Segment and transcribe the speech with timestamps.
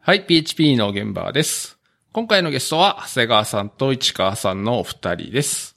[0.00, 1.78] はい、PHP の現場です。
[2.12, 5.76] 今回のゲストは、長谷川さんと市川さんのお二人です。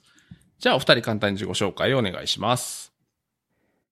[0.58, 2.94] じゃあ、お二人簡単に自己紹介をお願いします。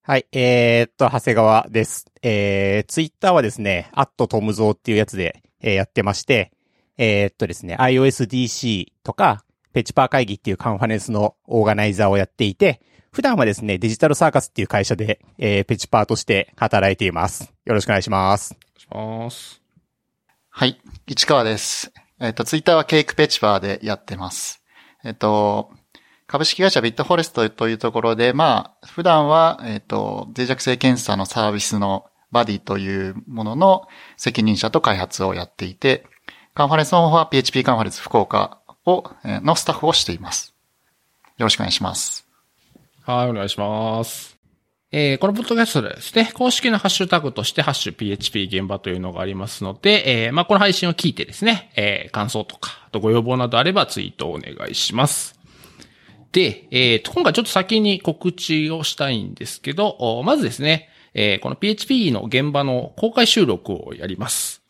[0.00, 2.06] はい、えー、っと、長谷川です。
[2.22, 6.52] えー、ツイッターはですね、アットトムゾーっていうやつで、えーやってまして、
[6.96, 9.44] えー、っとですね、iOSDC とか、
[9.74, 12.80] ペチパー会議っていうカンファレンスのオーガナイザーをやっていて、
[13.12, 17.52] 普段はですね、デジタルサーカスっていう会社で、えー、ペチパーとして働いています。
[17.66, 18.56] よろしくお願いします。
[18.90, 19.59] お願いします。
[20.60, 20.78] はい。
[21.06, 21.90] 市川です。
[22.20, 24.62] えっ、と、ツイッターはケイクペチパーでやってます。
[25.02, 25.70] えっ、と、
[26.26, 36.04] 株式会社ビットフォレストというところで、まあ、普段は、えっ、と、脆弱性検査のサービスのバディというものの責任者と開発をやっていて、
[36.52, 40.54] カンファレンスの方は PHP カンファレンス福岡を、えのスタッフをしています。
[41.38, 42.28] よろしくお願いします。
[43.06, 44.29] はい、お願いします。
[44.92, 55.38] えー、このポッドキャストでですね、公式のハッシュタグとして、ハッシュ PHP 現場というのがありますので、えー、まあ、この配信を聞いてですね、えー、感想とか、あとご要望などあればツイートをお願いします。
[56.32, 64.62] で、えー、今回ちょっと先に告知をしたいんですけど、まずですね、えこの PHP の現場の公開収録をやります。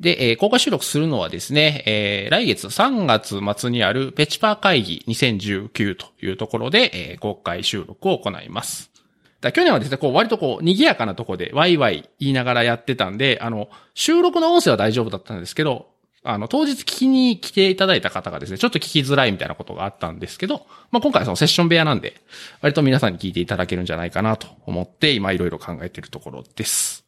[0.00, 8.95] で、えー公開収録するのはですね、えー来月3月末にあるペチパー会議2019というところで、えー公開収録を行います。
[9.46, 15.88] だ去年はですね、こう割とこう賑やかなとこでワイワイ言いながらやってたんで、あの、収録の音声は大丈夫だったんですけど、
[16.28, 22.20] あの、当日聞きに来ていただいた方がですね、ちょっと聞きづらいみたいなことがあったんですけど、まあ、今回はそのセッション部屋なんで、
[22.62, 27.04] 割と皆さんに聞いていただけるんじゃないかなと思って、今いろいろ考えているところです。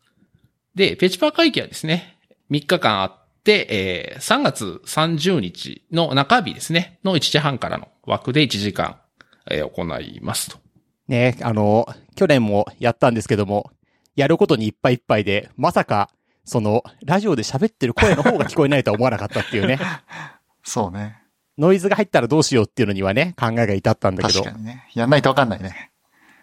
[0.76, 2.16] で、ペチパー会議はですね、
[2.52, 8.98] 3日間あって、えー3月30日の中日ですね、の1時半からの枠で1時間、
[9.50, 10.58] えー行いますと。
[11.08, 13.70] ね、あの、去年もやったんですけども、
[14.14, 16.10] やることにいっぱいいっぱいで、まさか、
[16.44, 19.78] その、ラジオで喋ってる声の方が聞こえないとは思わなかったっていうね。
[20.62, 21.18] そうね。
[21.56, 24.84] ノイズが入ったらどうしようっていうのにはね、考えが至ったんだけど確か、にね。
[24.94, 25.90] やんないとわかんないね。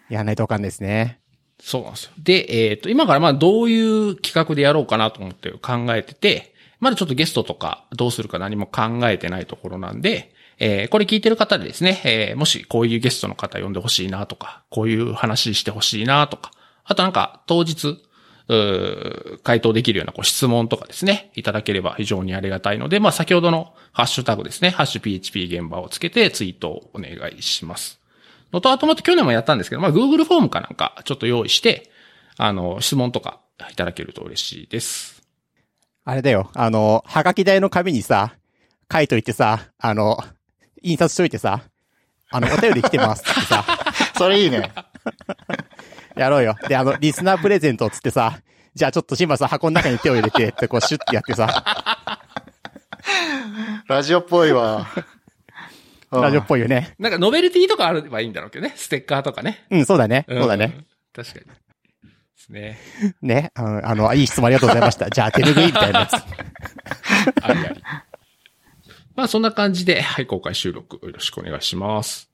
[0.09, 1.19] やらないとわかんないですね。
[1.59, 2.11] そうなんですよ。
[2.17, 16.51] で、えっ、と、今からまあどういう企画でやろうかなと思って考えてて、まだちょっとゲストとかどうするか何も考えてないところなんで、えーこれ聞いてる方でですね、えーもしこういうゲストの方呼んでほしいなとか、こういう話してほしいなとか、
[16.83, 18.01] あとなんか当日、
[18.47, 27.99] う回答できるようなこう質問とかですね、いただければ非常にありがたいので、まあ先ほどのハッシュタグですね、ハッシュ PHP 現場をつけてツイートをお願いします。
[28.53, 31.89] のと、あとまた去年もやったんですけど、まあ Google フォームかなんかちょっと用意して、
[32.37, 33.39] あの、質問とか
[33.71, 35.23] いただけると嬉しいです。
[36.03, 38.35] あれだよ、あの、はがき台の紙にさ、
[38.91, 40.23] 書いといてさ、あの、
[40.85, 41.61] 印刷しといてさ、
[42.29, 43.65] あの、お便り来てますってさ、
[44.17, 44.71] それいいね。
[46.15, 46.55] やろうよ。
[46.67, 48.39] で、あの、リスナープレゼントっつってさ、
[48.73, 52.19] じゃあちょっとシンバさん箱の中に手を入れて、ってこうシュッてやってさ、
[53.87, 54.87] ラジオっぽいわ。
[56.11, 56.93] ラジオっぽいよね。
[56.99, 58.73] なんかノベルティとかあればいいんだろうけどね。
[58.75, 59.65] ステッカーとかね。
[59.69, 60.25] うん、そうだね。
[60.29, 60.65] そうだね。
[60.65, 60.85] ん。
[61.13, 61.45] 確かに。
[61.45, 61.51] で
[62.37, 62.77] すね。
[63.21, 63.51] ね。
[63.55, 65.09] あの、あのいい質問ありがとうございました。
[65.09, 66.13] じゃあ手拭いみたいなやつ。
[67.41, 67.83] ありあり。
[69.15, 72.29] まあそんな感じで、はい、公開収録よろしくお願いします。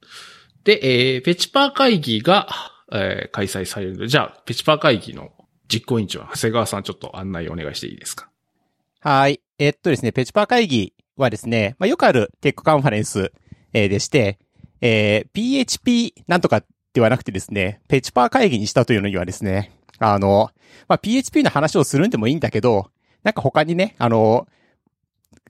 [0.63, 2.47] で、えー、ペチパー会議が、
[2.91, 5.31] えー開催されるので、じゃあ、ペチパー会議の
[5.67, 8.29] 実行委員長、長谷川さんちょっと案内お願いしていいですか？
[8.99, 9.41] はい。
[9.57, 13.31] えっとですね、ペチパー会議はですね、まあ、よくあるテックカンファレンス、
[13.73, 14.37] えーでして、
[14.81, 16.63] えー PHP なんとか
[16.93, 20.49] ではなくてですね、ペチパー会議にしたというのにはですね、あの、
[20.89, 22.91] まあ、PHP の話をするんでもいいんだけど、
[23.23, 24.47] なんか他にね、あの、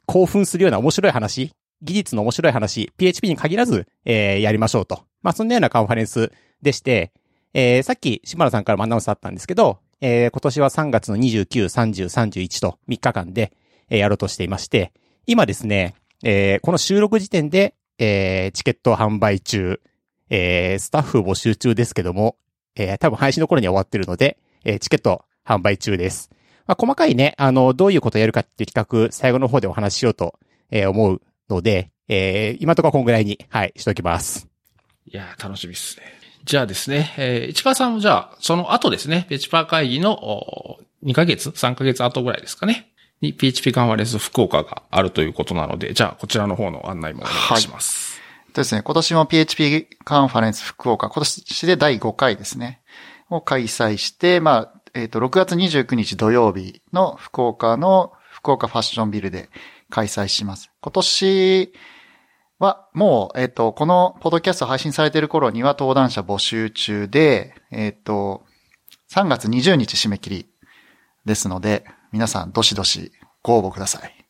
[0.05, 1.51] 興奮するような面白い話、
[1.81, 5.03] 技術の面白い話、PHP に限らず、えーやりましょうと。
[5.21, 6.31] まあ、そんなようなカンファレンス
[6.61, 7.11] でして、
[7.53, 13.51] えーさっき、島田さんからもアナウンスあったんですけど、えー今年は3月の29、30、31と3日間で、
[13.89, 14.91] えーやろうとしていまして、
[15.27, 19.81] 今ですね、えーこの収録時点で、えーチケット販売中、
[20.29, 22.35] えースタッフ募集中ですけども、
[22.75, 26.29] えー多分配信の頃には終わってるので、えーチケット販売中です。
[26.67, 34.47] まあ、細かいね、あの、どういうことをやるかっていう企画、最後の方でお話ししようと、えー思うので、えー今のところこんぐらいに、はい、しときます。
[35.05, 36.03] いやー、楽しみですね。
[36.43, 42.91] じゃあですね、えー、市川さんもじゃあ、その後ですね、ペチパー会議のお2ヶ月 ?3 ヶ月後ぐらいですかね。
[43.21, 48.19] に PHP カンファレンス福岡があるということなので、じゃあ、こちらの方の案内もお願いします。
[48.47, 52.81] えっとですね、今年も PHP カンファレンス福岡、今年で第5回ですね、
[53.29, 59.49] を開催して、まあ、えっ、と、6月29日土曜日の福岡の福岡ファッションビルで
[59.89, 60.71] 開催します。
[60.81, 61.73] 今年
[62.59, 68.43] はもう、えっ、と、このポッドキャスト配信されている頃には登壇者募集中で、えっ、と、
[69.11, 70.45] 3月20日締め切り
[71.25, 73.13] ですので、皆さんどしどし
[73.43, 74.25] ご応募ください。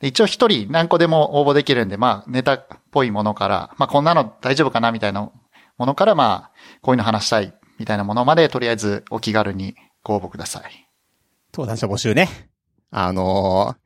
[0.00, 5.30] 一応一人何個でも応募できるんで、まあネタっぽいものから、まあこんなの大丈夫かなみたいな
[5.78, 10.88] ものから、まあこういうの話したいみたいなものまで、とりあえずお気軽にご応募ください。
[11.52, 12.28] 登壇者募集ね。
[12.90, 13.82] あのー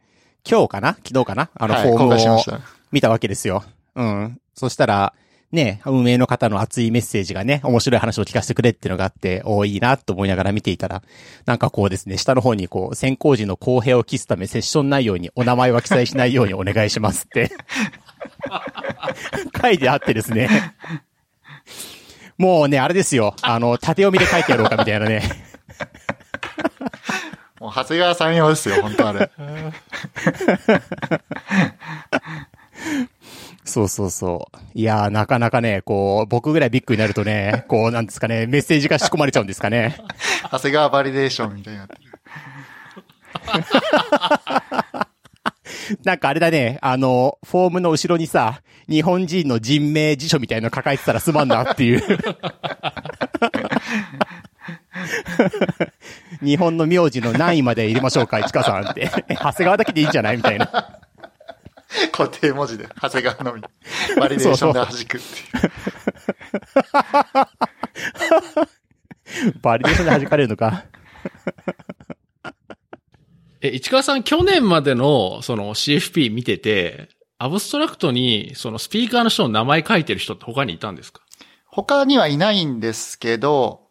[0.48, 0.94] 今日かな？
[1.04, 1.50] 昨日かな？
[1.54, 2.60] あの、はい、フォームを。
[2.92, 3.64] 見たわけですよ。
[3.96, 4.40] うん。
[4.54, 5.12] そしたら、
[5.50, 11.02] ね、運営の方の熱いメッセージがね、面白い話を聞かせてくれっていうのがあって、おーいいなと思いながら見ていたら、
[11.46, 17.50] なんかこうですね、下の方にこう、選考時の公平を期すためセッション内容にお名前は記載しないようにお願いしますって、
[19.60, 20.48] 書いてあってですね。
[22.38, 23.34] もうね、あれですよ。
[23.42, 25.22] あの、縦読みで書いてやろうかみたいなね。
[27.66, 29.28] もう長谷川さん用ですよ、本当あれ。
[33.64, 34.58] そうそうそう。
[34.74, 39.98] いやー、なかなかね、こう、僕ぐらいビッグになるとね、こう、なんですかね、メッセージが仕込まれちゃうんですかね。
[40.52, 42.00] 長谷川バリデーションみたいになってる。
[46.04, 52.02] なんかあれだね、あの、フォームの後ろにさ、日本人の人名辞書みたいなの抱えてたらすまんなっていう。
[56.42, 59.10] 日本の名字の何位まで入れましょうか、市川さんって。
[59.34, 60.36] 長谷川だけでいいんじゃない？
[60.36, 61.00] みたいな。
[62.12, 63.62] 固定文字で、長谷川のみ。
[64.18, 65.18] バリデーションで弾くってい
[69.52, 69.58] う。
[69.62, 70.84] バリデーションで弾かれるのか。
[73.62, 81.22] え、市川さん、去年までの、その CFP 見てて、アブストラクトに、そのスピーカーの人の名前書いてる人って他にいたんですか？
[81.66, 83.85] 他にはいないんですけど、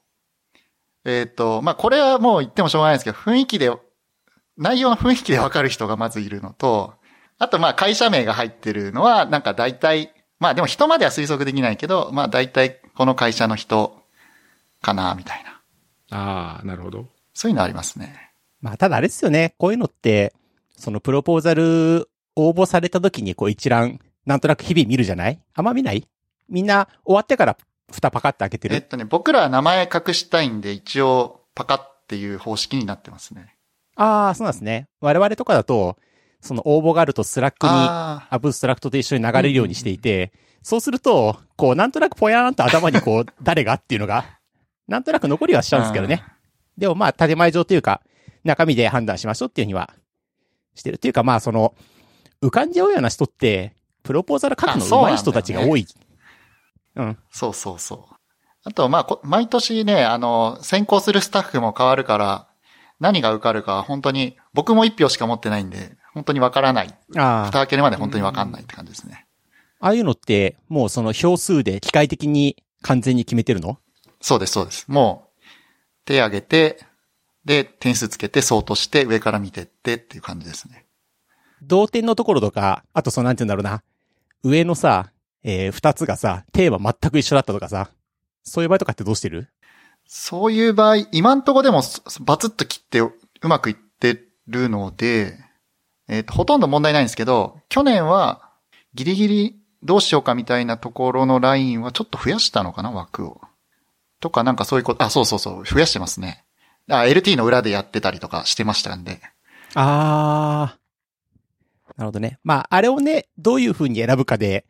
[1.05, 3.71] えっ、と、まあ、これはもう言ってもしょうがないですけど、雰囲気で、
[4.57, 6.95] 内容の雰囲気でわかる人がまずいるのと、
[7.37, 14.01] あとまあ会社名が入ってるのは、なんか大体、まあでも人までは推測できないけど、まあ大体この会社の人
[14.81, 16.17] かな、みたいな。
[16.17, 17.07] ああ、なるほど。
[17.33, 18.31] そういうのありますね。
[18.61, 19.53] まあ、ただあれですよね。
[19.57, 20.33] こういうのって、
[20.77, 25.39] そのプロポーザル応募された時にこう一覧、なんとなく日々見るじゃない？
[25.53, 26.07] あんま見ない？
[26.49, 27.57] みんな終わってから
[27.95, 28.75] 蓋パカって開けてる？
[28.75, 33.55] えっとね、僕らは名前隠したいんで、一応パカっていう方式になってますね。
[33.95, 34.87] ああ、そうなんですね。
[35.01, 35.97] 我々とかだと、
[36.41, 40.31] その応募があると Slack にあアブストラクトと一緒に流れるようにしていて、
[40.61, 44.25] そうすると、こう、なんとなくぽやーんと頭にこう、 誰がっていうのが、
[44.87, 46.23] なんとなく残りはしちゃうんですけどね。
[46.77, 48.01] でもまあ、建前上というか、
[48.43, 49.93] 中身で判断しましょうっていうには、
[50.73, 50.95] してる。
[50.95, 51.75] っていうかまあ、その、
[52.41, 55.87] 浮かんじゃうような人って、プロポーザル書くの上手い人たちが多い。
[56.95, 57.17] うん。
[57.31, 58.15] そうそうそう。
[58.63, 62.47] あと、まあこ、毎年ね、あの、選考するスタッフも変わるから、
[62.99, 66.97] 何が受かるか本当に、僕も一票しか持ってないんで、本当にわからない。
[67.17, 67.45] ああ。
[67.47, 69.25] 蓋開けるまで本当にわかんないって感じですね。
[69.81, 73.77] ああいうのって、もうその票数で機械的に完全に決めてるの？
[74.21, 74.85] そうです、そうです。
[74.87, 75.45] もう、
[76.05, 76.85] 手挙げて、
[77.43, 80.85] で、点数つけて、相当して、上から見てってっていう感じですね。
[81.61, 83.83] 同点のところとか、あとそのなんて言うんだろうな、
[84.41, 85.11] 上のさ、
[85.47, 87.91] えー、二つがさ、テーマ全く一緒だったとかさ、
[88.43, 89.47] そういう場合とかってどうしてる？
[90.07, 93.13] そういう場合、今んとこでもすバツッと切ってう
[93.43, 95.37] まくいってるので、
[96.07, 98.49] えっ、と、ほとんど問題ないんですけど、去年は
[98.95, 103.39] ギリギリどうしようかみたいなところのラインはちょっと増やしたのかな、枠を。
[104.19, 106.43] とかなんかそういうこと、あ、そうそうそう、増やしてますね。
[106.89, 109.21] あ、LT の裏でやってたりとかしてましたんで。
[109.75, 111.97] あー。
[111.97, 112.39] なるほどね。
[112.43, 114.65] まあ、あれをね、どういう風に選ぶかで、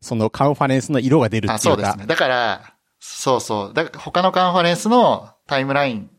[0.00, 1.60] そのカンファレンスの色が出るっていうあ、か。
[1.62, 2.06] そうですね。
[2.06, 3.74] だから、そうそう。
[3.74, 6.10] だから他のカンファレンスのタイムライン、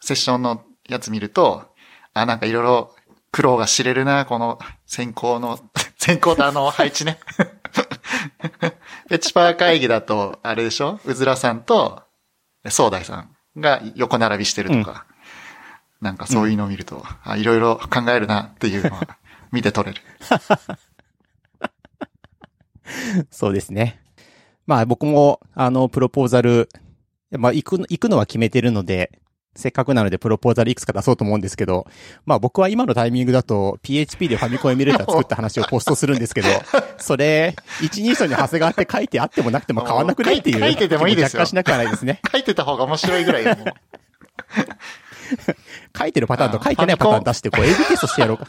[0.00, 1.64] セッションのやつ見ると、
[2.14, 2.94] あ、なんかいろいろ
[3.32, 5.58] 苦労が知れるな、この先行の、
[5.98, 7.18] 先行とあの配置ね。
[9.08, 11.00] ペチパー会議だと、あれでしょ？
[11.04, 12.02] うずらさんと、
[12.68, 15.06] 総大さんが横並びしてるとか、
[16.00, 19.02] なんかそういうのを見ると、あ、いろいろ考えるなっていうのは
[19.52, 20.02] 見て取れる。
[23.30, 24.00] そうですね。
[24.66, 26.68] まあ僕も、あの、プロポーザル、
[27.32, 29.20] まあ行く、行くのは決めてるので、
[29.56, 31.86] せっかくなのでプロポーザルいくつか出そうと思うんですけど、
[32.24, 36.48] まあ僕は今のタイミングだと PHP でファミコンエミュレーター 作った話をポストするんですけど、
[36.98, 40.60] それ、一人称に長谷川って書いてあってもなくても変わんなくねっていう。
[40.62, 42.20] 書いててもいいですよしなくはないですね。
[42.30, 43.44] 書いてた方が面白いぐらい
[45.98, 48.46] 書いてるパターンと書いてないパターン出して、こう AB テストしてやろうか。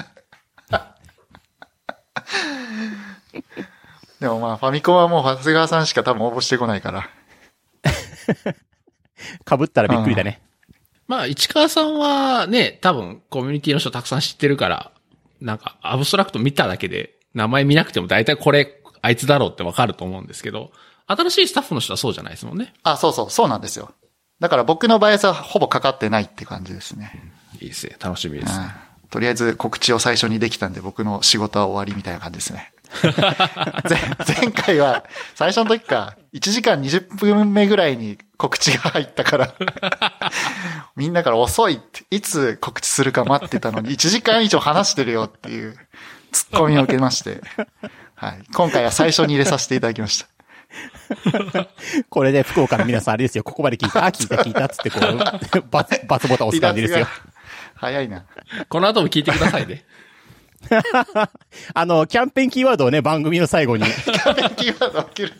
[4.21, 7.09] でもまあ、ファミコンはもう長谷川さんしか多分応募してこないから。
[9.57, 10.39] 被ったらびっくりだね。
[11.07, 14.91] まあ、市川さんはね、多分コミュニティの人たくさん知ってるから、
[15.41, 20.71] なんか、アブストラクト見ただけで、名前見なくても大体これ、あいつだろうってわかると思うんですけど、
[21.07, 22.75] 新しいスタッフの人はそうじゃないですもんね。
[22.83, 23.91] あ、そうそう、そうなんですよ。
[24.39, 27.33] だから僕のバイアスはほぼかかってないって感じですね。
[27.59, 27.97] いいですね。
[27.99, 28.67] 楽しみですね。
[29.09, 32.71] とりあえず告知を最初にできたんで僕の仕事は終わりみたいな感じですね。
[33.89, 35.05] 前前回は
[35.35, 39.53] 最初の時か、1時間20分目ぐらいに告知が入ったから、
[40.95, 45.77] みんなから遅いって、いつ告知するか待ってたのに1時間以上話してるよっていう
[46.31, 47.41] ツッコミを受けまして、
[48.15, 48.43] はい。
[48.53, 50.27] 今回は最初に入れさせていただきました。
[52.09, 57.07] これで福岡の皆さんあれですよ、ここまで聞いた、あ、聞いた聞いたっつってこう、バツ、バツボタン押す感じですよ。
[57.75, 58.25] 早いな。
[58.69, 59.83] この後も聞いてくださいね。
[61.73, 63.85] あの、キャンペーンキーワードをね、番組の最後に。
[63.85, 65.33] キーワード起きる。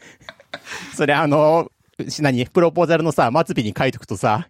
[0.96, 1.70] それあの、
[2.08, 2.46] し何？
[2.46, 4.48] プロポーザルのさ、末尾に書いとくとさ、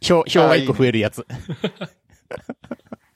[0.00, 1.26] 票、票が一個増えるやつ。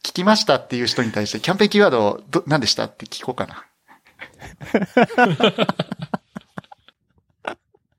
[0.03, 3.65] 聞きましたっていう人に対して、キャンペーンキーワード、ど、何でしたって聞こうかな。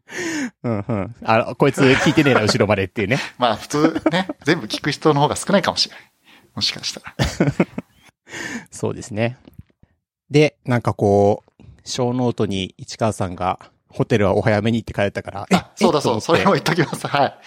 [0.64, 1.16] うんうん。
[1.24, 3.20] あ、こいつ聞いてねえな、後ろまでっていうね。
[3.38, 6.12] まあ普通ね、全部聞く人の方が少ないかもしれない。
[6.56, 7.16] もしかしたら。
[8.72, 9.38] そうですね。
[10.30, 17.08] で、なんかこう、小ノートに市川さんが、ホテルはお早めにって書いてたから、あ、そうだそう、それも言っときます。
[17.08, 17.40] はい。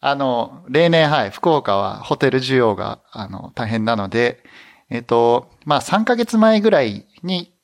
[0.00, 4.42] あの、例年、はい、福岡はホテル需要が、あの、大変なので、
[4.90, 7.54] えっ、と、まあ3ヶ月前ぐらいに、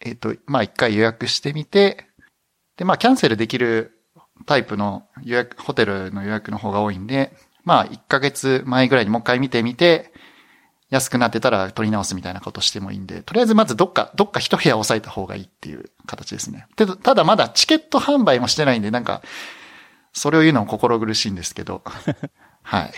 [0.00, 2.06] えっ、と、まあ一回予約してみて、
[2.76, 3.92] で、まあキャンセルできる
[4.46, 7.32] タイプの予約、ホテルの予約の方が多いんで、
[7.64, 10.12] まあ1ヶ月前ぐらいにもう一回見てみて、
[10.90, 16.66] 安くなってたら取り直すみたいなことしてもいいんで、とりあえずまずどっか、どっか一部屋押さえた方がいいっていう形ですね。
[16.76, 19.22] でただまだチケット販売もしてないんで、なんか、
[20.12, 21.82] それを言うのも心苦しいんですけど、
[22.62, 22.92] はい。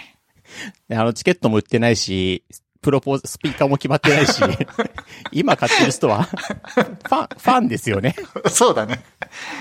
[0.89, 2.45] であの、チケットも売ってないし、
[2.81, 4.43] プロポーズ、スピーカーも決まってないし、
[5.31, 8.17] 今買ってる人は、ファン、ファンですよね。
[8.51, 9.05] そうだね。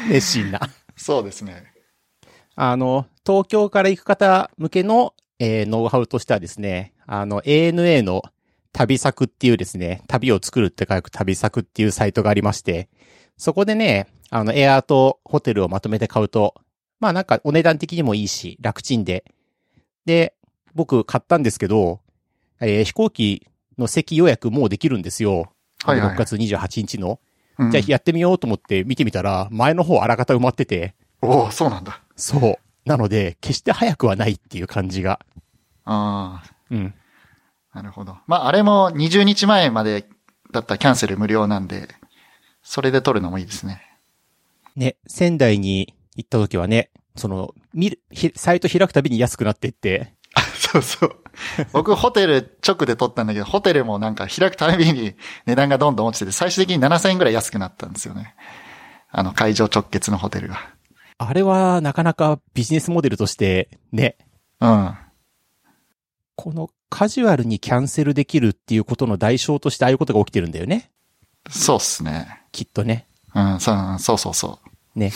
[0.10, 0.60] 熱心な。
[0.96, 1.72] そうですね。
[2.56, 8.22] あの、東京から行く方向けの、えーノウハウとしてはですね、あの、ANA の
[8.74, 12.90] 旅作っていうですね、旅を作るって書く旅作っていうサイトがありまして、
[13.38, 16.54] そこでね、あの、エアーとホテルをまとめて買うと、
[17.00, 19.26] まあなんかお値段的にもいいし、楽ちんで。
[20.06, 20.36] で、
[20.76, 22.02] 僕買ったんですけど、
[22.60, 23.48] えー飛行機
[23.80, 25.52] の席予約もうできるんですよ。
[25.84, 27.20] はいはい6月28日の。
[27.58, 30.94] うんじゃあやってみようと思って見てみたら、前の方あらかた埋まってて、
[31.24, 32.00] おおそうなんだ。
[32.16, 32.56] そう。
[32.86, 35.20] なので、決して早くはないっていう感じが。
[35.86, 36.94] あうん。
[37.72, 38.18] あ、なるほど。
[38.28, 40.06] まあ、あれも20日前まで
[40.52, 41.88] だったらキャンセル無料なんで、
[42.64, 43.82] それで取るのもいいですね。
[44.76, 50.14] ね、仙台に行った時はね、その、見る、ひサイト開くたびに安くなってって、
[50.72, 51.16] そうそう。
[51.74, 58.36] 僕、ホテル直で取ったんだけど、ホテルもなんか開くたびに値段がどんどん落ちてて、最終的に7000円ぐらい安くなったんですよね。
[59.10, 60.74] あの、会場直結のホテルが。
[61.24, 64.18] あれはなかなかビジネスモデルとして、ね、
[64.60, 64.96] うん。
[66.36, 70.90] このカジュアルにキャンセルできるっていうことの代償としてああいうことが起きてるんだよね。
[71.50, 72.42] そうっすね。
[72.52, 73.08] きっとね。
[73.36, 74.60] うん、そうそうそうそ
[74.96, 75.00] う。
[75.00, 75.12] ね。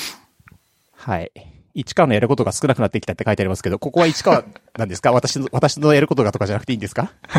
[0.94, 1.32] はい。
[1.74, 4.44] 市川のやることが少なくなってきたって書いてありますけど、ここは市川
[4.78, 5.12] なんですか？
[5.12, 7.12] 私の、私のやることがとかじゃなくていいんですか？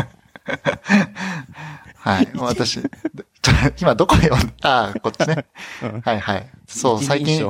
[1.95, 2.27] はい。
[2.35, 2.79] 私、
[3.81, 4.87] 今どこで読んだ？
[4.87, 5.45] ああ、こっちね。
[5.83, 6.49] うんはいはい。
[6.67, 7.49] そう、最近。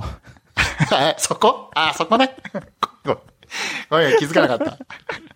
[1.18, 1.72] そこ？
[1.76, 2.36] あ、そこね。
[3.90, 4.78] ごめん気づかなかった。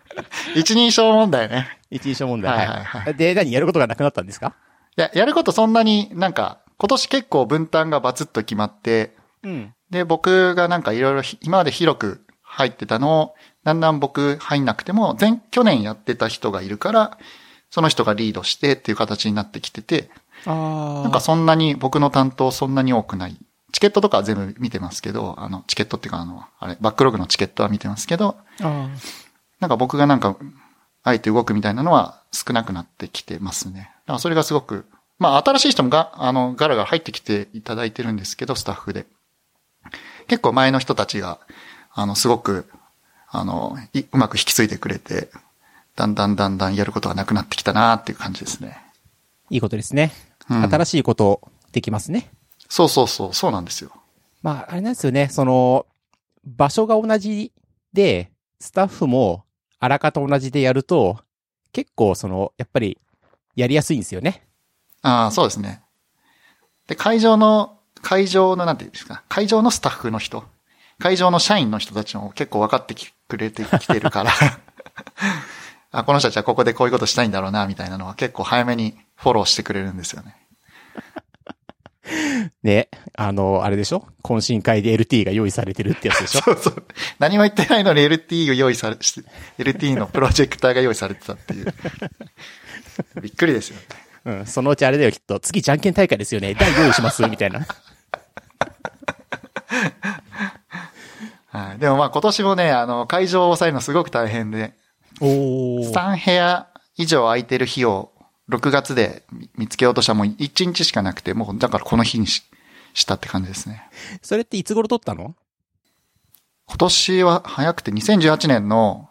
[0.54, 1.78] 一人称問題ね。
[1.90, 2.52] 一人称問題。
[2.56, 4.54] はいはいはいで、何やることがなくなったんですか？
[4.96, 9.74] いや、やることそんなになんか、今年結構分担がバツッと決まって、うん。
[9.90, 17.18] で、僕がなんかいろいろひ今まで広く入ってたのを、だんだん僕入んなくても、前、去年やってた人がいるから、
[17.70, 20.10] その人がリードしてっていう形になってきてて、
[20.44, 21.02] ああ。
[21.04, 23.36] なんかそんなに僕の担当そんなに多くない。
[23.72, 28.88] チケットとかは全部見てますけど、あの、チケットっていうかあの、あれ、バックログのチケットは見てますけど、あ
[29.60, 30.36] なんか僕がなんか、
[31.04, 33.80] あえて動くみたいなのは少なくなってきてますね。
[33.80, 34.84] だからそれがすごく、
[35.18, 39.06] まあ新しい人もが、あの、ガラガラ入ってきていただいてるんですけど、スタッフで。
[40.28, 41.38] 結構前の人たちが、
[41.92, 42.68] あの、すごく、
[43.28, 45.30] あの、いうまく引き継いでくれて、
[45.96, 48.78] だんだんだんだんやることがなくなってきたなっていう感じですね。
[49.50, 50.12] いいことですね。
[50.50, 51.40] うん新しいこと
[51.72, 52.30] できますね。
[52.72, 53.90] そうそうそう、そうなんですよ。
[54.40, 55.28] まあ、あれなんですよね。
[55.28, 55.84] その、
[56.42, 57.52] 場所が同じ
[57.92, 59.44] で、スタッフも
[59.78, 61.18] あらかた同じでやると、
[61.74, 62.96] 結構その、やっぱり、
[63.56, 64.46] やりやすいんですよね。
[65.02, 65.82] ああ、そうですね。
[66.88, 70.42] で、会場の、会場の、なんていうんですか、会場のスタッフの人、
[70.98, 74.32] 会場の社員の人たちも結構分かってきくれてきてるから、
[75.92, 80.41] あ、この人たちはここでこういうことしたいんだろうな、みたいなのは結構早めにフォローしてくれるんですよね。
[82.62, 84.06] ね、あの、あれでしょ？
[84.22, 86.40] 懇親会で LT が用意されてるってやつでしょ？
[86.42, 86.84] そうそう。
[87.18, 91.74] 何も言ってないのに LT を用意され、LT のプロジェクターが用意されてたっていう。
[93.22, 93.82] びっくりですよね。
[94.24, 95.40] うん、そのうちあれだよ、きっと。
[95.40, 96.54] 次、じゃんけん大会ですよね。
[96.54, 97.66] 台用意しますみたいな。
[101.48, 101.78] はい。
[101.78, 104.74] でもまあ今年もね、あの、会場を抑えるのすごく大変で、
[105.20, 105.92] おー。
[105.92, 108.11] 3部屋以上空いてる日を
[108.50, 109.22] 6月で
[109.56, 112.42] 見つけようとしたらもう1日しかなくて、もうだからこの日にし
[112.94, 113.88] したって感じですね。
[114.22, 115.34] それっていつ頃撮ったの？
[116.66, 119.08] 今年は早くて2018年の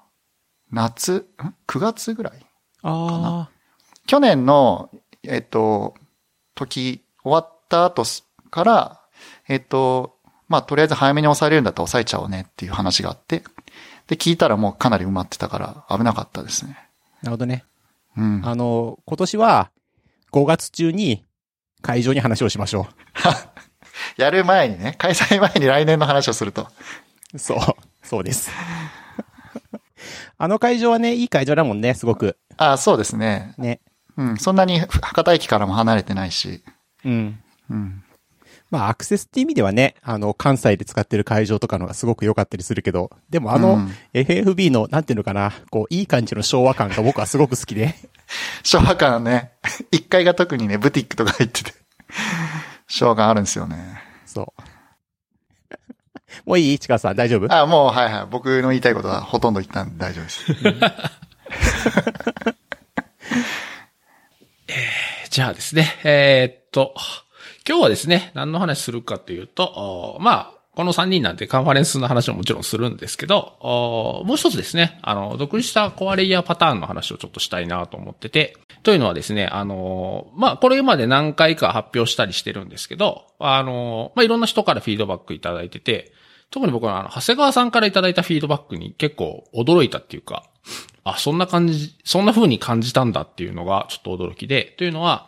[0.72, 2.46] 夏、ん ?9 月ぐらい
[2.84, 3.50] あ
[4.08, 4.90] 去年の、
[5.24, 5.96] えっと、
[6.56, 9.02] 時、終わった後すから、
[9.48, 13.44] えっと、まあ、とりあえず早めに抑えれるんだったら抑えちゃおうねっていう話があって、
[14.08, 16.78] で、聞いたらもうかなり埋まってたから危なかったですね。
[17.22, 17.26] ー。
[17.26, 17.66] なるほどね。
[18.18, 18.42] うん。
[18.44, 19.72] あの、今年は、
[20.32, 21.26] 5月中に、
[21.82, 22.88] 会場に話をしましょ
[24.18, 26.68] やる前にね、開催前に来年の話をすると。
[27.34, 27.40] う。
[27.40, 27.58] そう。
[28.04, 28.52] そうです。
[30.38, 32.38] あの会場はね、いい会場だもんね、すごく。
[32.58, 33.54] あそうですね。
[33.58, 33.80] ね。
[34.18, 34.38] うん。
[34.38, 36.64] そんなに博多駅からも離れてないし。
[37.06, 37.40] うん。
[37.70, 38.04] うん。
[38.72, 47.94] まあ、アクセスって意味ではね、あの、関西で使ってる会場とかのがすごく良かったりするけど、でもあの、うん FFB の、なんていうのかな、こう、いい感じの昭和感が僕はすごく好きで。
[48.64, 49.52] 昭和感ね、
[49.92, 51.74] 1階が特にね、ブティックとか入ってて、
[52.88, 54.02] 昭和感あるんですよね。
[54.26, 54.62] そう。
[56.46, 56.80] もういい？
[56.80, 57.54] 近さん、大丈夫？
[57.54, 58.26] あ、もう、はいはい。
[58.32, 60.46] 僕の言いたいことはほとんど言ったんで大丈夫です。
[65.30, 66.94] じゃあですね、えーっと、
[67.68, 86.14] 今日はですね、何の話するかというと、まあ、この3人なんでカンファレンスの話ももちろんするんですけど、もう一つですね、あの、独立したコアレイヤーパターンの話をちょっとしたいなと思ってて、というのはですね、あの、まあ、これまで何回か発表したりしてるんですけど、あの、まあ、いろんな人からフィードバックいただいてて、
[86.50, 90.46] 特に僕はあの、長谷川さんからいただいたフィードバックに結構驚いたっていうか、
[91.04, 95.28] あ、そんな感じ、そんな風に感じたんだっていうのがちょっと驚きで、というのは、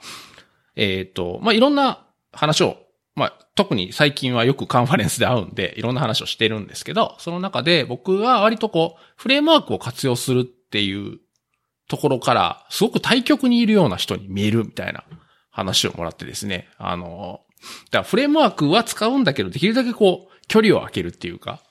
[0.76, 2.78] えっ、と、まあ、いろんな話を、
[3.16, 11.20] まあ、特に最近はよくカンファレンスで会うんで、いろんな話をしてるんですけど、その中で僕は割とこう、フレームワークを活用するっていう
[11.88, 15.04] ところから、すごく対極にいるような人に見えるみたいな
[15.52, 17.42] 話をもらってですね、あの、
[17.92, 21.62] だからフレームワークは使うんだけど、できるだけこう、距離を空けるっていうか、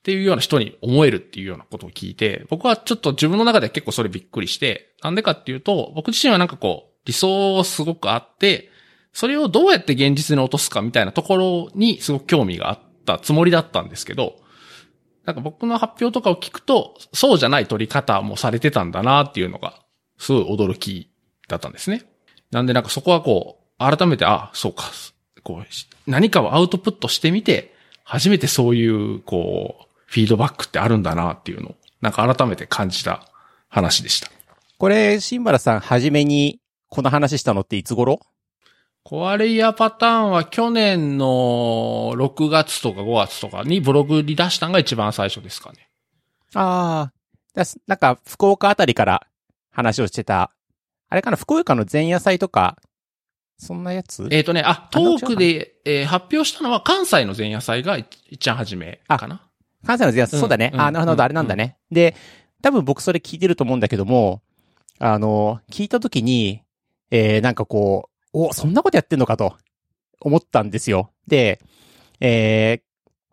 [0.00, 8.70] っていうような人に思えるっていうようなことを聞いて、僕はちょっと自分の中で結構それびっくりして、なんでかっていうと、僕自身はなんかこう、理想をすごくあって、
[9.12, 14.36] それをどうやって現実に落とすかみたいなところにすごく興味があったつもりだったんですけど、
[15.24, 19.80] なんか僕の発表とかを聞くと、そうじゃない取り方もされてたんだなっていうのが、
[20.18, 21.10] すごい驚き
[21.48, 22.04] だったんですね。
[22.50, 24.90] なんでなんかそこはこう、改めて、あ、そうか、
[25.42, 33.24] こう、何かをアウトプットしてみて、初めてそういう、こう、フィードバックってあるんだなっていうのを、なんか改めて感じた
[33.68, 34.30] 話でした。
[34.78, 38.20] これ、シンバラさん、はじめに、この話したのっていつ頃？
[39.02, 45.88] コアレイヤーパターンは去年の6月とか5月とかにブログに出したのが一番最初ですかね。
[46.54, 47.12] ああ。
[47.54, 49.26] だすなんか、福岡あたりから
[49.70, 50.52] 話をしてた。
[51.08, 52.76] あれかな福岡の前夜祭とか、
[53.58, 54.28] そんなやつ？
[54.30, 59.42] えっ、とね、あ、トあークで、えー発表したのは関西の前夜祭が一一番初めかな。
[59.86, 60.70] 関西の前夜祭、うんそうだね。
[60.72, 61.76] うんあ、なるほど、あれなんだね。
[61.90, 62.14] で、
[62.62, 64.42] 多分僕それ聞いてると思うんだけども、
[64.98, 66.62] あの、聞いたときに、
[67.10, 69.56] えー、なんかこう、お、そんなことやってんのかと
[70.20, 71.12] 思ったんですよ。
[71.26, 71.60] で、
[72.20, 72.82] えー、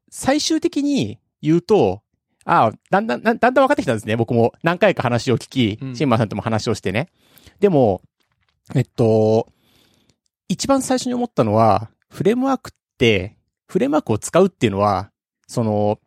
[0.09, 2.01] 最終的に言うと、
[2.45, 4.15] あだんだん、だんだん分かってきたんですね。
[4.15, 7.09] 僕も何回か話を聞きうん、シンマさんとも話をしてね。
[7.59, 8.01] でも、
[8.73, 9.47] えっと、
[10.47, 13.35] 一番最初に思ったのは、フレームワークって、
[13.67, 15.11] フレームワークを使うっていうのは、
[15.47, 15.99] その、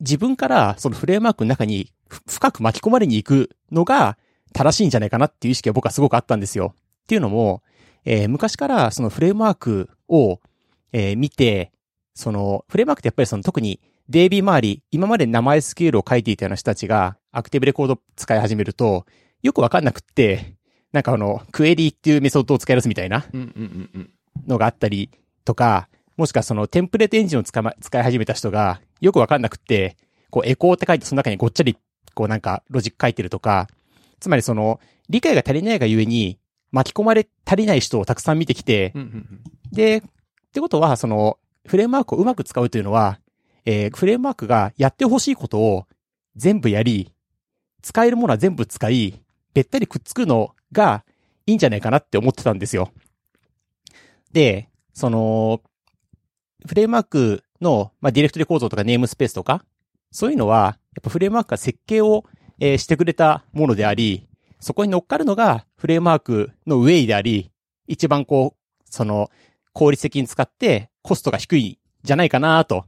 [0.00, 4.16] 自分からそのフレームワークの中にふ深く巻き込まれに行くのが
[4.52, 6.74] 正しいんじゃないかなっていう意識が僕はすごくあったんですよ。
[6.74, 7.62] っていうのも、
[8.10, 10.40] えー昔からそのフレームワークを、
[10.92, 11.72] えー見て、
[12.14, 19.04] その、フレームワークってやっぱりその特に DB 周り、今まで生 SQL を書いていたような人たちが Active Record 使い始めると、
[19.42, 20.54] よくわかんなくって、
[20.92, 23.26] なんかあの、 query っていうメソッドを使い出すみたいな。
[24.46, 25.10] のがあったり
[25.44, 29.96] とか、もしくはそのテンプレートエンジンを使いま使い始めた人がよくわかんなくって、
[30.30, 31.76] こうエコーって書いてその中にごっちゃり
[32.14, 33.68] こうなんかロジック書いてるとか、
[34.20, 36.38] つまりその理解が足りないがゆえに
[36.70, 39.40] 巻き込まれ足りない人をたくさん見てきて、うんうんうん
[39.72, 40.02] で、っ
[40.52, 43.20] てことはそのフレームワークをうまく使うというのは、
[43.64, 45.86] えーフレームワークがやってほしいことを
[46.36, 47.12] 全部やり、
[47.82, 49.22] 使えるものは全部使い、
[49.54, 51.04] べったりくっつくのが
[51.46, 52.90] いいんじゃないかなって思ってたんですよ。
[54.32, 55.60] で、その、
[56.66, 59.64] フレームワークの、まあ、ディレクトリ構造とかネームスペースとか、
[60.10, 62.24] そういうのは、やっぱフレームワークが設計を、
[62.60, 64.27] えーしてくれたものであり、
[64.60, 67.50] そこに乗っかるのがフレームワークの way であり、
[67.86, 69.30] 一番こう、その、
[69.72, 72.84] 効率的に使ってコストが低いんじゃないかなと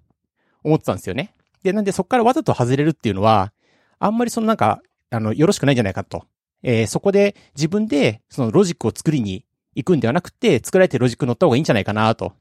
[0.64, 1.34] 思ってたんですよね。
[1.62, 3.52] で、なんでそこからわざと外れるっていうのは、
[3.98, 4.80] あんまりそのなんか、
[5.10, 6.24] あの、よろしくないんじゃないかと。
[6.62, 12.32] えーそこで自分でそのロジックを作りに行くんではなくて、作られてるロジックに乗った方がいいんじゃないかなと。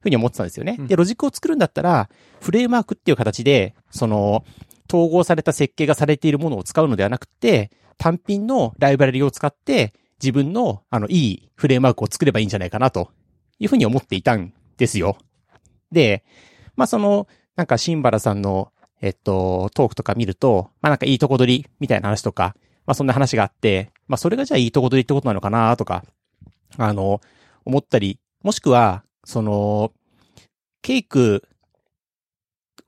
[0.00, 0.76] ふうに思ってたんですよね。
[0.78, 2.08] うんで、ロジックを作るんだったら、
[2.40, 4.44] フレームワークっていう形で、その、
[4.88, 13.10] 統合された設計がされているものを使うのではなくて、単品のライブラリを使って、自分の、あの、いいフレームワークを作ればいいんじゃないかな、と
[13.58, 15.18] いうふうに思っていたんですよ。
[15.92, 16.24] で、
[16.76, 22.54] まあ、その、なんか、シンバラさんの、えっと、トークとか見ると、まあ、なんかいいとこ取りみたいな話とか、
[22.86, 26.04] まあ、そんな話があって、まあ、それがじゃあいいとこ取りってことなのかな、とか、
[26.76, 27.20] あの、
[27.64, 29.92] 思ったり、もしくは、その、
[30.82, 31.46] ケイク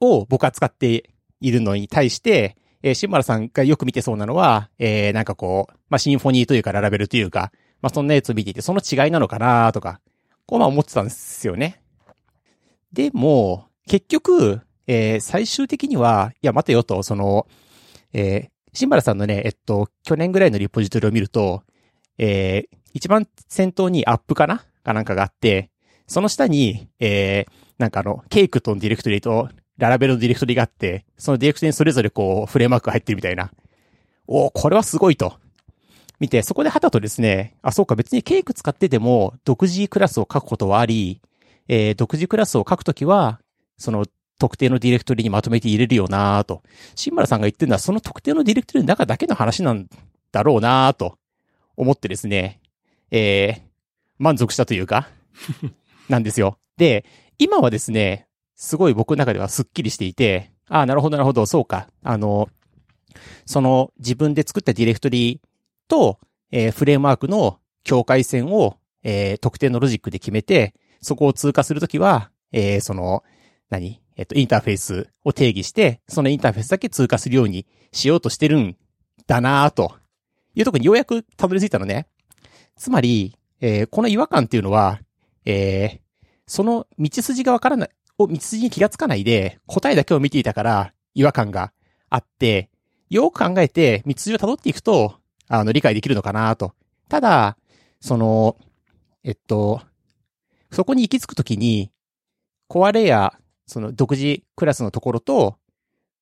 [0.00, 10.00] を僕は使っているのに対して、えー、シンバラさんがよく見てそうなのは、えー、なんかこう、まあ、シンフォニーというかララベルというか、まあ、そんなやつを見ていて、その違いなのかなとか、
[10.46, 11.82] こうまあ思ってたんですよね。
[12.92, 17.46] でも、結局、えー、最終的には、いや、待てよと、その、
[18.12, 21.62] えー、シンバラさんのね、えっと、去年ぐらいのリポジトリを見ると、
[22.18, 25.70] えー、一番先頭にアップかなかなんかがあって、
[26.06, 29.48] その下に、えー、なんかあの、ケイクとのディレクトリと、
[29.80, 33.50] ララベルのディレクトリがあって、そのディレクトリにそれぞれこう、フレームワークが入ってるみたいな。
[34.26, 35.34] おーこれはすごいと。
[36.20, 41.22] 見て、そこではたとですね、あ、そうか、別にケイク使ってても、独自クラスを書くことはあり、
[41.66, 43.40] えー、独自クラスを書くときは、
[43.78, 44.04] その、
[44.38, 46.62] 特定のディレクトリにまとめて入れるよなと。
[46.94, 49.86] シンバラさんが言ってるのは、その特定のディレクトリの中だけの話なん
[50.32, 51.18] だろうなと
[51.76, 52.60] 思ってですね、
[53.10, 53.62] えー、
[54.18, 55.08] 満足したというか、
[56.08, 56.58] なんですよ。
[56.76, 57.04] で、
[57.38, 58.26] 今はですね、
[58.60, 61.88] すごい僕の中ではスッキリしていて、ああ、なるほど、なるほど、そうか。
[62.02, 62.50] あの、
[63.46, 65.40] その自分で作ったディレクトリ
[65.88, 66.20] と、
[66.52, 73.24] えーフレームワークの境界線を、えー特定のロジックで決めて、そこを通過するときは、えーその、
[73.70, 74.02] 何？
[74.16, 78.76] えっと、インターフェースを定義して、そのインターフェースだけ通過するようにしようとしてるん
[79.26, 79.94] だなぁと
[80.54, 82.08] いうとこにようやくたどり着いたのね。
[82.76, 85.00] つまり、えーこの違和感っていうのは、
[85.46, 86.00] えー
[86.52, 87.90] その道筋がわからない、
[88.22, 91.72] を道筋に気がつかないで、答えだけを見ていたから違和感が
[92.08, 92.70] あって、
[93.08, 95.14] よく考えて道筋を辿っていくと、
[95.48, 96.74] あの、理解できるのかなと。
[97.08, 97.56] ただ、
[98.00, 98.56] その、
[99.24, 99.82] えっと、
[100.70, 101.90] そこに行き着くときに、
[102.68, 105.56] コアレイヤー、その独自クラスのところと、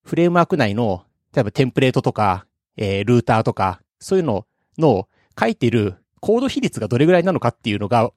[0.04, 4.46] フレームワーク内の、例えばテンプレートとか、えールーターとか、そういうの
[4.78, 5.08] の
[5.38, 8.10] 書いてるコード比率がどれぐらいなのかっていうのが、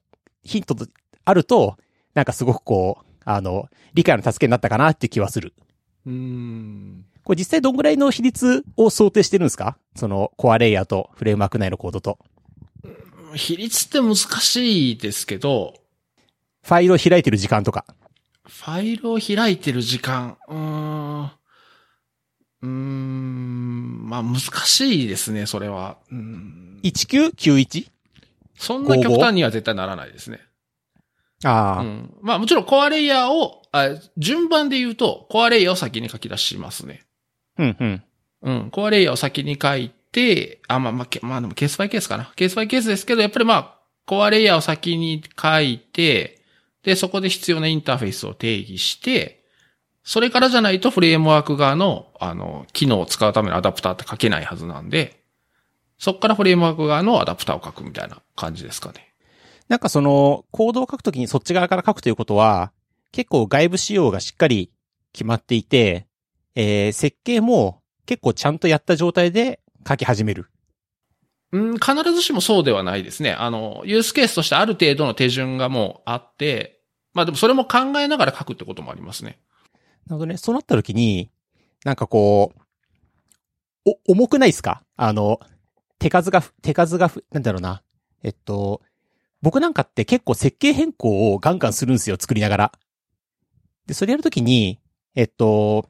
[0.44, 0.76] ヒント
[1.26, 1.78] あると、
[2.13, 5.53] なんかすごくこう、あの、理解の助けになったかなっていう気はする。
[6.05, 7.05] うーん。
[7.23, 9.77] これ実際どんぐらいの比率を想定してるんですか？
[9.95, 12.17] そのコアレイヤーとフレームワーク内のコードと。
[13.36, 15.75] 比率って難しいですけど、
[16.63, 17.86] ファイルを開いてる時間とか。
[18.47, 21.23] ファイルを開いてる時間、うーん。
[21.23, 25.97] うーん、まあ難しいですね、それは。
[26.12, 27.91] うーん 1991?
[28.57, 30.39] そんな極端には絶対ならないですね。
[31.43, 32.17] ああ、うん。
[32.21, 37.06] まあもちろんコアレイヤーを、あ順番で言うと、コアレイヤーを先に書き出しますね。
[37.58, 38.04] うん、うん。
[38.43, 38.69] うん。
[38.71, 42.32] コアレイヤーを先に書いて、あ、まあまあ、けまあでもケースバイケースかな。
[42.36, 46.41] ケースバイケースですけど、やっぱりまあ、コアレイヤーを先に書いて、
[46.84, 49.41] で、そこで必要なインターフェースを定義して、
[50.04, 55.21] それからじゃないとフレームワーク側の、あの、機能を使うためのアダプターって書けないはずなんで、
[55.99, 59.11] そこからフレームワーク側のアダプターを書くみたいな感じですかね。
[59.71, 62.73] なんかその、コードを書くときにそっち側から書くということは、
[63.13, 64.69] 結構外部仕様がしっかり
[65.13, 66.07] 決まっていて、
[66.55, 70.51] えー、設計も結構ちゃんとやった状態で書き始める。
[71.53, 73.31] うん、必ずしもそうではないですね。
[73.31, 76.81] あの、ユースケースとしてある程度の手順がもうあって、
[77.13, 79.39] まあでもそれも考えながら書くってこともありますね。
[80.05, 80.36] なるほどね。
[80.36, 81.31] そうなったときに、
[81.86, 82.51] なんかこ
[83.86, 84.84] う、お、重くないですか？
[84.97, 85.39] あの、
[85.97, 87.84] 手数がふ、手数がふ、なんだろうな。
[88.21, 88.81] えっと、
[89.41, 92.71] 僕なんかって結構設計変更をガンガンするんですよ、作りながら。
[93.88, 94.80] で、それやるときに、
[95.15, 95.89] えっと、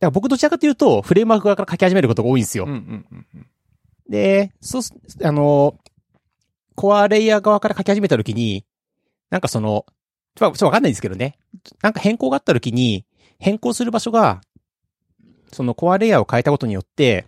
[0.00, 2.64] だから僕どちらかというと、フレームワーク側から書き始めることが多いんですよ。
[2.64, 3.46] うんうんうんうん。
[4.08, 5.76] で、そうす、あの、
[6.74, 8.64] コアレイヤー側から書き始めたときに、
[9.28, 9.84] なんかその、
[10.34, 11.38] ちょっとわかんないんですけどね。
[11.82, 13.04] なんか変更があったときに、
[13.38, 14.40] 変更する場所が、
[15.52, 17.26] そのコアレイヤーを変えたことによって、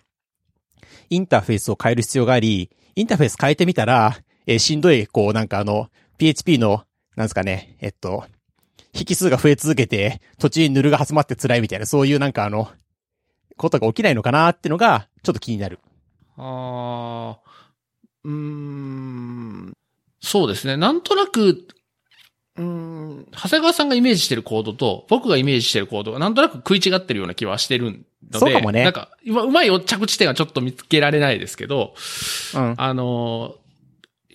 [1.10, 6.84] インターフェースを変える必要があり、インターフェース変えてみたら、えーしんどい、こうなんかあの、PHP の
[7.16, 8.24] なんですかね、えっと、
[8.94, 12.70] 引数が増え続けて、途中にヌルが集まって辛いみたいな、そういうなんかあの、
[13.56, 15.78] ことが起きないのかなってのが、ちょっと気になる。
[16.36, 17.50] ああ、
[18.24, 19.72] うーん、
[20.20, 20.76] そうですね。
[20.76, 21.66] なんとなく、
[22.56, 28.04] うーん、長谷川さんがイメージしてるコードと、僕がイメージしてるコードがなんとなく食い違ってるような気はしてるので。
[28.38, 31.94] そうかもねなんか、今うまいお着地点がちょっと見つけられないですけど、
[32.54, 32.74] うん。
[32.76, 33.56] あの、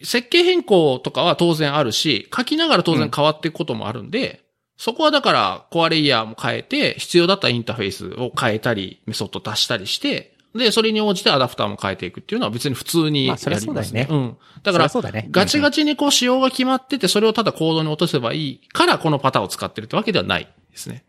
[0.03, 4.43] 設計変更とかは当然あるし、書きながら当然変わっていくこともあるんで、
[4.77, 14.07] そこはだから、コアレイヤーも変えて、必要だったインターフェースを変えたり、メソッド足したりして、で、それに応じてアダプターも変えていくっていうのは別に普通にやりまあそりゃますね。
[14.07, 14.37] そうだようん。
[14.63, 15.27] だから、ね。
[15.31, 15.81] ガチガチ。
[15.81, 21.03] チにこう仕様が決まってて、それをただコードに落とせばいいから、このパターンを使ってるってわけではないですね。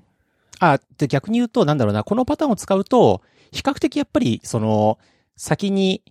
[0.61, 3.23] あ、で逆に言うと、なんだろうな、このパターンを使うと、
[3.53, 4.99] 比較的やっぱり、その、
[5.37, 6.03] 先に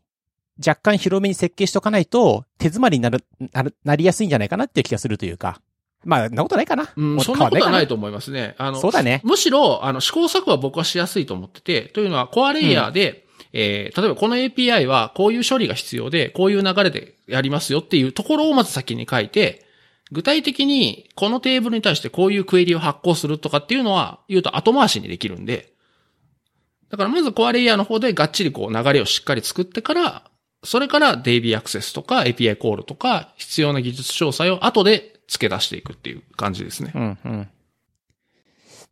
[0.65, 5.62] 若干広めに設計しとかないと、手詰まりになる、なる、なりやすいんじゃないかなっていう気がするというか。
[6.04, 6.89] まあ、なことないかな。
[6.96, 7.89] うん、そんなことはないと。
[7.89, 8.56] と思いますね。
[8.58, 9.22] あの、そうだね。
[9.24, 19.65] むしろ、あの、試行錯誤は僕はしやすいと思ってて、というのは、コアレイヤーで、えー例えばこの API はこういう処理が必要で、こういう流れでやりますよっていうところをまず先に書いて、
[20.12, 25.74] 具体的にこのテーブルに対してこういうクエリを発行するとかっていうのは、言うと後回しにできるんで、
[26.89, 30.24] だからまずコアレイヤーの方でがっちりこう流れをしっかり作ってから、
[30.63, 36.91] それから DB アクセスとか API コールとか必要な技術詳細を後で付け出していくっていう感じですね。
[36.96, 37.50] うん、うん。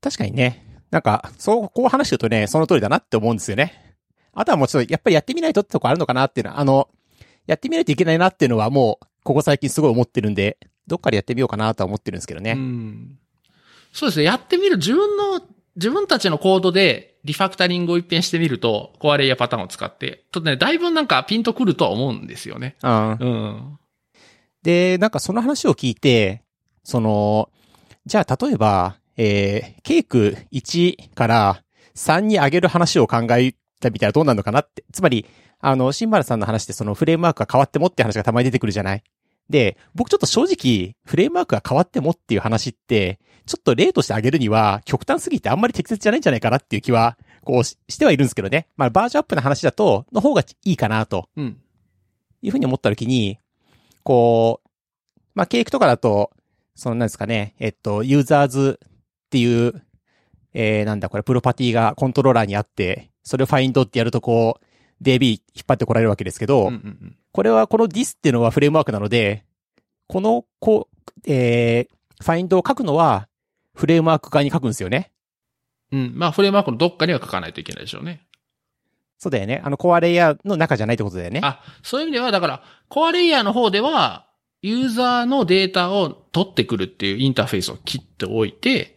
[0.02, 0.64] 確かにね。
[0.92, 3.96] なんか、そう、こう話してるとね、その通りだなって思うんですよね。
[4.34, 6.90] あとはもうちょっと、やっぱりやってみないとってとこあるのかなっていうのは、あの、
[7.48, 12.52] やってみないといけないなっていうのはもう、ここ最近すごい思ってるんで、どっかでやってみようかなとは思ってるんですけどね。
[12.52, 13.18] うん
[13.92, 14.26] そうですね。
[14.26, 15.42] やってみる、自分の、
[15.76, 22.76] 自分たちのコードでリファクタリングを一遍してみると、コアレイヤーパターンを使って、とね、だいぶなんかピンとくるとは思うんですよね。
[22.84, 23.12] うん。
[23.12, 23.80] うん。
[24.64, 26.44] で、なんかその話を聞いて、
[26.84, 27.50] その、
[28.06, 31.64] じゃあ例えば、えー、ケイク1から
[31.96, 34.84] 3に上げる話を考えたみたいなどうなるのかなって。
[34.94, 35.26] つまり、
[35.60, 39.04] あの、シンバルさんの話でそのフレームワークが変わってもって話がたまに出てくるじゃない
[39.50, 48.68] で、僕ちょっと正直、フレームワークが変わってもっていう話って、ちょっと例として挙げるには、極端すぎてあんまり適切じゃないんじゃないかなっていう気は、こうししてはいるんですけどね。
[48.76, 51.58] まあ、バージョンアップの話だと、の方がいいかなとうん。
[52.42, 53.40] いうふうに思った時に、
[54.04, 54.70] こう、
[55.36, 56.32] まあ、ケークとかだと、
[56.76, 58.90] そのなんですかね、えっと、ユーザーズっ
[59.30, 59.84] ていう、
[60.54, 64.66] えー、なんだこれ、プロパティがコントローラーにあって、それをファインドってやるとこう、
[65.02, 69.44] DB 引っ張ってこられるわけですけど、うんうんうんこれはこの this っていうのはフレームワークなので、
[70.08, 73.28] この、こう、えー、ファインドを書くのは、
[73.74, 75.12] フレームワーク側に書くんですよね。
[75.92, 76.14] うん。
[76.16, 78.26] まあ、フレームワークのどっかには書かないといけないでしょうね。
[79.18, 79.62] そうだよね。
[79.66, 81.42] あの、コアレイヤーの中じゃないってことだよね。
[81.44, 84.28] あ、そういう意味では、だから、コアレイヤーの方では、
[84.62, 88.96] ユーザーのデータを取ってくるっていうインターフェースを切っておいて、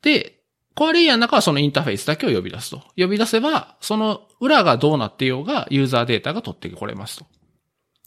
[0.00, 0.41] で、
[0.74, 2.82] コアレイヤーの中はそのインターフェースだけを呼び出すと。
[2.96, 7.26] 呼び出せば、その裏がどうなっていようが、ユーザーデータが取ってこれますと。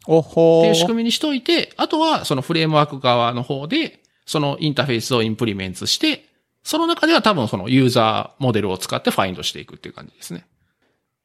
[0.08, 0.63] おほー。
[0.63, 6.25] っていう仕組みにしといて、あとはそのフレームワーク側の方で、そのインターフェースをインプリメントして、
[6.63, 10.47] その中では多分そのユーザーモデルを使って find していくっていう感じですね。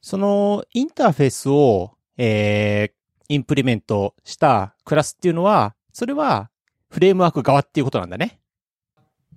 [0.01, 6.49] その、インターフェースを、えー、インプリメントしたクラスっていうのは、それは、
[6.89, 8.39] フレームワーク側っていうことなんだね。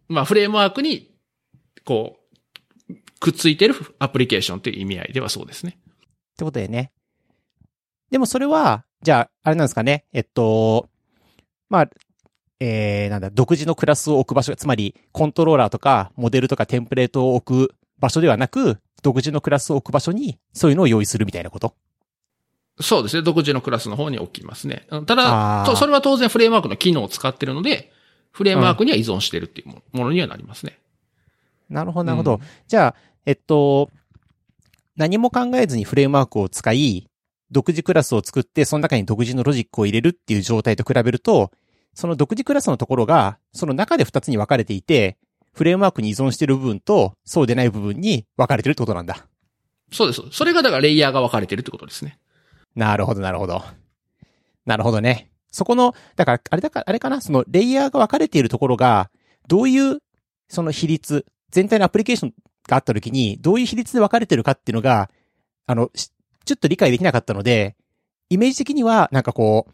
[0.09, 1.14] まあフレームワークに、
[1.85, 2.17] こ
[2.89, 5.79] う、くっついてるアプリケーションっていう意味合いではそうですね。
[5.79, 6.93] ってことだよね。
[8.11, 10.05] でもそれは、じゃあ、あれなんですかね。
[10.13, 10.89] えっと、
[11.69, 11.91] まあ、
[12.61, 21.75] えー、なんだ、独自のクラスを置く場所、つまり、コントローラーとか、モデルとかテンプレートを置く場所ではなく、独自のクラスを置く場所に、そういうのを用意するみたいなこと？
[22.81, 23.23] そうですね。
[23.23, 24.87] 独自のクラスの方に置きますね。
[24.91, 27.93] うんただ、とそれは当然フレームワークの機能を使ってるので、
[28.33, 30.79] フレームワークには依存してるっていうもものにはなりますね。
[31.75, 32.35] なるほど、なるほど。
[32.37, 32.95] うんじゃあ、
[33.27, 33.91] えっと、
[34.97, 37.09] 何も考えずにフレームワークを使い、
[37.51, 41.51] 独自クラスを作って、その中に独自のロジックを入れるっていう状態と比べると、
[41.95, 45.19] その独自クラスのところが、その中で二つに分かれていて、
[45.53, 49.27] フレームワークに依存している部分と、そうでない部分に分かれてるってことなんだ。
[49.93, 50.23] そうです。
[50.31, 52.19] それがだからレイヤーが分かれてるってことですね。
[52.75, 53.63] なるほど、なるほど。
[54.67, 55.31] なるほどね。
[55.51, 59.11] そこの、だから、あれだから、あれかな、そのレイヤーが分かれているところが、
[59.47, 59.99] どういう、
[60.49, 62.35] その比率、全体のアプリケーション
[62.67, 65.09] があったときに、どういう比率で分かれてるかっていうのが、
[65.67, 66.11] あの、し
[66.45, 67.77] ちょっと理解できなかったので、
[68.29, 69.73] イメージ的には、なんかこう、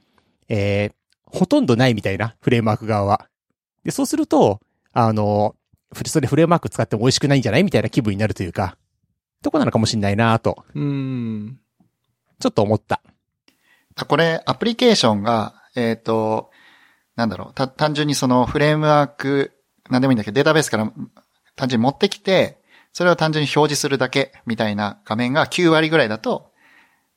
[0.51, 0.93] えー、
[1.25, 3.29] ほとんどないみたいな、フレームワーク側は。
[3.83, 4.61] で、そうすると、
[4.93, 5.57] あの、
[5.95, 8.77] ふそれフレームワーク使っても美味しくないんじゃないみたいな気分になるというか、
[9.43, 11.59] とこなのかもしれないなと、うーん。
[12.39, 13.01] ちょっと思った。
[13.97, 16.51] あこれ、アプリケーションが、えっ、と、
[17.17, 19.53] なんだろう、た、単純にそのフレームワーク、
[19.89, 20.93] なんでもいいんだけど、データベースから
[21.61, 22.59] 単純に持ってきて、
[22.91, 26.53] それを単純に表示するだけみたいな画面が9割ぐらいだと、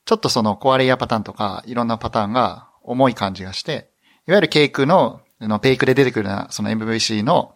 [0.04, 3.90] ちょっとそのコアレイヤーパターンとか、いろんなパターンが重い感じがして、
[4.28, 7.54] いわゆるケイクの、あの、ペイクで出てくるような、その MVC の、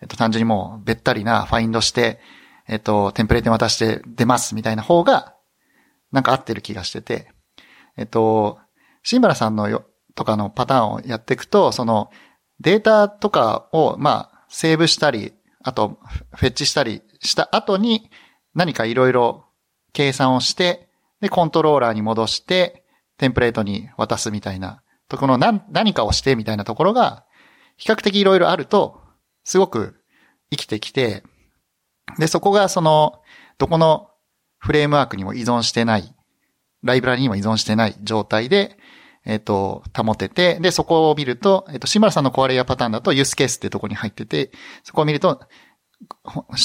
[0.00, 2.20] えっと、単純にもう、べったりなファインドして、
[2.68, 5.34] えっと、テンプレートに渡して出ますみたいな方が、
[6.12, 7.32] なんか合ってる気がしてて、
[7.96, 8.60] えっと、
[9.02, 12.10] シンバラさんのよ、とかのパターンをやっていくと、その、
[12.60, 15.32] データとかを、まあ、セーブしたり、
[15.62, 15.98] あと、
[16.34, 18.10] フェッチしたりした後に、
[18.54, 19.46] 何かいろいろ
[19.92, 20.88] 計算をして、
[21.20, 22.84] で、コントローラーに戻して、
[23.18, 27.24] テンプレートに渡すみたいな、とこの何、何かをしてみたいなところが、
[27.76, 29.00] 比較的いろいろあると、
[29.44, 30.00] すごく
[30.50, 31.22] 生きてきて、
[32.18, 33.20] で、そこがその、
[33.58, 34.10] どこの
[34.58, 36.14] フレームワークにも依存してない、
[36.82, 38.78] ライブラリにも依存してない状態で、
[39.26, 44.50] えっ、と、保てて、で、そこを見ると、えっ、と、シマラさんのコアレイヤーパターンだとユースケースってとこに入ってて、
[44.82, 45.40] そこを見ると、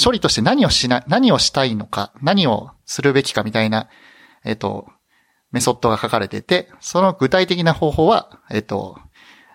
[0.03, 3.89] 処理として何をしな、何をしたいのか、何をするべきかみたいな、
[4.45, 4.87] えっ、と、
[5.51, 8.97] メソッドが書かれてて、その具体的な方法は、えっ、と、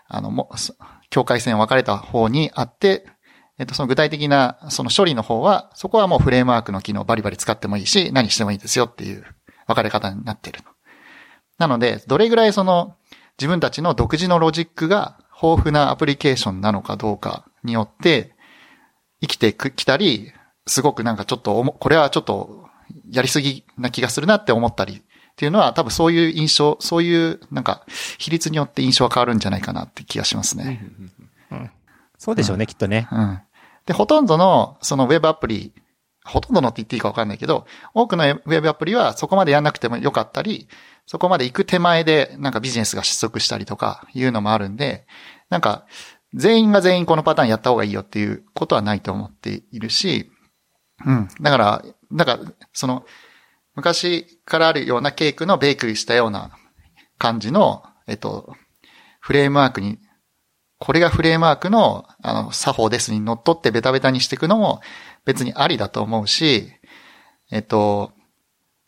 [0.08, 0.74] あの、も、そ
[1.08, 3.06] 境界線を分かれた方にあって、
[3.58, 9.24] えっ、と、その具体的な、その処理の方は、そこはもうフレームワークの機能バリバリ使ってもいいし、何してもいいですよっていう
[9.66, 10.60] 分かれ方になっている。
[11.60, 12.96] なので、どれぐらいその、
[13.38, 18.34] 自分たちの独自のロジックが豊富なアプリケーションなのかどうかによって、
[19.20, 20.32] 生きてきたり、
[20.66, 22.64] すごくなんかちょっとおも、これはちょっと
[23.10, 25.02] やりすぎな気がするなって思ったりっ
[25.36, 27.84] ていうのは多分そういう印象、そういうなんか
[28.16, 30.82] 比率によって印象は変わるんじゃないかなって気がしますね。
[32.16, 33.06] そうでしょうね、きっとね。
[33.12, 33.40] うん。
[33.84, 35.74] で、ほとんどのそのウェブアプリ、
[36.24, 40.68] ほとんどのって言っていいかわかんないけど、多くのウェブアプリはそこまでやんなくてもよかったり、
[41.06, 45.06] そこまで行く手前でなんかビジネスが失速したりとかいうのもあるんで、
[45.48, 45.86] なんか
[46.34, 50.30] 全員が全員このパターンやった方がいいよっていうことはないと思っているし、
[51.04, 51.28] うん。
[51.40, 52.38] だから、だか、
[52.72, 53.04] その、
[53.74, 56.50] 昔からあるようなケークのベークリーしたような
[57.18, 58.54] 感じの、えっと、
[59.20, 59.98] フレームワークに、
[60.78, 64.80] これがフレームワークの、あの、作法ですに乗っ取ってベタベタにしていくのも
[65.24, 66.72] 別にありだと思うし、
[67.50, 68.12] えっと、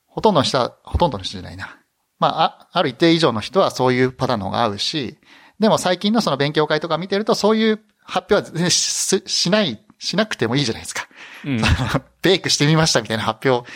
[0.07, 1.79] ほとんどの人は、ほとんどの人じゃないな。
[2.22, 5.18] まあ、あ、ある一定以上の人はそういうパターンの方が合うし、
[5.58, 11.08] でも最近のその勉強会とか見てるとそういう発表は全然ししない、しなくてもいいじゃないですか。
[11.44, 11.62] うん。
[12.22, 13.68] ベイクしてみましたみたいな発表、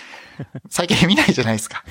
[0.71, 1.83] 最近見ないじゃないですか。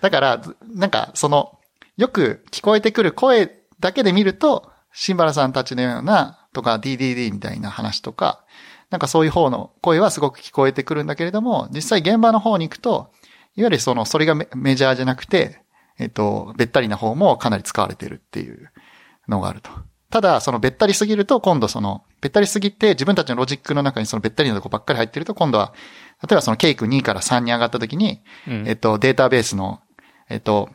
[0.00, 0.42] だから、
[0.74, 1.58] なんか、その、
[1.96, 3.50] よく聞こえてくる声
[3.80, 8.44] だけで見ると、シンバラさんたちのような、とか DDD みたいな話とか、
[8.90, 13.10] なんかそういう方の声はすごく聞こえてくるんだけれども、実際現場の方に行くと、
[13.56, 15.60] いわゆるその、それがメメジャーじゃなくて、
[15.98, 18.70] えっと、べったりな方もかなり使われてるっていう
[19.28, 19.70] のがあると。
[20.10, 25.72] ただ、そのべったりすぎると、今度その、べったりすぎて自分たちのロジックの中にそのべったりなとこばっかり入ってると、今度は、
[26.22, 29.80] 例えばそのケイク2から3に上がった時に、うんえっと、データベースの、
[30.28, 30.70] えっと、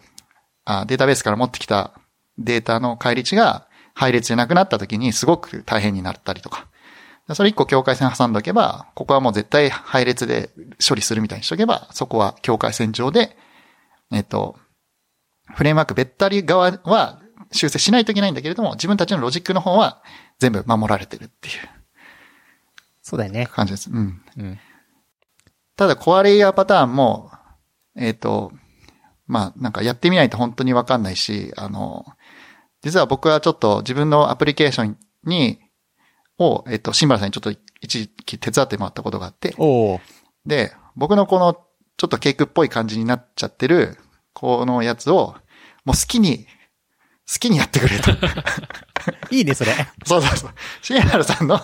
[0.66, 1.94] あデータベースから持ってきた
[2.38, 6.68] データの返り値が配列じゃなくなった時にすごく大変になったりとか。
[7.34, 10.50] それ一個境界線挟んどけば、ここはもう絶対配列で
[10.88, 13.36] 処理するみたいにしとけば、そこは境界線上で、
[14.12, 14.58] えっと、
[15.54, 17.20] フレームワークべったり側は
[17.52, 20.02] 修正しないといけないんだけれども、自分たちのロジックの方は
[20.40, 21.56] 全部守られてるっていう
[23.08, 23.48] そうだよね。
[23.48, 23.90] 感じです。
[23.90, 24.22] うん。
[24.38, 24.60] うん。
[25.78, 27.32] ただ、コアレイヤーパターンも、
[27.96, 28.52] えっ、と、
[29.28, 32.06] まあ、なんかやってみないと本当にわかんないし、あの、
[32.82, 35.58] 実は僕はちょっと自分のアプリケーションに、
[36.40, 39.56] を、えっ、と、シンバラさんにちょっと一時期手伝ってもらったことがあって、
[40.46, 41.54] で、僕のこの、
[41.98, 43.98] ちょっとケークっぽい感じになっちゃってる、
[44.34, 45.36] このやつを、
[45.84, 46.46] もう好きに、
[47.32, 48.12] 好きにやってくれと。
[49.32, 49.74] いいね、それ。
[50.06, 50.52] そうそうそう。
[50.82, 51.60] シンバラさんの、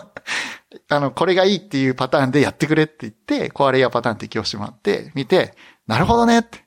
[0.89, 5.55] あの、これがいいっていうパターンでやってくれって言って、コアレイヤーパターン適用してもらって、見て、
[5.88, 6.65] なるほどねって。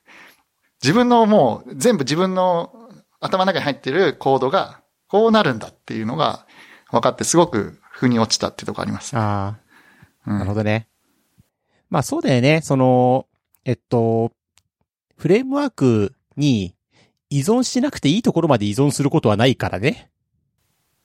[0.83, 2.73] 自分のもう、全部自分の
[3.21, 6.47] 頭の中に入ってるコードが、こうなるんだっていうのが
[6.91, 9.17] 分かって、すごく腑に落ちたってところあります。
[9.17, 9.57] あ
[10.27, 10.87] あ、うんなるほどね。
[11.89, 12.61] まあそうだよね。
[12.63, 13.27] その、
[13.65, 14.33] えっと、
[15.17, 16.75] フレームワークに
[17.31, 20.11] 依存しなくていいところまで依存することはないからね。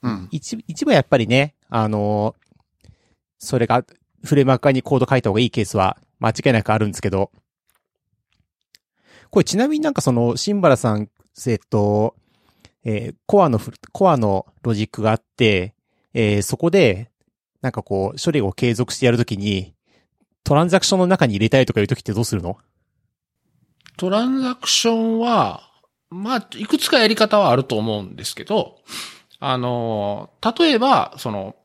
[0.02, 0.28] うん。
[0.32, 2.36] 一一部はやっぱりね、あの、
[3.40, 3.86] それが
[4.26, 7.32] フレームワーク側にコード書いた方がいいケースは間違いなくあるんですけど、
[9.30, 11.10] これちなみになんかその、シンバラさん、
[11.48, 12.16] えっと、
[12.84, 15.74] えーコアのフ、コアのロジックがあって、
[16.14, 17.10] えーそこで、
[17.62, 19.74] なんかこう、処理を継続してやるときに、
[20.44, 22.58] トランザクションの中に入れたいとかいうときってどうするの？
[23.98, 25.70] トランザクションは、
[26.10, 28.80] まあ、いくつかやり方はあると思うんですけど、
[29.40, 31.56] あの、例えば、その、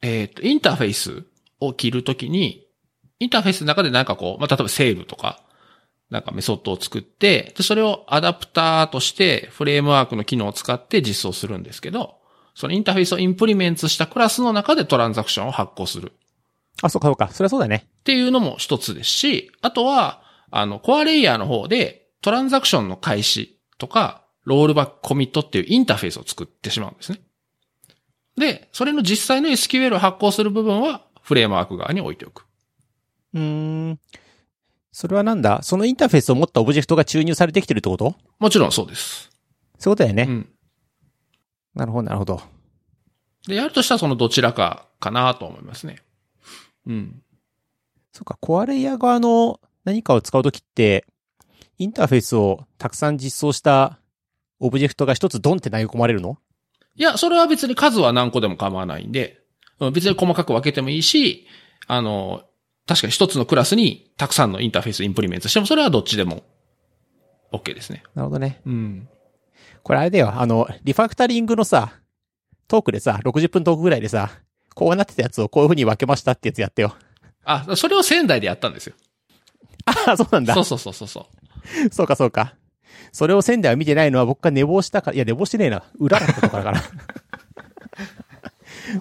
[0.00, 1.24] えっ、と、インターフェース
[1.60, 2.66] を切るときに、
[3.18, 5.42] インターフェースの中でなんかこう、まあ、例えばセールとか、
[6.10, 12.21] なんかメソッドを作って、で、それをアダプターとしてフレームワークの機能を使って実装するんですけど、
[12.54, 16.12] そのインターフェースをインプリメントしたクラスの中でトランザクションを発行する
[16.82, 17.28] あ、そうかそうか。
[17.28, 17.86] それはそうだね。
[18.00, 27.20] っていうのも一つですし、あとは、あの、コアレイヤーの方でトランザクションの開始とか、ロールバックコミットっていうインターフェースを作ってしまうんですね。
[28.36, 32.46] で、それの実際の SQL を発行する部分はフレームワーク側に置いておく。
[33.34, 33.40] うー
[33.90, 34.00] ん。
[34.90, 35.62] それはなんだ？
[35.62, 38.14] そのインターフェースを持ったオブジェクトが注入されてきてるってこと？
[38.38, 39.30] もちろんそうです。
[39.78, 40.26] そうだよね。
[40.28, 40.48] うん。
[41.74, 42.42] なるほど、なるほど。
[43.46, 45.98] で、やるとしたらそのどちらかかなと思いますね。
[46.86, 47.22] うん。
[48.12, 51.06] そうか、コアレイヤー側の何かを使うときって、
[51.78, 53.98] インターフェースをたくさん実装した
[54.60, 56.38] オブジェクトが一つドンって投げ込まれるの？
[56.94, 59.40] いや、それは別に数は何個でも構わないんで、
[59.80, 61.46] うん別に細かく分けてもいいし、
[61.88, 62.44] あの、
[62.86, 66.44] 確かに一つのクラスにたくさんのインターフェースインプリメントしても、それはどっちでも
[67.52, 68.04] OK ですね。
[68.14, 68.60] なるほどね。
[68.66, 69.08] うん。
[69.82, 71.92] これあれだよ、あの、リファクタリングのさ、
[72.68, 74.30] トークでさ、60分トークぐらいでさ、
[74.74, 76.94] こうなってたやつをこういう風に分けましたってやつやってよ。
[77.44, 78.94] あ、それを仙台でやったんですよ。
[79.84, 80.64] ああ、そうなんだそう。
[80.64, 81.24] そうそうそうそう。
[81.90, 82.54] そうかそうか。
[83.12, 85.82] それを仙台は見てないのは僕が寝坊したから、いや寝坊してねえな。
[85.98, 86.82] 裏だったとこだから。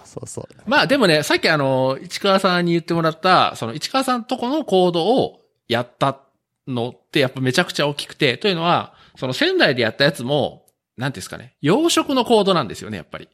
[0.04, 0.47] そうそう。
[0.66, 6.20] まあでもね、さっきあの、市川さんに言ってもらった、その市川さんとこのコードをやった
[6.68, 10.65] のってやっぱめちゃくちゃ大きくて、というのは、その仙台でやったやつも、
[10.97, 13.30] なんていうんですかね、養殖のコードなんですよね、やっぱり。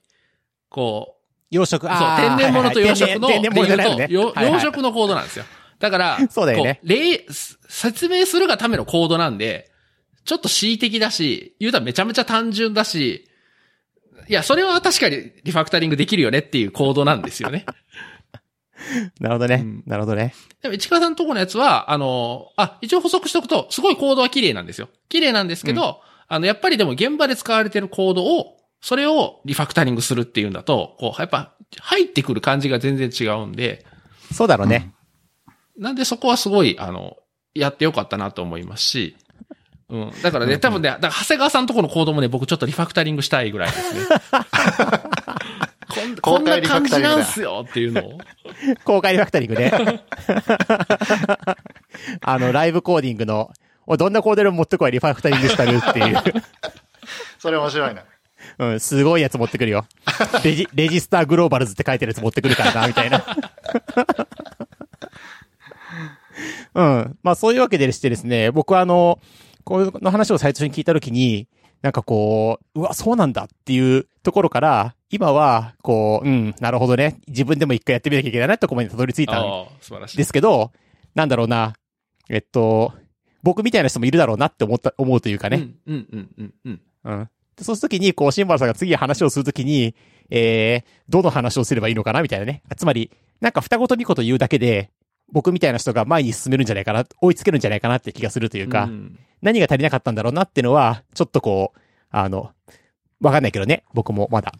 [0.67, 2.19] こう、養殖、そう、ああ。
[2.19, 3.87] 天然物と養殖の、はいはい天然天然物じゃない
[4.81, 5.45] のコードなんですよ。
[5.79, 7.25] だから、そうだよねこう例、
[7.69, 9.71] 説明するがためのコードなんで、
[10.25, 13.29] ちょっと恣意的だし、言うたらめちゃめちゃ単純だし、
[14.27, 17.65] いや、それは確かにリファクタリングできるよねっていうコードなんですよね。
[19.19, 19.55] なるほどね。
[19.55, 20.33] うんなるほどね。
[20.61, 24.89] でも、市川さんのとこのやつは、あの、あ、一応補足しておくと、すごいコードは綺麗なんですよ。
[25.09, 33.85] 綺麗なんですけど、あの、やっぱりでも現場で使われてるコードを、それをリファクタリングするっていうんだと、こう、やっぱ、入ってくる感じが全然違うんで、
[34.33, 34.91] そうだろうね。
[35.77, 37.17] なんでそこはすごい、あの、
[37.53, 39.15] やってよかったなと思いますし、
[39.89, 40.11] うん。
[40.21, 44.01] だからね、多分ね、だから長谷川さんのとこのコードもね、僕ちょっとリファクタリングしたいぐらいですね。
[45.97, 48.19] こんこんな感じなんすよっていうのを。
[48.85, 49.71] 公開リファクタリングね。
[52.21, 53.51] あの、ライブコーディングの、
[53.85, 56.17] おどんなコードでも持ってこい、リファクタリングしたるっていう。
[57.39, 58.03] それ面白いな。
[58.59, 59.85] うん、すごいやつ持ってくるよ。
[60.43, 63.25] レジ、 レジスターグローバルズって書いてるやつ持ってくるからな、みたいな。
[66.73, 67.17] うん。
[67.23, 69.19] まあそういうわけでしてですね、僕はあの、
[69.63, 71.47] こうの話を最初に聞いたときに、
[71.87, 77.21] なんかこう、うわ、そうなんだっていうところから、今は、こう、うん、なるほどね。
[77.29, 79.67] 自分でも一回やってみなきゃいけないなってところまでたどり着いたん。
[80.17, 80.73] ですけど、
[81.15, 81.75] なんだろうな。
[82.27, 82.91] えっと、
[83.41, 85.69] 僕みたいな人もいるだろうなって思った、思うというかね。
[85.85, 87.29] うん、うん、うん、うん、うん。
[87.57, 89.95] そうするときに、こう、シンバルさんが次話をするときに、
[90.29, 92.63] えー、どの話をすればいいのかなみたいなね。
[92.75, 94.91] つまり、なんか二言三言言うだけで、
[95.31, 102.51] 僕みたいな人が前に進めるんじゃないかな、追いつけるんじゃないかなって気がするというか、ん何が足りなかったんだろうなっていうのは、ちょっとこう、あの、
[103.21, 103.83] わかんないけどね。
[103.93, 104.53] 僕もまだ。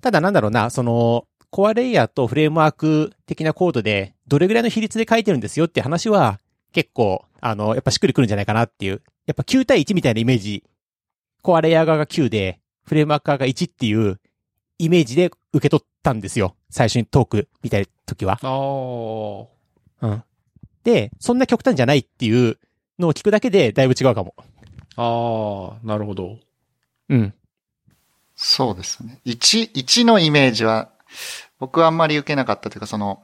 [0.00, 6.40] ただなんだろうな、その、コアレイヤーとフレームワーク的なコードで、どれぐらいの比率で書いてるんですよって話は、
[6.72, 9.02] 結構、あの、やっぱしっくりくるんじゃないかなっていう。
[9.26, 10.64] やっぱ9対1みたいなイメージ。
[11.42, 14.20] コアレイヤー側が9で、フレームワーク側が1っていう
[14.78, 16.54] イメージで受け取ったんですよ。
[16.70, 18.34] 最初にトークみたいな時は。
[18.34, 20.08] ああ。
[20.08, 20.24] うん。
[20.84, 22.58] で、そんな極端じゃないっていう
[22.98, 24.34] のを聞くだけでだいぶ違うかも。
[24.96, 26.38] ああ、なるほど。
[27.08, 27.34] うん。
[28.34, 29.20] そうですね。
[29.24, 30.90] 1、1のイメージは、
[31.58, 33.22] 僕はあんまり受けなかったというか、その、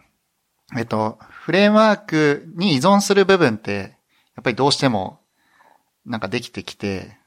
[0.77, 3.97] えっと、フレームワークに依存する部分って、
[4.35, 5.21] やっぱりどうしても、
[6.07, 7.19] なんかできてきて、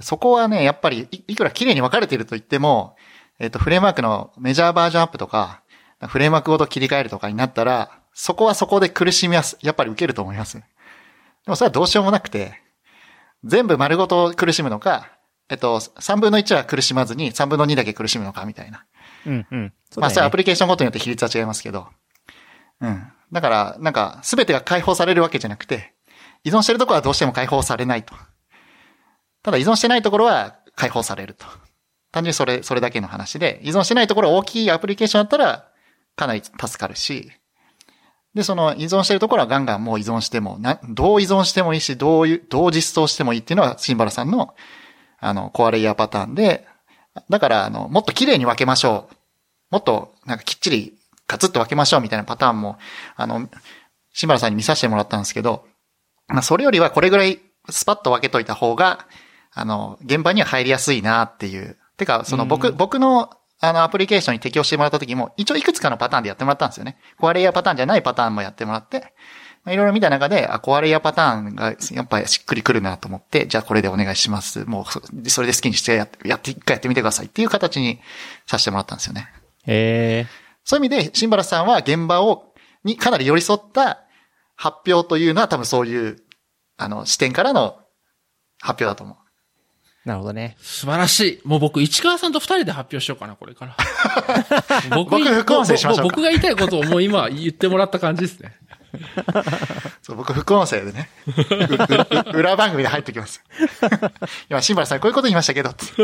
[0.00, 2.96] そこはね、やっぱりい、いくら綺麗に分かれていると言っても、
[3.38, 5.62] えっと、フレームワークのメジャーバージョンアップとか、
[6.08, 10.58] フレームワークごと切り替えるとかになったら、そこはそこで苦しみはす、やっぱり受けると思います。
[10.58, 10.64] で
[11.46, 12.62] もそれはどうしようもなくて、
[13.44, 15.12] 全部丸ごと苦しむのか、
[15.48, 18.84] えっと、3分の1は苦しまずに3分の2だけ苦しむのかみたいな。
[19.26, 19.72] うん、うん。
[19.90, 20.30] そうまあ、それはア。
[20.30, 21.88] プリケーションごとによって比率は違いますけど。
[22.80, 23.12] うん。
[23.32, 25.92] だから、なんか、すべてが解放されるわけじゃなくて、
[26.42, 28.14] 依存してるところはどうしても解放されないと。
[29.42, 31.46] ただ依存してないところは解放されると。
[32.16, 35.68] 単純にそれ、それだけの話で、依存してないところ大きいアプリケーションだったら、
[36.16, 37.30] かなり助かるし、
[38.34, 44.54] で、その依存してるところはガンガンもう依存しても、な、どう依存してもいいし、どういう、どう実装してもいいっていうのは、シンバラさんの、
[45.20, 46.66] あの、コアレイヤーパターンで、
[47.28, 49.16] だから、あの、もっと綺麗に分けましょう。
[49.72, 50.94] もっと、なんかきっちり、
[51.28, 52.78] ガツッと分けましょうみたいなパターンも、
[53.16, 53.46] あの、
[54.14, 55.66] シンバラさんに見させてもらったんですけど、
[56.28, 59.06] まあ、それよりはこれぐらいスパッと分けといた方が、
[59.52, 61.76] あの、現場には入りやすいなっていう。
[61.96, 63.30] てか、その僕、うん僕の、
[63.60, 66.98] あの、アプリケーションに適用してもらった時も、一応いくつかのパターンでやってもらったんですよね。
[67.18, 69.14] コアレイヤーパターンじゃないパターンもやってもらって、
[69.64, 74.64] まあいろいろ見た中で、あ、コアレイヤーパターンがやっぱりしっくりくるなと思って、じゃあこれでお願いします。
[74.66, 77.98] もうそ、それで好きにしてやって、やって、一回やってみてくださいっていう形に
[78.46, 79.28] させてもらったんですよね。
[79.66, 80.26] え
[80.64, 82.52] そういう意味で、シンバラさんは現場を、
[82.84, 84.04] にかなり寄り添った
[84.56, 86.18] 発表というのは多分そういう、
[86.76, 87.78] あの、視点からの
[88.60, 89.16] 発表だと思う。
[90.06, 90.56] ー、なるほどね。
[90.60, 91.40] 素晴らしい。
[91.44, 93.76] もう僕、市川さんと二人で発表しようかな、これから。
[94.96, 98.56] 僕僕副音声しましょう僕が言いたいことをもう今言ってもらった感じですね。
[100.02, 101.10] そう、僕副音声でね、
[102.32, 103.42] 裏番組で入ってきます。
[104.48, 105.94] 今、シンバラさんこういうこと言いましたけど、つ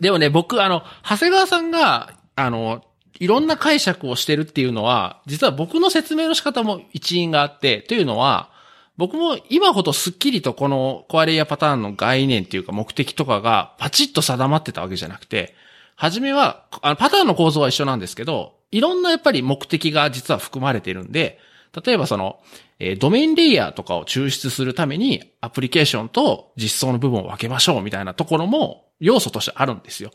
[0.00, 2.84] でもね、僕、あの、長谷川さんが、あの、
[3.18, 8.50] いろんな解釈をしてるっていうのは、実は僕の説明の仕方も一因があって、というのは、
[8.96, 15.54] 僕も今ほどスッキリとこのコアレイヤーパターンの概念っていうか目的とかがパチッと定まってたわけじゃなくて、
[15.96, 21.38] 初めは、あのパターンの構造は一緒なんですけど、いろんなやっぱり目的が実は含まれてるんで、
[21.84, 22.40] 例えばその、
[22.78, 30.10] えードメインレイヤーとかを抽出するためにアプリケーションと実装の部分を分けましょうみたいなところも要素としてあるんですよ。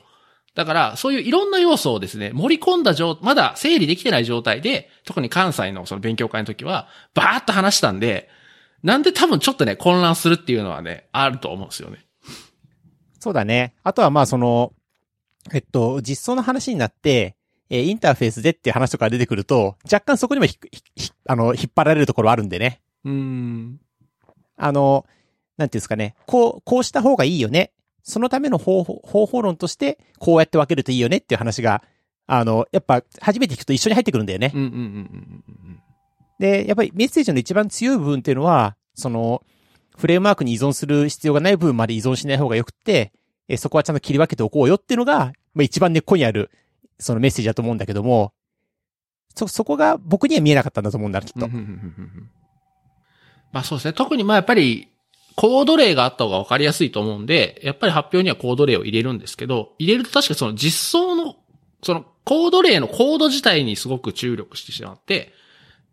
[0.53, 8.29] だから、そういういろんな要素をですね、盛り込んだ状、まだ整理できてない状態で、特に関西のその勉強会の時は、バーッと話したんで、
[8.83, 11.99] なんで多分ちょっとね、混乱するっていうのはね、あると思うんですよね。
[13.19, 13.75] そうだね。
[13.83, 14.73] あとはまあその、
[15.53, 17.35] えっと、実装の話になって、
[17.69, 22.81] えーインターフェースでっていう話とか出てくると、若干そこにもひひひあの、引っ張られるところあるんでね。
[23.05, 23.79] うーん。
[24.57, 25.05] あの、
[25.57, 26.15] なんていうんですかね。
[26.25, 27.71] こう、こうした方がいいよね。
[28.03, 31.83] そのための方法、方法論として、こうやって分けるといいよねっていう話が、
[32.27, 34.51] あの、やっぱ、初めて聞くと一緒に入ってくるんだよね。
[34.53, 35.83] うんうんうんうんうん
[36.41, 39.43] で、やっぱりメッセージの一番強い部分っていうのは、その、
[39.95, 43.13] フレームワークに依存する必要がない部分まで依存しない方がよくて、
[43.47, 46.49] えそこはちゃんと切り分けておこうよっていうのが、まあ、一番根っこにある、
[46.97, 48.33] そのメッセージだと思うんだけども、
[49.35, 51.47] そ、そこが僕には見えなかったんだと思うんだ、きっと。
[53.53, 53.93] まあそうですね。
[53.93, 54.87] 特にまあやっぱり、
[55.35, 61.35] コード例があった方が分かりやすいと思うんで、やっぱり発表にはコード例を入れるんですけど、入れると確かその実装の、
[61.83, 65.33] そのコード例のコード自体にすごく注力してしまって、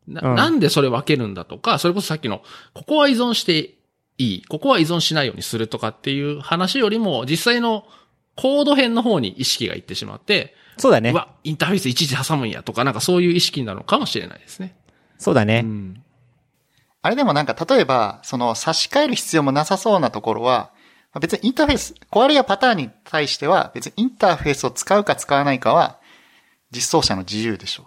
[0.09, 2.43] なうんなんでそれ分けるんだとか、それこそさっきの、
[2.75, 3.75] ここは依存して
[4.19, 7.87] いい、ここは依存しないようにするとかっていう話よりも、実際の
[8.37, 11.15] コード編の方に意識がいってしまって、そうだねう。
[11.15, 14.77] わ、インターフェースいちいち挟むんやとか、なんかそういう意識になるのかもしれないですね。
[15.19, 15.63] そうだね。
[15.65, 16.03] うん
[17.01, 20.73] あれでもなんか、例えば、その差し替える必要もなさそうなところは、
[21.13, 26.01] まあ別にインターフェース、コアレイヤーパターンに対しては、別にインターフェースを使うか使わないかは、
[26.73, 27.87] 実装者の自由でしょう。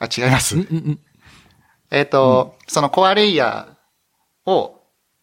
[0.00, 0.56] あ、違います？
[0.56, 1.00] うんうんうん
[1.90, 4.82] えっ、と、そのコアレイヤーを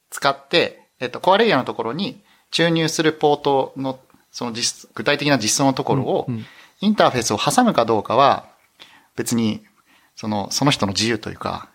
[0.09, 3.99] 使って、えっ、と、コアレイヤーのところに注入するポートの、
[4.31, 6.45] その実、具体的な実装のところを、うんうん。
[6.81, 8.47] インターフェースを挟むかどうかは、
[9.15, 9.63] 別に、
[10.15, 11.69] その、その人の自由というか、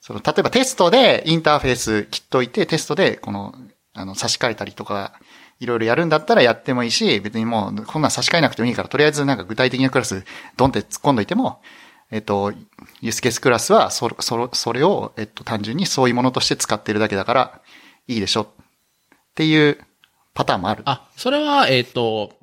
[0.00, 3.54] その、例えばテストでインターフェース切っといて、テストで、この、
[3.94, 5.12] あの、差し替えたりとか、
[5.60, 10.24] いろいろやるんだったらやってもいいし、別にもう、こんなん差し替えなくてもいいから、とりあえずなんか具体的なクラス、
[10.56, 11.60] ドンって突っ込んどいても、
[12.12, 12.52] えっと、
[13.00, 17.62] ユースケースクラスは、そ、そ、それを、えっと、単純にそういうものとして使ってるだけだから、
[18.06, 18.42] いいでしょ。
[18.42, 18.46] っ
[19.34, 19.78] ていう
[20.34, 20.82] パターンもある。
[20.84, 22.34] あ、それは、えっ、と、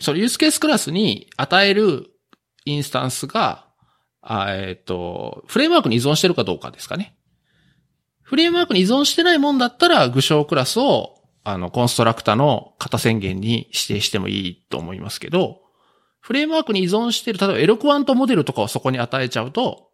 [0.00, 2.10] そのユースケースクラスに与える
[2.64, 3.66] インスタンスが、
[4.22, 7.14] あえっ、と、フレームワークに依存してるかどうかですかね。
[8.22, 15.60] フレームワークに依存してないもんだったら、具象クラスを、あの、コンストラクタの型宣言に指定してもいいと思いますけど、
[16.20, 19.88] フレームワークに依存してる、例えばエロクワントモデルとかをそこに与えちゃうと、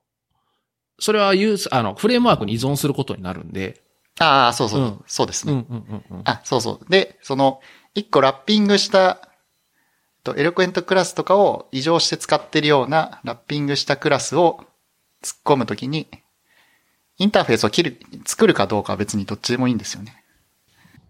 [0.98, 3.82] それはユース、あの、フレームワークに依存することになるんで、
[4.18, 5.52] ああ、そうそう、うんそうですね。
[5.52, 6.22] うんうんうんうん。
[6.24, 6.90] あ、そうそう。
[6.90, 7.60] で、その、
[7.94, 9.28] 一個ラッピングした、
[10.24, 14.64] とエロクエントクラスとかを異常して使ってるようなラッピングしたクラスを
[15.22, 16.08] 突っ込むときに、
[17.18, 20.24] インターフェースを切る、作るかどうかは別にどっちでもいいんですよね。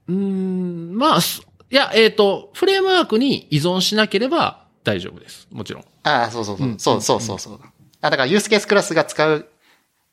[0.09, 5.49] うーん、まあ、すいや、えっ、と、フレームワークに依存しなければ大丈夫です。
[5.51, 5.84] もちろん。
[6.05, 6.68] ああ、そうそうそう。
[6.68, 7.61] うんそうそうそうそう。
[8.01, 9.49] あ、だからユースケースクラスが使う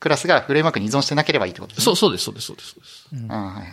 [0.00, 1.84] クラスがフレームワークに依存してなければいいってことですね。
[1.84, 2.70] そう、そうです、そうです、そうです。
[2.70, 3.28] そうですうん。
[3.28, 3.66] はいはい。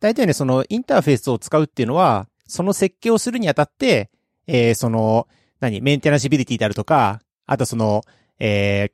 [0.00, 4.10] 大体ね、そのインターフェースを使うっていうのは、その設計をするにあたって、
[4.46, 5.28] えー、その、
[5.60, 8.02] 何、メンテナシビリティであるとか、あとその、
[8.38, 8.90] え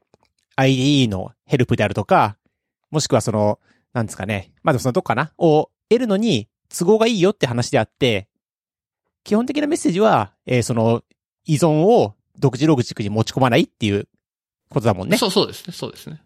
[0.56, 2.36] ー、IDE のヘルプであるとか、
[2.90, 3.58] もしくはその、
[3.92, 4.52] なんですかね。
[4.62, 5.32] まあでもそのどっかな？
[5.38, 8.27] を得るのに都合がいいよって話であって、
[9.24, 11.02] 基本的なメッセージは、えーその
[11.44, 14.06] 依存を独自ログ軸に持ち込まないっていう
[14.68, 15.16] ことだもんね。
[15.16, 16.20] そうそうですね、そうですね。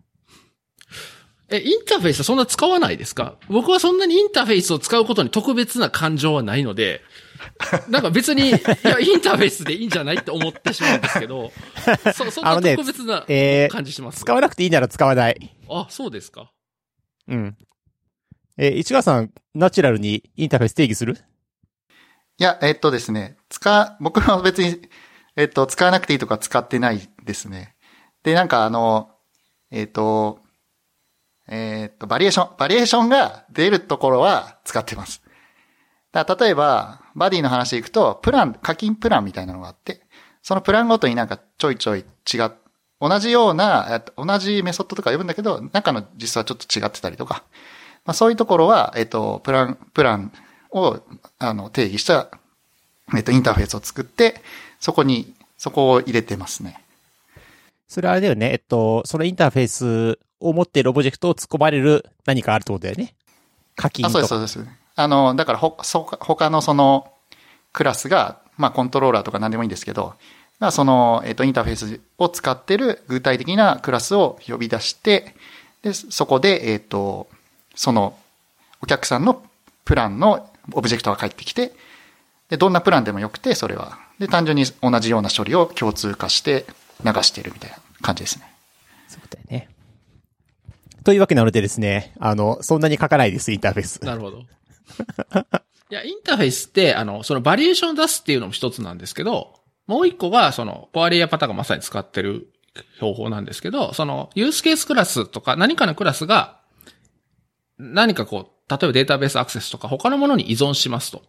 [1.48, 3.36] え、インターフェースそんな使わないですか？
[3.48, 7.02] 僕はそんなにインターフェースを使うことに特別な感情はないので、
[7.88, 11.52] なんか別に、いや、インターフェースでいいんじゃないって思ってしまうんですけど、
[12.14, 14.20] そ、そんな特別なえー感じします？
[14.20, 15.56] 使わなくていいなら使わない。
[15.68, 16.52] あ、そうですか。
[17.28, 17.56] うん。
[18.56, 21.18] えー市川さん、ナチュラルにインターフェース定義する？
[22.42, 24.82] いや、えっとですね、使、僕は別に、
[25.36, 27.76] えっと、使わなくていいとか使ってないですね。
[28.24, 29.12] で、なんかあの、
[29.70, 30.40] えっと、
[31.46, 35.22] えっと、バリエーション、バリエーションが出るところは使ってます。
[36.10, 40.02] だ例えば、バディの話でいくと、プラン、課金プランみたいなのがあって、
[40.42, 42.50] そのプランごとになんかちょいちょい違っ、
[43.00, 47.44] 同じような、同じメソッドとか呼ぶんだけど、中の実はちょっと違ってたりとか、
[48.04, 50.32] まあそういうところは、えっと、プラン、プラン
[50.72, 51.00] を、
[51.38, 52.28] あの、定義した、
[53.14, 54.42] えっと、インターフェースを作って、
[54.80, 56.82] そこに、そこを入れてますね。
[57.88, 58.50] それはあれだよね。
[58.52, 63.14] えっと、そのインターフェースを持っているオブジェクトを突っ込まれる何かあるってことだよね。
[63.76, 64.26] 課金あ、とか。
[64.26, 64.76] そうです、そうです。
[64.94, 67.12] あの、だからほ、そ他のその、
[67.72, 70.14] クラスが、まあ、コントローラーとか何でもいいんですけど、
[70.58, 75.34] まあ、その、えっと、インターフェースを使ってる具体的なクラスを呼び出して、
[75.82, 77.28] で、そこで、えっと、
[77.74, 78.16] その、
[78.80, 79.42] お客さんの
[79.84, 81.72] プランのオブジェクトが返ってきて、
[82.48, 83.98] で、どんなプランでもよくて、それは。
[84.18, 86.66] で、単純に同じような処理を共通化して
[87.04, 88.52] 流してるみたいな感じですね。
[89.08, 89.68] そうだよね。
[91.04, 94.04] というわけなのでですね、あの、そんなに書かないです、インターフェース。
[94.04, 94.38] なるほど。
[94.38, 94.44] い
[95.94, 102.48] や、インターフェースって、あの、そのバリエーションを出すっていうのも一つなんですけど、もう一個が、その、コアレイヤーパターンがまさに使ってる
[103.00, 106.60] 方法なんですけど、その、ユースケースクラスとか何かのクラスが、
[107.78, 111.22] 何かこう、例えばデータベースアクセスとか他のものに依存しますと。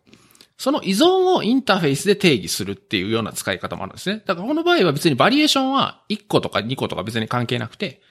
[0.58, 4.22] その依存をインターフェースで定義するっていうような使い方もあるんですね。
[4.26, 8.02] だからこの場合は別にバリエーションは1個とか2個とか別に関係なくて、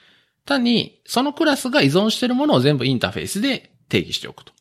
[0.45, 4.51] 単にそのクラスが依存しているものを全部インターフェースで定義しておくと。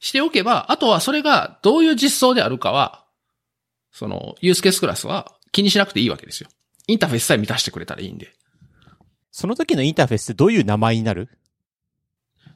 [0.00, 3.04] しておけば、あとはそれがどういう実装であるかは、
[3.92, 6.48] そのユースケースクラスは気にしなくていいわけですよ。
[6.88, 8.32] インターフェースさえ満たしてくれたらいいんで。
[9.30, 11.28] その時のインターフェースってどういう名前になる？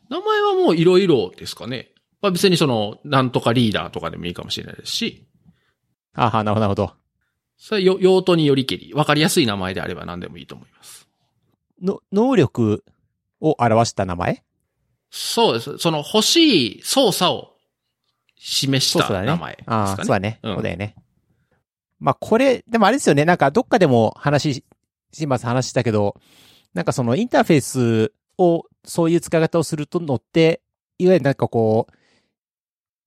[0.09, 1.91] 名前はもういろいろですかね。
[2.23, 5.27] まあ別にその、なんとかリーダーとかでもいいかもしれないですし、
[6.15, 6.93] ああ、なるほど、なるほど。
[7.59, 11.09] それはよ用途によりけり、わかりやすい名前であれば何でもいいと思います。
[11.83, 12.85] の、能力
[13.41, 14.43] を表した名前？
[15.11, 15.79] そうです。
[15.79, 17.57] その欲しい操作を
[18.37, 19.57] 示したそうそうだね。
[19.67, 19.97] あ。
[19.97, 20.41] そうだね。
[20.43, 20.95] うんそうだよね。
[21.99, 23.25] まあ、これ、でもあれですよね。
[23.25, 24.65] なんか、どっかでも話し、
[25.13, 26.21] します話したけど、
[26.75, 30.62] なんかそのインターフェースを、そういう使い方をするとのって、
[30.99, 31.93] いわゆるなんかこう、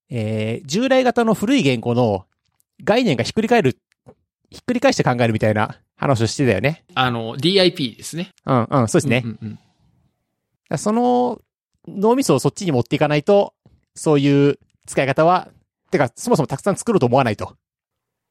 [0.09, 2.25] えー、従来型の古い言語の
[2.83, 3.79] 概念がひっくり返る、
[4.49, 6.83] ひっくり返して考えるみたいな話をしてたよね。
[6.95, 8.31] あの、DIP ですね。
[8.45, 9.21] うん、うん、そうですね。
[9.23, 9.59] うんうんうん
[10.77, 11.41] その
[11.87, 13.55] 脳みそをそっちに持っていかないと、
[13.95, 15.47] そういう使い方は、
[15.91, 17.55] てか、そもそもたくさん作ろうと思わないと。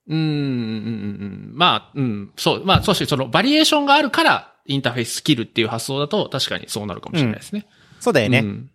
[0.06, 1.50] うーん、うん、うん、うん。
[1.54, 7.66] まあ、うん、そう、まあ、そしてそのバリエーションがあるから、インターフェーススキルっていう発想だと、確かにそうなるかもしれないですね。
[8.00, 8.40] そうだよね。
[8.40, 8.70] うん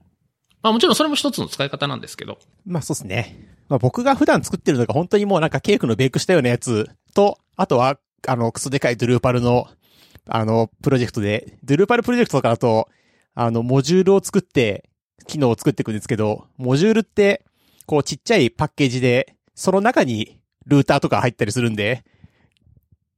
[0.63, 2.39] まあもちろんそれも一つの使い方なんですけど。
[2.65, 3.49] まあそうですね。
[3.67, 9.67] まあ僕が普段作ってるのが本当にもうなんかケークのベイクしたようなやつと、あとは、あの、クソでかいドゥルーパルの、
[10.25, 12.87] あの、プロジェクトで、ドゥルーパルプロジェクトとかだと、
[13.35, 14.89] あの、モジュールを作って、
[15.27, 17.43] 機能を作っていくんですけど、モジュールって、
[17.85, 22.05] こうちっちゃいパッケージで、その中にルーターとか入ったりするんで、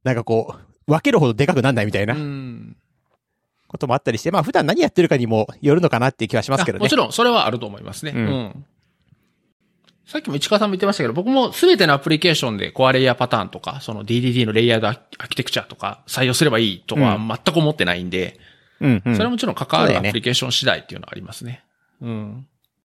[0.04, 2.78] なんかこう、分けるほどでかくなんないみたいなうん。
[3.68, 6.84] こともあったりして、まあ普段何やってるかにもよるのかなっていう気はしますけどね。
[6.84, 8.12] あもちろん、それはあると思いますね。
[8.16, 8.66] ううんん。
[10.06, 18.40] さっきも市川さんも言ってましたけど、僕もすべてのアプリケーションでコアレイヤーパターンとか、その DDD のレイヤードアーキテクチャとか採用すればいいとはうん全く思ってないんで、
[18.80, 19.14] うん、うん。
[19.16, 21.64] それはもちろん関わるアプリケーション次第っていうのはありますね。
[22.02, 22.48] うん。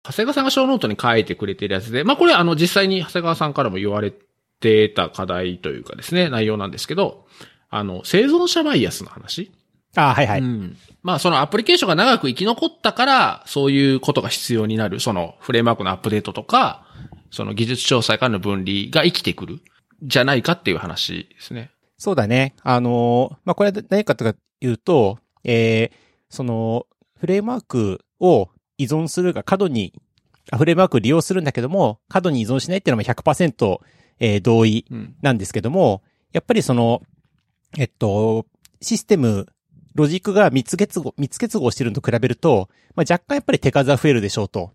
[0.03, 4.13] 長谷川さんがショーノートに書いてくれてるやつで、まあこれあの実際に長谷川さんからも言われ
[4.61, 7.27] てた課題というかですね、内容なんですけど、
[7.71, 9.51] あの、生存者バイアスの話？
[9.95, 10.41] あはいはい。
[10.41, 10.77] うん。
[11.01, 16.85] まあそのアプリケーションが長く生き残ったから、そういうことが必要になる、そのフレームワークのアップデートとか、
[17.31, 19.59] その技術詳細からの分離が生きてくる、
[20.03, 21.71] じゃないかっていう話ですね。
[21.97, 22.55] そうだね。
[22.63, 25.97] あのーまあ、これは何かとか言うと、えー、
[26.29, 26.87] その、
[27.19, 29.93] フレームワークを依存するが過度に、
[30.51, 33.77] あフレームワークを利用するんだけども、過度に依存しないっていうのは100%、
[34.19, 35.15] えー同意うん。
[35.21, 36.01] なんですけども、
[36.33, 37.01] やっぱりその、
[37.77, 38.45] えっと、
[38.81, 39.47] システム
[39.93, 44.71] ロジックが3つ結合、3つ結合してるのと比べると、まあ、若干やっぱり手数は増えるでしょうと。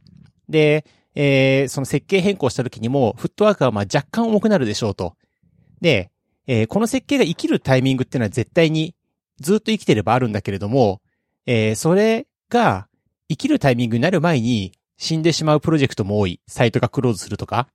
[0.48, 0.84] で、
[1.14, 5.14] えー、その設計変更した時にも、フットワークはま若干重くなるでしょうと。
[5.80, 6.10] で、
[6.46, 8.94] えー、この設計が生きるタイミングっていうのは絶対に
[9.40, 11.00] ずっと生きてればあるんだけれども、
[11.46, 12.88] えー、それが
[13.28, 16.40] 生きるタイミングになる前に死んでしまうプロジェクトも多い。
[16.46, 17.68] サイトがクローズするとか、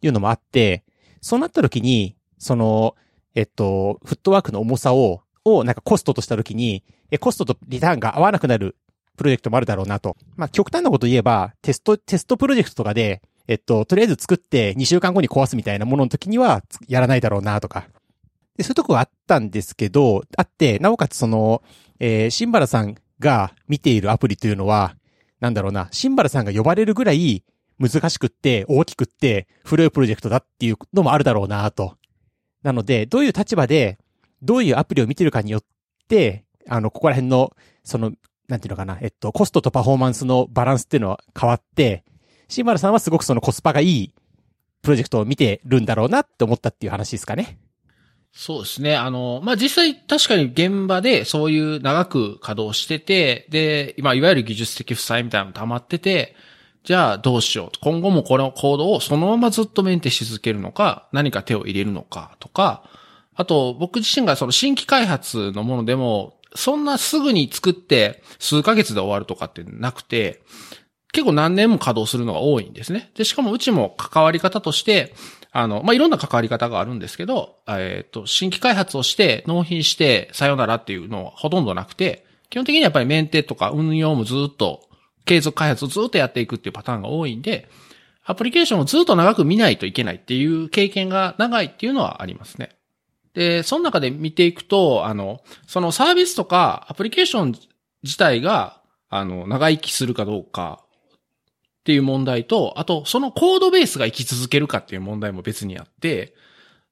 [0.00, 0.84] いうのもあって、
[1.20, 2.94] そうなった時に、その、
[3.38, 6.82] えっと、フットワークの重さを、をなんかコストとした時に、
[7.20, 8.74] コストとリターンが合わなくなる
[9.16, 10.16] プロジェクトもあるだろうなと。
[10.34, 17.86] まあ、極端なこと言えば、テスト、テストプロジェクトとかで、えっと、とりあえず作って2週間後に壊すみたいなものの時にはやらないだろうなとか。
[18.56, 21.62] で、そういうとこがあったんですけど、あって、なおかつその、
[22.00, 24.96] えー、シンバラさんが見ているアプリというのは、
[25.38, 27.44] なんだろうな、シンバラさんが呼ばれるぐらい
[27.78, 31.94] 難しくって、大きくって、古いプロジェクトだっていうのもあるだろうなと。
[32.62, 33.98] なので、どういう立場で、
[34.42, 35.64] どういうアプリを見てるかによっ
[36.08, 38.12] て、あの、ここら辺の、その、
[38.48, 42.04] なんていうのかな、えっと、コストとパフォーマンスのバランスっていうのは変わって、
[42.48, 44.14] シンバルさんはすごくそのコスパがいい
[44.82, 47.58] プロジェクトを見てるんだろうなって思ったっていう話ですかね。
[48.32, 48.96] そうですね。
[48.96, 56.36] あの、まあ、実際確かに現場でそういう長く稼働してて、で、今、いわゆる技術的負債みたいなの溜まってて、
[56.88, 57.78] じゃあどうしよう。
[57.82, 62.82] 今後もこのコードをそのままずっとメンテし続けるのか、何か手を入れるのかとか、
[63.34, 70.40] あと僕自身がその新規開発のものでも、そんなすぐに作って数ヶ月で終わるとかってなくて、
[71.12, 73.10] 結構何年も稼働するのが多いんですね。
[73.16, 75.14] で、しかもうちも関わり方として、
[75.52, 84.87] あの、まあ、いろんな関わり方があるんですけど、えっ、ー、と、新規開発をして、納品して、さよならっていうのはほとんどなくて、基本的にはやっぱりメンテとか運用もずっと、
[85.28, 87.68] 継続開発をずっとやっていくっていうパターンが多いんで、
[88.24, 92.70] アプリケーションをずっと長く見ないといけないっていう経験が長いっていうのはありますね。
[93.34, 97.54] で、その中で見ていくと、あの、そのサービスとかアプリケーション
[98.02, 100.82] 自体が、あの、長生きするかどうか
[101.80, 106.34] っていう問題と、あと、そのコードベースが生き続けるかっていう問題も別にあって、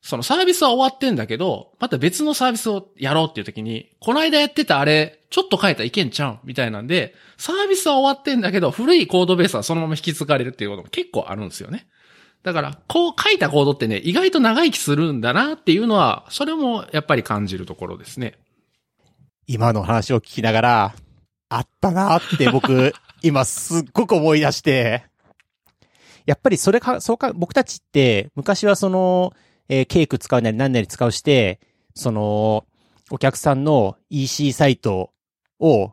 [0.07, 6.39] そのサービスは終わってんだけど、また別のサービスをやろうっていう時に、この間やってたあれ、ちょっと変えたらいけんちゃう？
[6.45, 11.89] みたいなんで、サービスは終わってんだけど、古いコードベースはそのまま引き継がれるっていうことも結構あるんですよね。
[12.45, 18.39] だから、こう書いたコードってね、意外と長生きするんだなっていうのは、それもやっぱり感じるところですね。
[19.49, 20.95] 今の話を聞きながら、
[21.49, 25.03] あったなって僕、 今すっごく思い出して、
[26.27, 29.33] やっぱりそれか、そうか、僕たちって、昔はその、
[29.69, 31.61] えー、ケーク使うなり何なり使うして、
[31.95, 32.67] その、
[33.11, 35.11] お客さんの EC サイト
[35.61, 35.93] を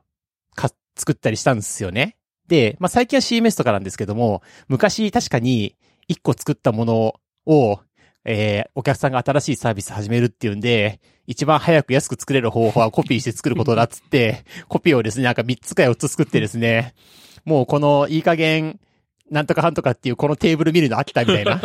[0.55, 2.17] か、作ったりしたんですよね。
[2.47, 5.75] で、まあ、最近は CMS とかなんですけども、昔確かに
[6.09, 7.15] 1個作ったもの
[7.45, 7.79] を、
[8.25, 16.93] えー、お客さんが新しいサービス始めるっていうんで、一番早く安く作れる方法はコピーして作ることだっつって、 コピーをですね、なんか3つか4つ作ってですね、
[17.45, 18.79] もうこのいい加減、
[19.29, 21.61] なんとかなんとかっていうこのテーブル見るの飽きたみたいな。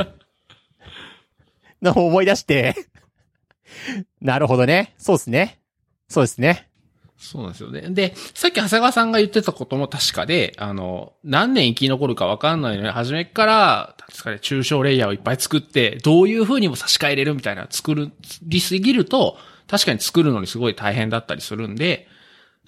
[1.83, 2.74] のを思い出して
[4.20, 4.95] なるほどね。
[4.99, 5.59] そうですね。
[6.09, 6.68] そうですね。
[7.18, 7.83] そうなんですよね。
[7.91, 18.12] で、さっき長谷川さんが言ってたことも確かで、あの、何年生き残るかわかんないのに、初めから、確かに抽象レイヤーをいっぱい作って、どういう風にも差し替えれるみたいな作
[18.43, 22.07] りすぎると、確かに作るのにすごい大変だったりするんで、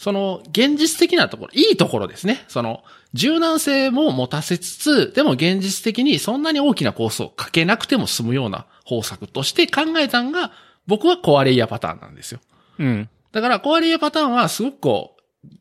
[0.01, 2.43] その、現実的なところ、いいところですね。
[2.49, 2.83] その、
[3.13, 10.53] 柔軟性も持たせつつ、でも現実的にそんなに大きなコースをかけなくても済むような方策として考えたんが、
[10.87, 12.41] 僕はコアレイヤーパターンなんですよ。
[12.79, 13.11] うん。
[13.31, 15.17] だから、コアレイヤーパターンはすごくこ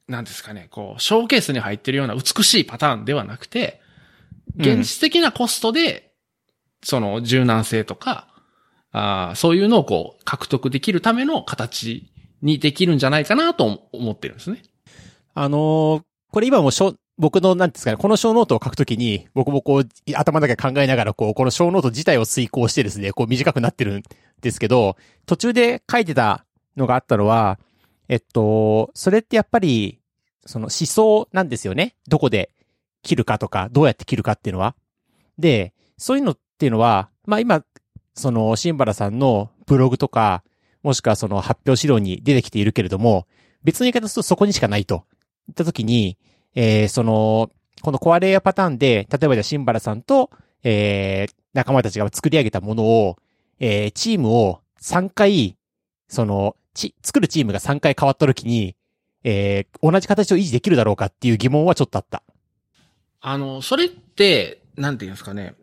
[0.07, 3.81] う、なんですかね、こう、ショーケースに入ってるような美しいパターンではなくて、
[4.55, 6.13] 現実的なコストで、
[6.81, 8.29] その柔軟性とか、
[8.93, 12.09] あそういうのをこう、獲得できるための形
[12.41, 14.61] にできるんじゃないかなと思ってるんですね。
[15.33, 24.03] あのー、これ今もしょ、僕の、なんですかね、このショーノートを書くときに、僕もこう、頭だけ考えながら、こう、このショーノート自体を推敲してですね、こう短くなってるん
[24.41, 26.45] ですけど、途中で書いてた
[26.77, 27.59] のがあったのは、
[28.07, 29.99] えっと、それってやっぱり、
[30.45, 31.95] その思想なんですよね。
[32.07, 32.51] どこで
[33.03, 34.75] 切るかとか、どうやって切るかっていうのは。
[35.37, 37.63] で、そういうのっていうのは、まあ今、
[38.15, 40.43] その、シンバラさんのブログとか、
[40.83, 43.27] もしくはその発表資料に出てきているけれども、
[43.63, 45.05] 別の言い方するとそこにしかないと。
[45.47, 46.17] 言ったときに、
[46.55, 47.51] えー、その、
[47.81, 50.29] このコアレイヤーパターンで、例えばじゃあシンバラさんと、
[50.63, 53.17] えー、仲間たちが作り上げたものを、
[53.59, 55.57] えー、チームを3回、
[56.07, 58.75] その、ち、作るチームが3回変わったときに、
[59.23, 62.23] えー、同じ形を維持できるだろうかっていう疑問はちょっとあった。
[63.21, 65.55] あの、それって、なんて言うんですかね。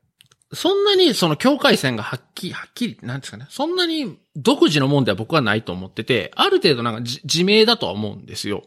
[0.56, 3.46] そんなにその境界線がはっきり、はっきり、なんですかね。
[3.50, 8.62] そんなに独自のもんでは僕はないと思ってて、ある程度なんか自明だとは思うんですよ。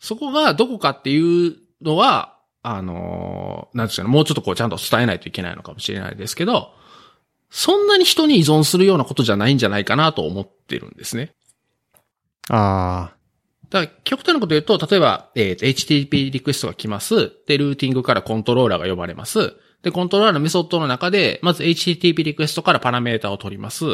[0.00, 6.72] そこがどこかっていうのは、あのーなんですかね、もうちょっとこうちゃんと伝えないといけないのかもしれないですけど、
[7.50, 11.34] そんなに人に依存するようなことじゃないんじゃないかなと思ってるんですね。
[12.48, 13.18] ああ
[13.70, 17.32] だから、極端なこと言うと、例えば、えー HTTP リクエストが来ます。
[17.46, 19.56] で、ルーティングからコントローラーが呼ばれます。
[19.82, 23.84] で、コントローラーのメソッドの中で、まず HTTP リクエストからパラメータを取ります。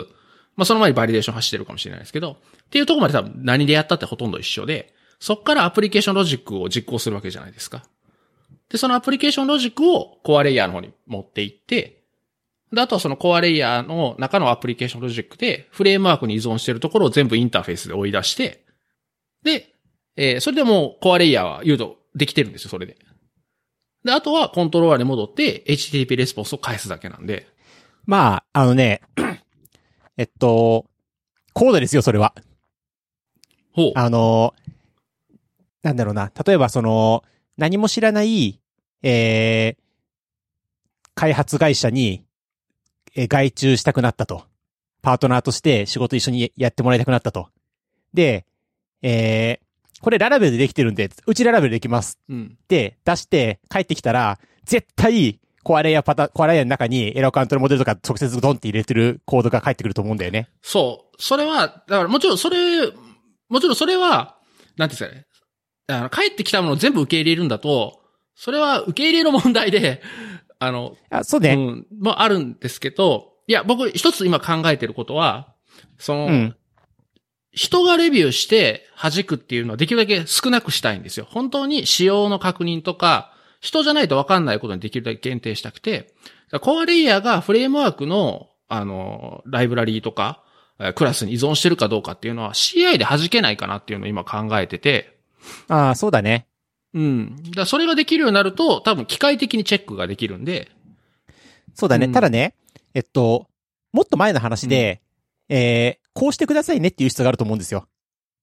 [0.57, 2.33] まあ、その前にバリデーション走ってるかもしれないですけど、
[2.67, 7.85] っていうとこまで多分何でやったってほとんど一緒で、そこからアプリケーションロジックを実行するわけじゃないですか。
[8.71, 12.03] で、そのアプリケーションロジックをコアレイヤーの方に持っていって、
[12.73, 18.65] で、あとはそのコアレイヤーの中のアプリケーションロジックで、フレームワークに依存しているところを全部インターフェースで追い出して、
[19.43, 19.73] で、
[20.17, 22.97] えーそれでもうコアレイヤーは誘導できてるんですよ、それで。
[24.05, 27.47] で、あとはコントローラーに戻って HTTP レスポンスを返すだけなんで。
[28.07, 29.01] まあ、あのね、
[30.17, 30.87] えっと、
[31.55, 32.35] コードですよ、それは。
[33.73, 33.93] ほう。
[33.97, 34.55] あの、
[35.83, 36.31] なんだろうな。
[36.47, 37.25] 例えばその、
[37.57, 38.61] 何も知らない、
[39.03, 39.83] えー、
[41.15, 42.25] 開発会社に、
[43.17, 44.45] えー外注したくなったと。
[45.01, 47.49] パートナーとして仕事一緒にやってもらいたくなったと。
[48.13, 48.45] で、
[49.03, 49.65] えー、
[50.05, 52.59] これララベルでできてるんで、うちララベルできますうん。
[52.63, 60.51] って出して帰ってきたら、絶対、コアレイヤーパタ、コアレイヤーの中にエラーカウントのモデルとか直接ドンって入れてるコードが返ってくると思うんだよね。
[60.61, 61.17] そう。
[61.19, 62.87] それは、だからもちろんそれ、
[63.49, 64.37] もちろんそれは、
[64.77, 65.27] なんていうんですかね。
[65.87, 68.03] あの、帰ってきたものを全部受け入れるんだと、
[68.35, 70.03] それは受け入れの問題で、
[70.61, 71.55] あの、あ、そうね。
[71.55, 75.55] うん、もあるんですけど、いや、僕一つ今考えてることは、
[75.97, 76.57] その、うん
[77.55, 81.27] 人がレビューして弾くっていうのはできるだけ少なくしたいんですよ。
[81.29, 86.13] 本当に仕様の確認とか、人じゃないと分かんないことにできるだけ限定したくて、
[86.61, 90.43] コアレイヤーがフレームワークの、あの、ライブラリーとか、
[90.81, 95.17] えークラスに依存してるかどうかっていうのは CI で弾けないかなっていうのを今考えてて、
[95.69, 96.47] ああ、そうだね。
[96.95, 97.37] うん。
[97.55, 100.71] だそれができるようになると、多分機械的にチェックができるんで、
[101.75, 102.07] そうだね。
[102.07, 102.55] うんただね、
[102.95, 103.47] えっと、
[103.93, 105.01] もっと前の話で、
[105.49, 107.87] えー、こうしてくださいねっていう必要があると思うんですよ。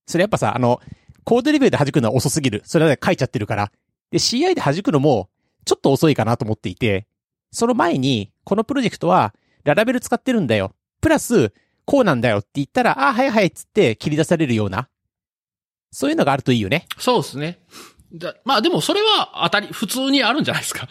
[0.05, 0.80] それやっぱさ、あの、
[1.24, 2.61] コードレビューで弾くのは遅すぎる。
[2.65, 3.72] それはね書いちゃってるから。
[4.11, 5.30] で、CI で弾くのも、
[5.65, 7.07] ちょっと遅いかなと思っていて、
[7.51, 10.74] その前に、このプロジェクトは、ララベル使ってるんだよ。
[11.01, 11.53] プラス、
[11.86, 14.89] こうなんだよって言ったら、ああ、はいはいっつって切り出されるような。
[15.91, 16.88] そういうのがあるといいよね。
[16.97, 17.59] そうですね。
[18.13, 20.88] だまあでもそれは当たり、普通にあるんじゃないですか。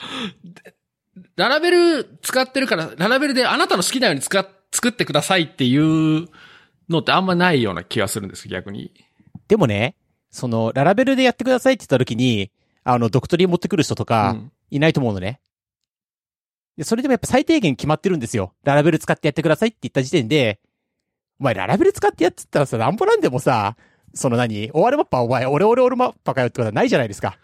[1.37, 6.29] ララベル使ってるから、ララベルであなたの好きなように使、作ってくださいっていう
[6.91, 8.93] のってあんまないような気がするんです、逆に。
[9.49, 9.97] でもね、
[10.31, 12.51] その、ララベルでやってくださいって言った時に、
[12.85, 15.41] あの、ドクトリン持ってくる人とか、うんいないと思うのね。
[16.77, 18.55] で、それでもやっぱ最低限決まってるんですよ。
[18.63, 20.61] ララベル使ってやってくださいって言った時点で、
[21.41, 23.77] お前ララベル使ってやってったらさ、なんぼなんでもさ、
[24.15, 27.37] その何、終わるマッパーお前、俺俺俺マッパーかよってことはないじゃないですか。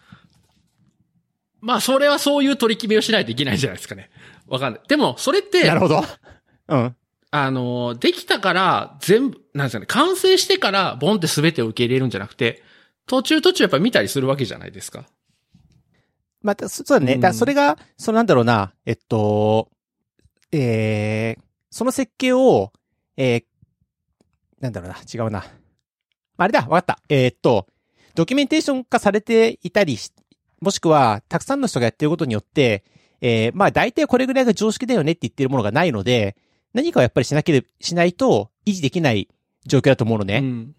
[1.61, 4.11] まあそれはそういう取り決めをしないといけないんじゃないですかね。
[4.47, 4.83] わかんない。
[4.87, 6.05] でも、それってな、るほど。
[6.69, 6.97] うん。
[7.45, 12.63] あの、できたから全部、なんですかね、完成してからボンって全てを受け入れるんじゃなくて、
[13.07, 15.07] 途中途中やっぱ見たりするわけじゃないですか。
[16.43, 17.15] また、そそうだね。
[17.15, 19.71] うんだからそれが、そのなんだろうな、えっと、
[20.53, 22.73] えー、その設計を、
[23.17, 23.45] えー、
[24.61, 25.45] なんだろうな、違うな。
[26.39, 26.99] あれだ、わかった。
[27.09, 27.67] えーっと、
[28.15, 30.13] ドキュメンテーション化されていたりし、
[30.61, 32.85] もしくは、たくさんの人がやってることによって、
[33.21, 36.37] えー、まあ大体これぐらいが常識だよねって言ってるものがないので、
[36.77, 39.29] 何かをやっぱりしなければ、しないと維持できない
[39.65, 40.39] 状況だと思うのね。
[40.39, 40.75] うん。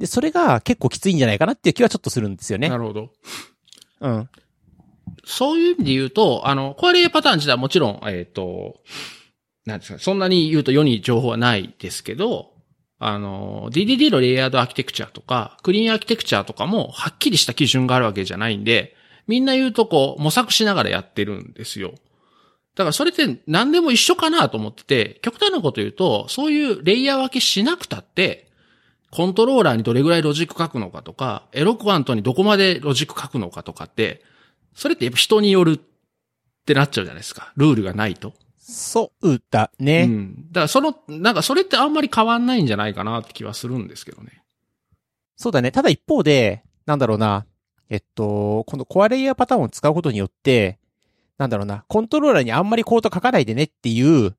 [0.00, 2.76] で、それが結構きついんじゃないかなっていう気はちょっとするんですよねな。
[2.76, 3.10] るほど。
[4.00, 4.28] うん。
[5.24, 8.80] そういう意味で言うと、あの、コアレイヤーパターン自体はもちろん、えっ、と、
[9.64, 12.50] なんですか、そんなに言うと世に情報はないですけど、
[12.98, 18.96] あの、DDD のレイヤードアーキテクチャとか、クリーンアーキテクチャとかも、はっきりした基準があるわけじゃないんで、
[19.28, 21.94] みんな言うとこう、模索しながらやってるんですよ。
[22.74, 28.48] だからそれって何でも一緒かなと思ってて、極端なこと言うと、そういうレイヤー分けしなくたって、
[29.10, 34.22] コントローラーにどれぐらいロジック書くのかとか、 Eloquent にどこまでロジック書くのかとかって、
[34.74, 37.52] それってやっぱ人によるってなっちゃうじゃないですか。
[37.56, 38.34] ルールがないと。
[38.58, 40.06] そうだね。
[40.08, 40.46] うん。
[40.52, 44.42] だからその、なんかそれってあんまり変わんないんじゃないかなって気はするんですけどね。
[45.36, 45.72] そうだね。
[45.72, 47.46] ただ一方で、なんだろうな。
[47.88, 50.78] えっと、このコアレイヤーパターンを使うことによって、
[51.40, 51.84] なんだろうな。
[51.88, 54.36] コントローラーにあんまりコード書かないでねっていう、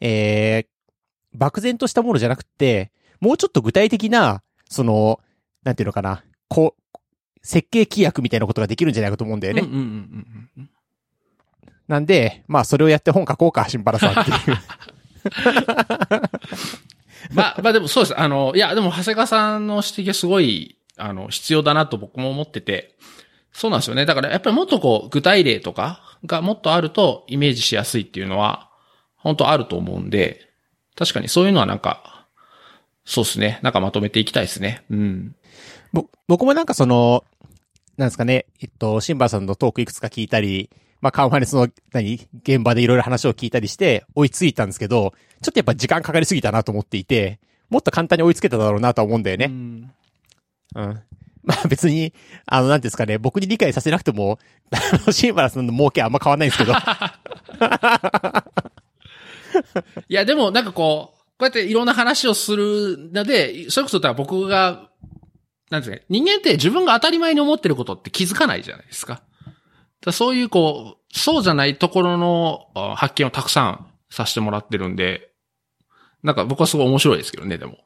[0.00, 0.66] えー、
[1.36, 4.40] 漠然としたものじゃなくて、もうちょっと具体的な、
[4.70, 5.18] その、
[5.64, 6.22] なんていうのかな。
[6.46, 6.98] こう、
[7.42, 9.62] 設計規約みたいなことができるんじゃないかと思うんだよね。
[9.62, 10.70] うんうんうん。
[11.88, 14.58] なんで、まあそれをやって本書こうか、シンバラさんっていう。
[17.34, 18.20] まあ、まあでもそうです。
[18.20, 22.94] あの、いや、でも長谷川さんの指摘はすごい、あの、必要だなと僕も思ってて、
[23.52, 24.06] そうなんですよね。
[24.06, 28.70] だからやっぱりもっとこう、具体例とかがもっとあるとイメージしやすいっていうのは、
[29.16, 30.40] 本当あると思うんで、
[30.96, 32.26] 確かにそういうのはなんか、
[33.04, 33.58] そうですね。
[33.62, 34.84] なんかまとめていきたいですね。
[34.90, 35.34] うん。
[35.92, 37.24] ぼ僕もなんかその、
[37.96, 40.70] なんですかね、えっと、シンバラさんのトークいくつか聞いたり、
[41.00, 45.12] まあカンファレンスの、何、現場でいろいろ話を聞いたりして、追いついたんですけど、
[45.42, 49.46] ちょっとやっぱ時間かかりすぎたなと思っていて、もっと簡単に追いつけただろうなとは思うんだよね。
[49.46, 49.90] うん
[50.74, 51.02] うん。
[51.44, 52.12] まあ別に、
[52.46, 54.38] あの、なんですかね、僕に理解させなくても、
[55.10, 56.72] シンバラさんの儲けあんま変わんないんですけど。
[60.08, 64.88] いや、でもなんかこう、こうやっていろんな話をするので、それこそだから僕が、
[65.70, 69.22] なんですかね、人間って自分が当たり前に思ってることって気づかないじゃないですか。
[70.04, 75.30] かそういうこう、そうじゃないところの発見をたくさんさせてもらってるんで、
[76.22, 77.78] なんか僕はすごい面白いですけどね、でも。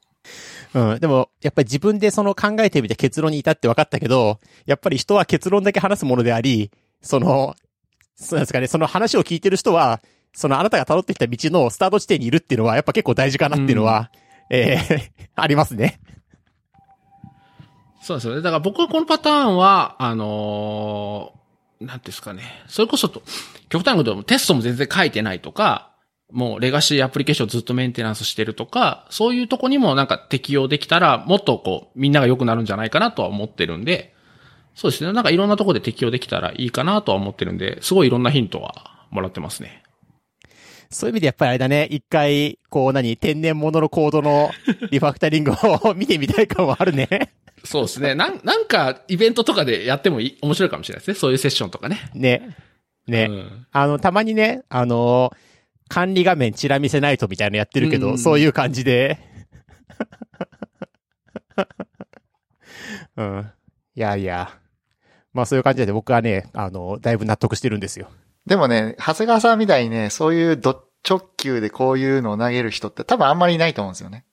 [0.74, 0.98] うん。
[1.00, 7.54] でも、やっぱり自分でその考えてみて結論に至って分かったけど、やっぱり人は結論だけ話すものであり、その、
[8.16, 10.00] そうなんですかね、その話を聞いてる人は、
[10.32, 14.10] そのあなたが辿ってきた道のスタート地点にいるっていうのは、やっぱ結構大事かなっていうのは、
[14.50, 16.00] ええ ありますね。
[18.00, 18.42] そうですよね。
[18.42, 21.38] だから僕はこのパターンは、あのー
[21.80, 22.42] なんですかね。
[22.66, 23.22] それこそと、
[23.68, 25.92] 極端なことでもテストも全然書いてないとか、
[26.30, 34.14] もうレガシーアプリケーションをずっとメンテナンスしてるとか、そういうとこにもなんか適用できたら、もっとこう、みんなが良くなるんじゃないかなとは思ってるんで、
[34.74, 35.12] そうですね。
[35.12, 39.82] なんかいろんなとこで適用できたらいいかなとは思ってるんで、すごいいろんなヒントはもらってますね。
[40.90, 44.50] そういう意味でやっぱりあれだね、一回、こう何、天然物のコードの
[44.90, 45.52] リファクタリング
[45.82, 47.32] を見てみたい感はあるね。
[47.64, 48.14] そうですね。
[48.14, 51.14] なん、なんかイベントとかでやってもいい面白いかもしれないですね。
[51.14, 52.10] そういうセッションとかね。
[52.14, 52.56] ね。
[53.06, 53.26] ね。
[53.28, 55.32] うんあの、たまにね、あの、
[55.88, 59.18] 管理画面チラ見せないとみたいなのやってるけど、うんそういう感じで。
[63.16, 63.52] うん。
[63.94, 64.50] いやいや。
[65.32, 68.08] まあそういう感じで僕はね、あの、だいぶ納得してるんですよ。
[68.46, 74.24] でもね、長谷川さんみたいにね、そういうド直球でこういうのを投げる人って多分あんまりいないと思うんですよね。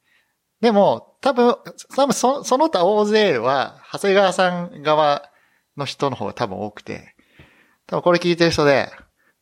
[0.61, 1.55] でも、多分、
[1.95, 5.29] 多分そその他大勢は、長谷川さん側
[5.77, 7.15] の人の方が多分多くて、
[7.87, 8.89] 多分これ聞いてる人で、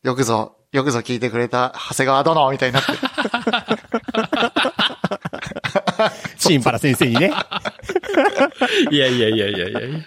[0.02, 2.98] よくぞ、よくぞ聞いてくれた長谷川殿みたいになってる。
[6.38, 7.32] シンパラ先生にね。
[8.92, 10.00] いやいやいやいやいやいや。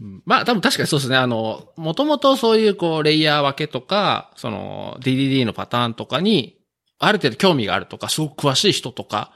[0.00, 1.16] うんまあ多分確かにそうですね。
[1.16, 6.58] あの、もともとそういうこうレイヤー分けとか、その DDD のパターンとかに、
[6.98, 9.30] ある程度興味があるとか、すごく詳しい人とか、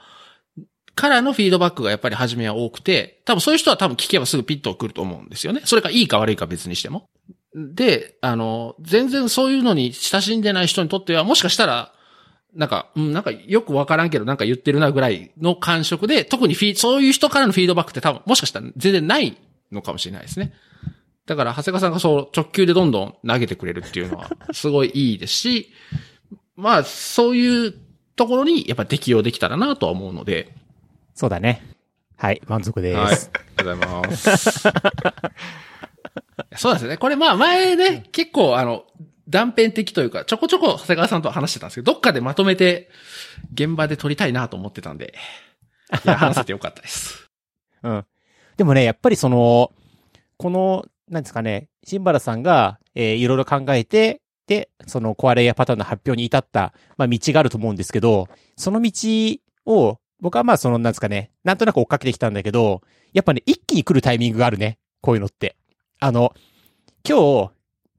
[0.95, 5.61] からのフィードバックがやっぱり初めは多くて、多分そういう人は多分聞けばすぐピッと来ると思うんですよね。
[5.63, 7.07] それがいいか悪いか別にしても。
[7.55, 11.93] で、あの、全然そういうのに親しんでない人にとっては、もしかしたら、
[12.53, 19.37] なんか、うん、なんかよくわからんけど、なんか言ってるなぐらいの感触で、特にフィーそういう人からのフィードバックって多分、もしかしたら全然ない
[19.71, 20.53] のかもしれないですね。
[21.25, 25.73] だから、長谷川さんがそう直球でどんどん投げてくれるっていうのは、 すごいいいですし、
[26.55, 27.73] まあ、そういう
[28.15, 30.53] ところにやっぱ適用できたらなとは思うので、
[31.13, 31.63] そうだね。
[32.15, 32.97] はい、満足です。
[32.97, 33.13] はい。
[33.13, 34.67] ありがとうございます。
[36.57, 36.97] そうですね。
[36.97, 38.85] これまあ前ね、結構あの、
[39.29, 42.89] 断片的というか、ちょこちょこ長谷川さんと話してたんですけど、どっかでまとめて
[43.53, 45.13] 現場で撮りたいなと思ってたんで、
[46.05, 47.29] いや、話せてよかったです。
[47.83, 48.05] うん。
[48.55, 49.71] でもね、やっぱりその、
[50.37, 58.91] この、なんですかね、シンバラさんが、えーいろいろ考えて、で、そのコアレイヤーパターンの発表に至った、まあ、道があると思うんですけど、その道
[59.65, 62.81] を、僕はまあその、なんですかね、なんとなく追っかけてきたんだけど、
[63.13, 64.79] やっぱね、一気に来るタイミングがあるね。
[65.01, 65.57] こういうのって。
[65.99, 66.33] あの、
[67.07, 67.49] 今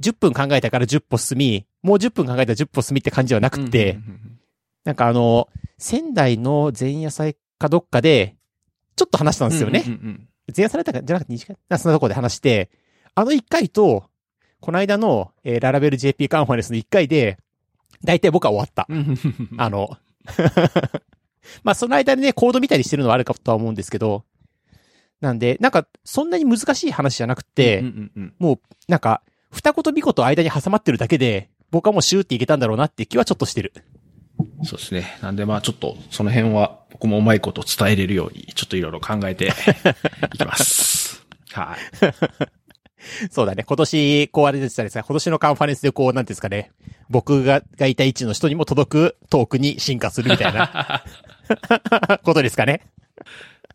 [0.01, 4.39] 日、10分考えたから10歩進み、もう10分考えたら10歩進みって感じではなくて、うんうんうん
[4.85, 8.37] なんかあの、仙台の前夜祭かどっかで、
[8.97, 9.85] ちょっと話したんですよね。
[9.87, 12.71] うんうんうん前夜されたか、じゃなくて2時間なそんなとこで話して、
[13.15, 14.05] あの1回と、
[14.61, 17.37] この間の、えーララベル JP カンファレンスの1回で、
[18.03, 18.89] 大体僕は終わった。
[19.59, 19.99] あの、
[21.65, 24.25] まあその間にね、コード見たりしてるのはあるかとは思うんですけど、
[25.21, 33.73] なんで、なんか、そんなに難しい話じゃなくて、うんうんうんもう、なんか、二言三言間に挟まってるだけで、僕はもうシューっていけたんだろうなって気はちょっとしてる。
[34.65, 35.19] そうですね。
[35.23, 39.47] なんでまあちょっと、その辺は僕もうまいこと伝えれるように、ちょっといろいろ考えて
[40.35, 41.27] いきます。
[41.53, 42.49] はい。
[43.31, 43.65] そうだね。
[43.65, 45.05] 今年、こうあれでしたですね。
[45.07, 46.71] 今年のカンファレンスでこう、なんですかね。
[47.09, 51.03] 僕が、がいた位置の人にも届くトークに進化するみたいな
[52.23, 52.83] ことですかね。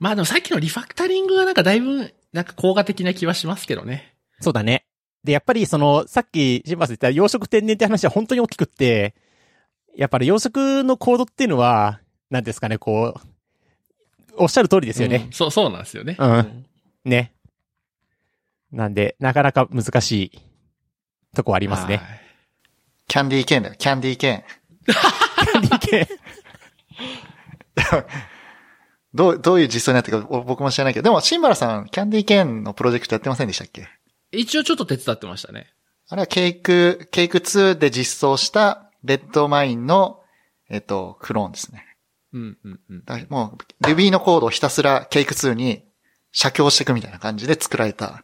[0.04, 4.18] まあでもさっきのリファクタリングがなんかだいぶ、なんか効果的な気はしますけどね。
[4.42, 4.86] そうだね。
[5.24, 9.16] で、やっぱりその、さっき、シンバス言った養殖天然って話は本当に大きくって、
[9.96, 15.32] やっぱり養殖のコードっていうのは、なんですかね、こう、おっしゃる通りですよねうん。
[15.32, 16.18] そう、そうなんですよね。
[16.20, 16.66] うん
[17.06, 17.32] ね。
[18.74, 20.42] なんで、なかなか難しい
[21.34, 21.96] とこありますね。
[21.96, 22.20] はい
[23.08, 28.33] キャンディーケーンだよ、キャンディーケーン。
[29.14, 33.88] どう、どういう実装になってるかお僕も知らないけど、でも、シンバラさん、キャンディーケーンのプロジェクトやってませんでしたっけ？
[34.32, 35.68] 一応ちょっと手伝ってましたね。
[36.10, 40.22] あれはケイク、ケイク2で実装したレッドマインの、
[40.70, 41.86] えっと、クローンですね。
[42.34, 43.06] うん、うん、うん。
[43.06, 45.84] だもう、Ruby のコードをひたすらケイク2に
[46.32, 48.24] 写経していくみたいな感じで作られた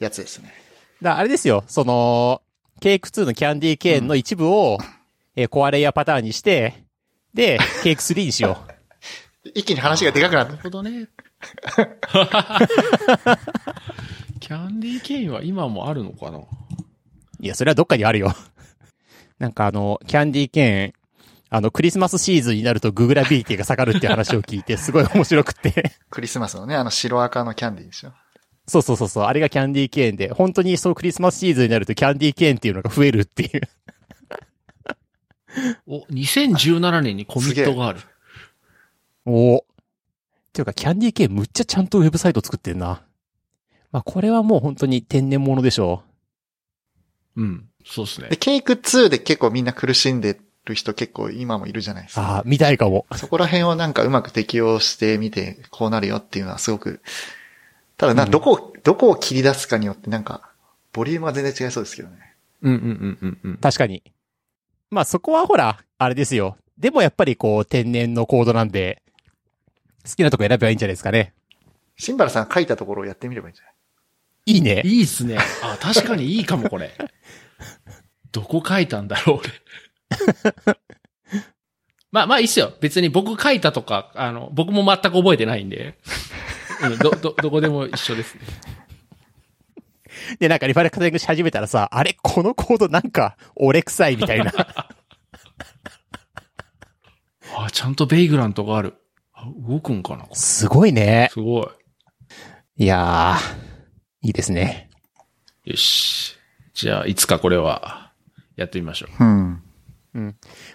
[0.00, 0.54] やつですね。
[1.02, 2.40] だあれですよ、その、
[2.80, 4.78] ケイク2のキャンディーケーンの一部を、
[5.34, 6.86] えーコアレイヤーパターンにして、
[7.34, 8.72] で、ケイク3にしよう。
[9.54, 10.62] 一気に話がでかくなったなる。
[10.62, 11.08] ほどね。
[14.40, 16.40] キャンディーケインは今もあるのかな？
[17.40, 18.34] いや、それはどっかにあるよ。
[19.38, 20.92] なんかあの、キャンディーケーン、
[21.50, 25.92] あの、クリスマスシーズンになるとググラビリティが下がるっていう話を聞いて、すごい面白くて。
[26.10, 28.12] クリスマスのね、あの白赤のキャンディーでしょ。
[28.66, 33.60] そうそうそうそう、あれがキャンディーケーンで、本当にそうクリスマスシーズンになるとキャンディーケーンっていうのが増えるっていう。
[35.86, 38.00] お、2017年にコミットがある。
[39.26, 39.60] おっ
[40.52, 43.02] ていうか、キャンディーケーンむっちゃちゃんとウェブサイト作ってんな。
[43.92, 46.02] まあ、これはもう本当に天然物でしょ
[47.36, 47.68] うん。
[47.84, 48.36] そうですねで、。
[48.36, 52.16] ケイク2で結構みんな苦しんでる人結構今もいるじゃないですう。
[52.16, 52.22] か。
[52.22, 53.06] ああ、見たいかも。
[53.16, 57.00] そこら辺をなんかうまく適用してみて、こうなるよっていうのはすごく、
[57.96, 60.50] ただな、うんどこを、どこを切り出すかによってなんか、
[60.92, 62.16] ボリュームが全然違いそうですけどね。
[62.62, 63.56] うんうんうんうんうん。
[63.58, 64.02] 確かに。
[64.90, 66.56] まあ、そこはほら、あれですよ。
[66.78, 69.02] でもやっぱりこう、天然のコードなんで、
[70.08, 71.34] 好きなとこ選べばいいんじゃないですかね。
[71.96, 74.52] シンバラさんが書いたところをやってみればいいんじゃない？
[74.52, 74.82] いいね。
[74.84, 75.38] いいっすね。
[75.62, 76.92] あ、確かにいいかも、これ。
[78.32, 80.76] どこ書いたんだろう、俺。
[82.12, 82.72] まあまあいいっすよ。
[82.80, 85.98] 別に僕書いたとか、あの、僕も全く覚えてないんで。
[86.82, 88.40] うん、ど、ど、どこでも一緒ですね。
[90.38, 94.52] で、なんかリファレクタリングし始めたらさ、あれこのコードなんか、俺臭いみたいな。
[97.58, 98.94] あ、ちゃんとベイグラントがある。
[99.46, 101.28] あ動くんかなこれすごいね。
[101.32, 102.84] すごい。
[102.84, 104.90] いやー、いいですね。
[105.64, 106.36] よし。
[106.74, 108.12] じゃあ、いつかこれは、
[108.56, 109.24] やってみましょう。
[109.24, 109.62] うん。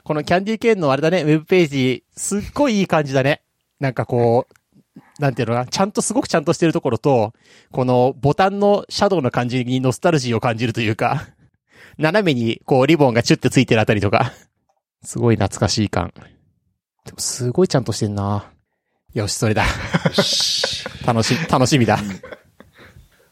[0.03, 3.41] このキャンディーケーンのあれだね、ウェブページ、すっごいいい感じだね。
[3.79, 7.33] なんかこう、なんていうのかな、ちゃんとすごくちゃんとしてるところと、
[7.71, 11.27] このボタンのシャドウの感じにノスタルジーを感じるというか、
[11.97, 14.31] 斜めにこうリボンがチュッてついてるあたりとか、
[15.03, 16.13] すごい懐かしい感。
[17.05, 18.51] でもすごいちゃんとしてんな。
[19.13, 19.65] よし、それだ。
[19.65, 20.85] よし。
[21.05, 21.99] 楽し、楽しみだ。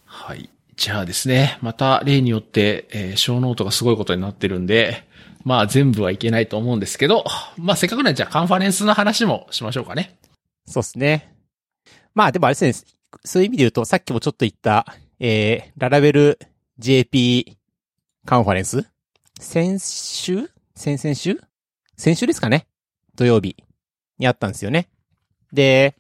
[0.06, 0.50] はい。
[0.76, 5.08] じゃあですね、また例によって、えーショーノートがすごいことになってるんで、
[5.46, 7.24] まあ全部はいけないと思うんですけど、
[7.58, 10.18] まあせっかくなんでじゃあカンファレンスの話もしましょうかね。
[10.66, 11.34] そうですね。
[12.14, 14.86] まあでもあれですね、そういう意味で言うと、さっきもちょっと言った、
[15.22, 16.40] えー、ララベル
[16.78, 17.58] JP
[18.26, 18.86] カンファレンス？
[19.40, 20.50] 先週？
[20.76, 21.40] 先々週？
[21.98, 22.68] 先週ですかね？
[23.16, 23.56] 土曜日
[24.18, 24.90] にあったんですよね。
[25.54, 25.96] で、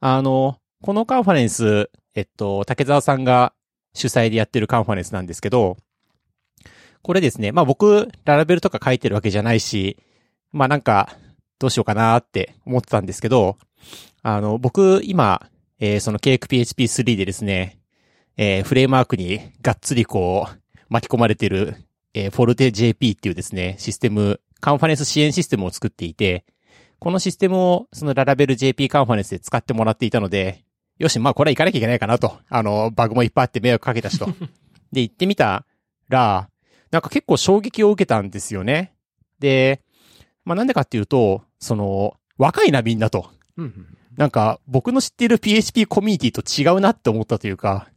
[0.00, 3.52] あの、このカンファレンス、えっと、竹澤さんが
[3.94, 5.76] 主催でやってるカンファレンスなんですけど、
[7.02, 9.98] これですね、まあ僕、ララベルとか書いてるわけじゃないし、
[10.52, 11.16] まあなんか、
[11.58, 13.58] どうしようかなって思ってたんですけど、
[14.22, 15.46] あの、僕、今、
[15.78, 17.78] えーその KXPHP3 でですね、
[18.36, 21.76] えーフレームワークにがっつりこう、巻き込まれてる、
[22.14, 26.44] えー、フォルテ JP っていうですね、システム、カンファレンス支援システムを作っていて、
[27.00, 30.64] このシステムをそのララベル JP カンファレンスで使ってもらっていたので、
[30.98, 32.38] よし、まあこれは行かなきゃいけないかなと。
[32.50, 34.26] あの、バグもいっぱいあって迷惑かけたしと。
[34.92, 35.64] で、行ってみた
[36.10, 36.50] ら、
[36.90, 38.92] なんか結構衝撃を受けたんですよね。
[39.38, 39.80] で、
[40.44, 43.30] まあなんでかっていうと、その、若いなみんなと。
[44.18, 47.88] なんか、僕の知っている PHP コミュニティと違うなって思ったというか、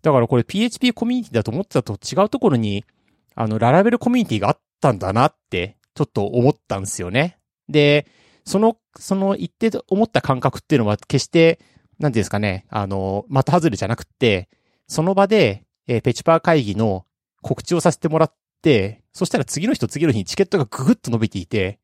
[0.00, 2.86] だからこれ PHP コミュニティだと思ってたと違うところに、
[3.34, 7.38] あの、ララベルコミュニティがあったんだなって、ちょっと思ったんですよね。
[7.68, 8.06] で、
[8.44, 11.60] その、その言って思った感覚っていうのは決して、
[11.98, 14.48] なんていうんですかね、あの、的外れじゃなくて、
[14.86, 17.06] その場で、えーペチパー会議の
[17.42, 21.78] 告知をさせてもらって、そしたら次の日と次の日にチケットがぐぐっと伸びていて、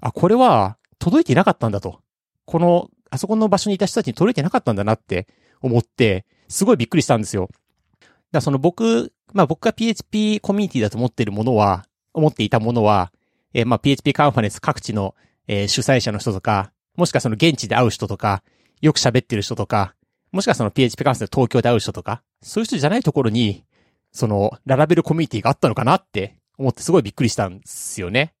[0.00, 2.00] あ、これは届いていなかったんだと。
[2.46, 5.26] この、あそこの場所にいた人たちに届いてなかったんだなって
[5.60, 7.48] 思って、すごいびっくりしたんですよ。
[7.50, 13.12] だからその僕、まあ僕が PHP コミュニティだと思っているものは、思っていたものは、
[13.54, 15.14] えーまあ PHP カンファレンス各地の、
[15.46, 18.42] えー主催者の人とか、もしくはその現地で会う人とか、
[18.80, 19.94] よく喋ってる人とか、
[20.32, 23.64] もしくはその PHP カンファレンスで東京で会う人とか、そういう人じゃないところに、
[24.12, 28.34] その、ララベルコミュニティがあったのかなって思ってすごいびっくりしたんですよね。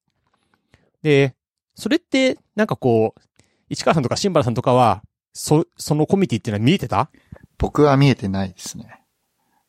[1.02, 1.34] で、
[1.74, 3.20] それって、なんかこう、
[3.68, 5.02] 市川さんとか新原さんとかは、
[5.32, 7.10] そ、そのコミュニティっていうのは見えてた？
[7.56, 9.02] 僕は見えてないですね。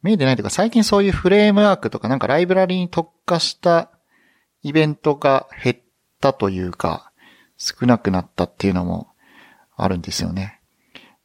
[0.01, 3.91] 見えてないというか、最近そういうフレームワークとかなんかライブラリに特化した
[4.63, 5.77] イベントが減っ
[6.19, 7.10] たというか、
[7.61, 9.09] 少なくなったっていうのも
[9.77, 10.59] あるんですよね。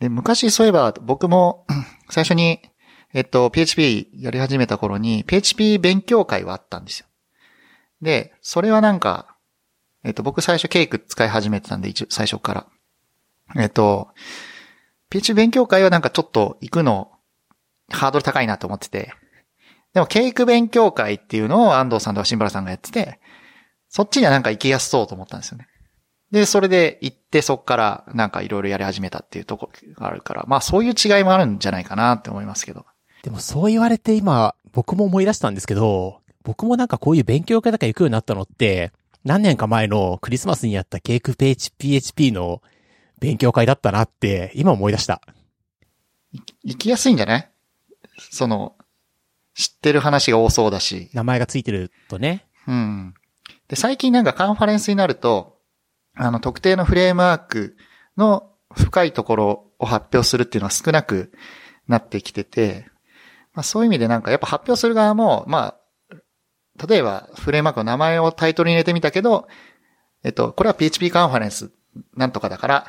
[0.00, 1.66] で、昔そういえば僕も
[2.10, 2.60] 最初に、
[3.14, 7.06] えっと、PHP やり始めた頃に PHP 勉強会はあったんですよ。
[8.02, 9.34] で、それはなんか、
[10.04, 12.66] えっと、僕最初ケイク使い始めてたんで、一応最初から。
[13.56, 14.08] えっと、
[15.08, 17.10] PHP 勉強会はなんかちょっと行くの
[17.90, 19.14] ハードル高いなと思ってて。
[19.94, 23.18] でも、ケイク勉強会っていうのを安藤さんとか新原さんがやってて、
[23.88, 25.68] そっちにはなんか行きやすそうと思ったんですよね。
[26.30, 32.84] で、それで行ってそっからなんかいろいろやり始めたっていうところがあるから、まあそういう違いもあるんじゃないかなって思いますけど。
[33.22, 38.92] でもそう言われて今、僕も思い出したんですけど、僕もなんかこういう勉強会とか行くようになったのって、
[39.24, 42.62] 何年か前のクリスマスにやったケークページ PHP の
[43.18, 45.20] 勉強会だったなって、今思い出した。
[46.62, 47.50] 行きやすいんじゃない？
[48.30, 48.76] その、
[49.54, 51.10] 知ってる話が多そうだし。
[51.14, 52.46] 名前がついてるとね。
[52.68, 53.14] うん。
[53.68, 55.55] で、最近なんかカンファレンスになると、
[56.16, 57.76] あの、特定のフレームワーク
[58.16, 61.32] の深いところを発表するっていうのは少なく
[61.86, 62.86] なってきてて、
[63.54, 65.76] まあそういう意味でなんかやっぱ発表する側も、ま
[66.10, 69.48] あ、例えばフレームワークの名前をタイトルに入れてみたけど、
[70.24, 71.70] えっと、これは PHP カンファレンス
[72.14, 72.86] なんとかだから、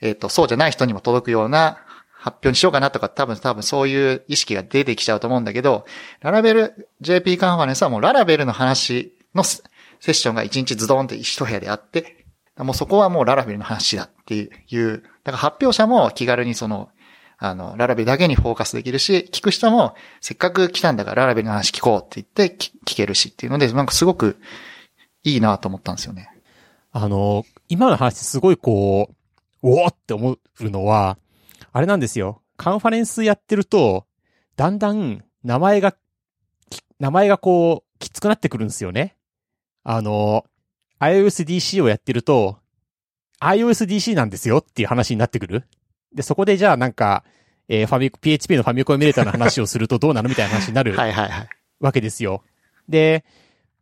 [0.00, 1.78] えっと、そうじゃない人にも届くような
[2.26, 5.86] 発表にしようかなとか、多分多分そういう意識が出てきちゃうと思うんだけど、
[6.20, 9.62] ララベル JP カンファレンスはもうララベルの話のセ
[10.00, 12.25] ッションが一日ズドンって一部屋であって、
[12.58, 16.90] もうそこはもうララベルの話だっていう、だから発表者も気軽にその、
[17.38, 24.38] あの、ララベルだけにフォーカスできるし、聞く人もせっかく来たんだからララベルの話聞こうって言って聞けるしっていうので、なんかすごく
[25.22, 26.30] いいなと思ったんですよね。
[26.92, 29.14] あの、今の話すごいこう、
[29.62, 31.18] おおって思うのは、
[31.72, 32.40] あれなんですよ。
[32.56, 34.06] カンファレンスやってると、
[34.56, 35.94] だんだん名前が、
[36.98, 39.16] 名前がこう、きつくなってくるんですよね。
[39.84, 40.46] あの、
[41.00, 42.58] iOSDC をやってると、
[43.40, 45.64] iOSDC なんですよっていう話になってくる？
[46.14, 47.24] で、そこでじゃあなんか、
[47.68, 51.48] えーファミ、PHP のファミコンエミュレーターの話をするとどうなのみたいな話になるはいはいはい。
[51.80, 52.42] わけですよ。
[52.88, 53.24] で、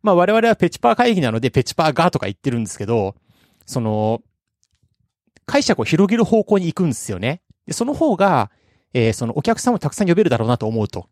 [0.01, 3.15] まあ我々はペチパー会議なのでペチパーがとか言ってるんですけど、
[3.65, 4.21] その、
[5.45, 7.41] 解釈を広げる方向に行くんですよね。
[7.67, 8.51] で、その方が、
[8.93, 11.07] えーそのお客さんをたくさん呼べるだろうなと思うと。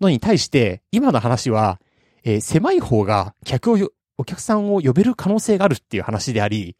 [0.00, 1.80] のに対して、今の話は、
[2.24, 6.76] えー狭い方が客をよ、お客さんを呼べる可能性があるっていう話であり、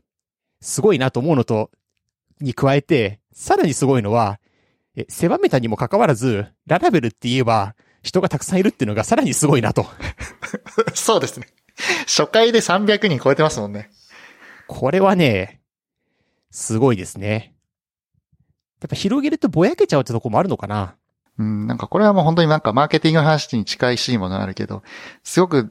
[0.60, 1.70] すごいなと思うのと、
[2.40, 4.40] に加えて、さらにすごいのは、
[4.96, 9.86] え狭めたにもかかわらず、ララベルって言えば、人がたくさんいるっていうのがさらにすごいなと。
[10.94, 11.46] そうですね。
[12.06, 13.90] 初回で300人超えてますもんね。
[14.66, 15.62] これはね、
[16.50, 17.54] すごいですね。
[18.82, 20.96] やっぱ広げるとぼやけちゃうってとこもあるのかな。
[21.38, 24.82] うん、なんかこれはもう本当になんかマーケティングの話に近いしいものがあるけど、
[25.22, 25.70] すごく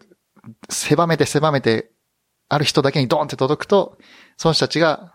[0.69, 1.91] 狭めて狭めて、
[2.49, 3.97] ある人だけにドンって届くと、
[4.37, 5.13] その人たちが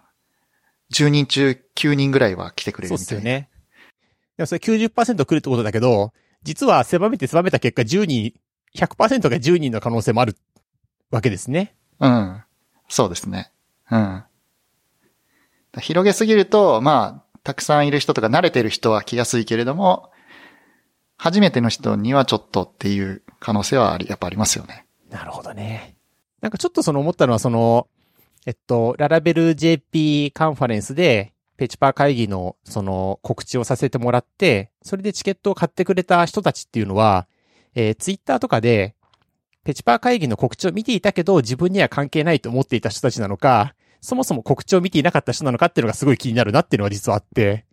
[0.93, 3.23] 10人中9人ぐらいは来てくれそうるみたいな。
[3.23, 3.51] ですよね。
[4.37, 6.13] でもそれ90%来るってことだけど、
[6.43, 8.35] 実は狭めて狭めた結果10人、
[8.75, 10.37] 100%が10人の可能性もある
[11.11, 11.75] わけですね。
[12.01, 12.43] うん。
[12.89, 13.51] そうですね。
[13.91, 14.25] うん。
[15.81, 20.11] 広げすぎると、まあ、たくさんいる人とか慣れてる人は来やすいけれども、
[21.19, 24.86] 初めての人にはちょっとっていう可能性はあり、やっぱありますよね。
[25.17, 25.97] なるほどね。
[26.43, 27.89] なんかちょっとその思ったのはその、
[28.45, 37.27] えっと、ララベル JP カンファレンスで、ペチパー会議のその告知をさせてもらって、それでチケットを買ってくれた人たちっていうのは、
[37.75, 38.95] えー、ツイッターとかで、
[39.65, 47.65] ペチパー会議の告知を見ていたけど、自分には関係ないと思っていた人たちなのか、そもそも告知を見ていなかった人なのかっていうのがすごい気になるなっていうのは実はあって、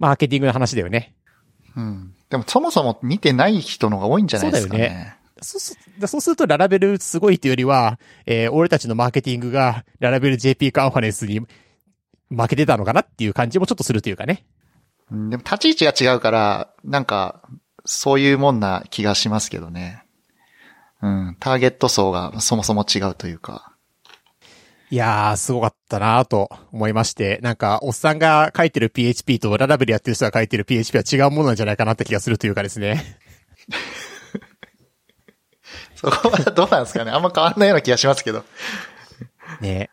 [0.00, 1.14] マーケティングの話だよね。
[1.76, 2.14] うん。
[2.28, 4.84] でもそもそも見てない人の方が多いんじゃないですかね。
[4.84, 5.14] そうだよ
[5.44, 11.40] そうすだそうするとララベルすごいっていうよりは、えー俺たちのマーケティングがララベル JP カンファレンスに
[12.30, 14.44] 負けてたのかなっていう感じもちょっとするというかね。
[15.10, 17.42] うんでも立ち位置が違うから、なんか、
[17.84, 20.04] そういうもんな気がしますけどね。
[21.02, 21.36] うん。
[21.38, 23.74] ターゲット層がそもそも違うというか。
[24.90, 33.18] いやー、すごかったなと思いまして、なんか、おっさんが書いてる PHP とララベルやってる人が書いてる PHP は違うものなんじゃないかなって気がするというかですね。
[36.04, 38.44] そこはどうなんですかねあんま変わんないような気がしますけど。
[39.60, 39.90] ね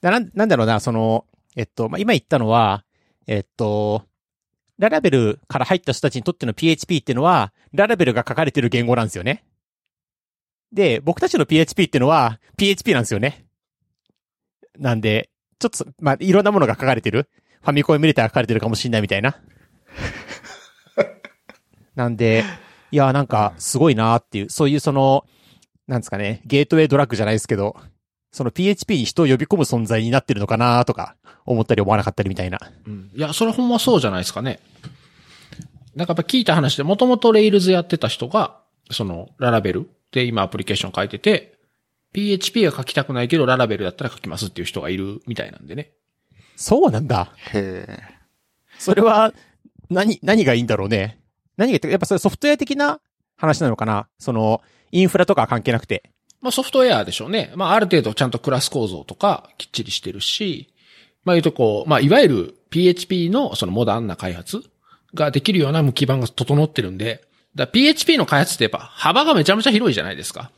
[0.00, 1.24] だな、なんだろうな、その、
[1.56, 2.84] えっと、まあ、今言ったのは、
[3.26, 4.04] えっと、
[4.78, 9.44] ララベルから入った人たちにとっての PHP っていうのは、ララベルが書かれてる言語なんですよね。
[10.72, 13.46] で、僕たちの PHP っていうのは、PHP なんですよね。
[14.78, 17.30] なんで、ちょっと、まあ、いろんなものが書かれてる。
[17.62, 19.40] ファミコンミュレーター書かれてるかもしんないみたいな。
[21.94, 22.44] なんで、
[22.90, 25.24] いや、なんか、すごいなーっていう、そういうその、
[25.86, 27.76] なんですかね、ゲートウェイドラッグじゃないですけど、
[28.32, 31.16] その PHP に人を呼び込む存在になってるのかなとか、
[31.46, 32.58] 思ったり思わなかったりみたいな。
[32.86, 33.10] うん。
[33.14, 34.60] いや、それほんまそうじゃないですかね。
[35.94, 41.54] なんかやっぱ聞いた話で、もともと Rails やってた人が、その、ララベルで今アプリケーション書いてて、
[42.12, 45.92] PHP は書きたくないけど、ララベルだったら書きますっていう人がいるみたいなんでね。
[46.56, 47.32] そうなんだ。
[47.52, 47.98] へえ。
[48.78, 49.32] それは、
[49.90, 51.20] 何、何がいいんだろうね。
[51.56, 53.00] 何が言って、やっぱそれソフトウェア的な
[53.36, 54.62] 話なのかなその、
[54.94, 56.04] インフラとかは関係なくて。
[56.40, 57.52] まあソフトウェアでしょうね。
[57.56, 60.72] まあある程度ちゃんとクラス構造とかきっちりしてるし、
[61.24, 64.62] まあ言うとこう、まあいわゆる PHP のそのモダンな開発
[65.12, 67.24] ができるような基盤が整ってるんで、
[67.56, 70.52] だ PHP の開発ってやっぱ幅がめちゃめちゃ広いじゃないですか。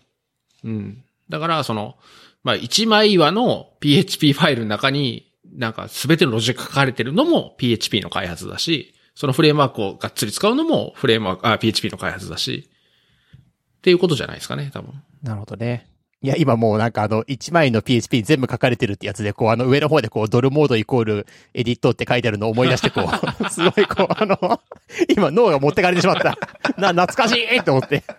[0.65, 1.03] うん。
[1.31, 1.97] だからその、
[2.45, 12.69] まあ一枚岩の PHP ファイルの中になんか全てのロジック書かれてるのも PHP の開発だし、そのフレームワークをがっつり使うのもフレームワーク、あ、PHP の開発だし、
[13.87, 15.01] っていうことじゃないですかね、多分。
[15.23, 15.87] なるほどね。
[16.21, 23.05] いや、今もうなんかあの、1枚の PHP 全部書かれてるってやつで、こう、あの上の方でこう、ドルモードイコールエディットって書いてあるのを思い出して、こう、
[23.49, 24.61] すごいこう、あの、
[25.09, 26.37] 今脳が持ってかれてしまった。
[26.77, 28.03] な、懐かしいと思って。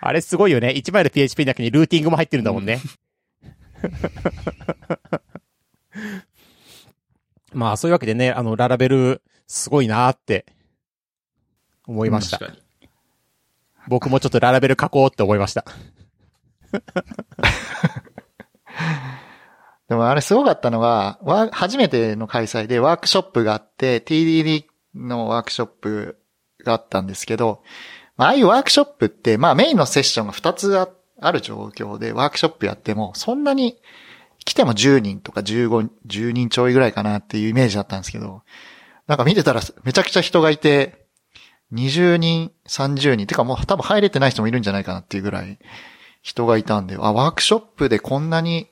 [0.00, 0.70] あれすごいよね。
[0.70, 2.80] 1枚の PHP の中にルーティングも入ってるんだもんね。
[7.54, 10.44] まあ、そういうわけでね、あの、ララベル、すごいなーって、
[11.88, 12.38] 思いました。
[13.88, 15.64] 僕もちょっとララベル書こうって思いました。
[19.88, 26.18] でもあれすごかったのが、わ初めての開催でワークショップがあって、TDD のワークショップ
[26.62, 27.62] があったんですけど、
[28.18, 30.90] まあああいうワークショップって、まあメインのセッションが2つあ
[31.20, 33.78] ある状況でワークショップやっても、そんなに
[34.44, 38.42] 来ても10人とか15、10人ちょいぐらいかなっていうイメージだったんですけど、
[39.06, 40.97] なんか見てたらめちゃくちゃ人がいて、
[41.72, 45.58] 20人、30人、てかもう多分入れてない人もいるんじゃないかなっていうぐらい
[46.22, 48.68] 人がいたんで、あ、ワークショップでこんなに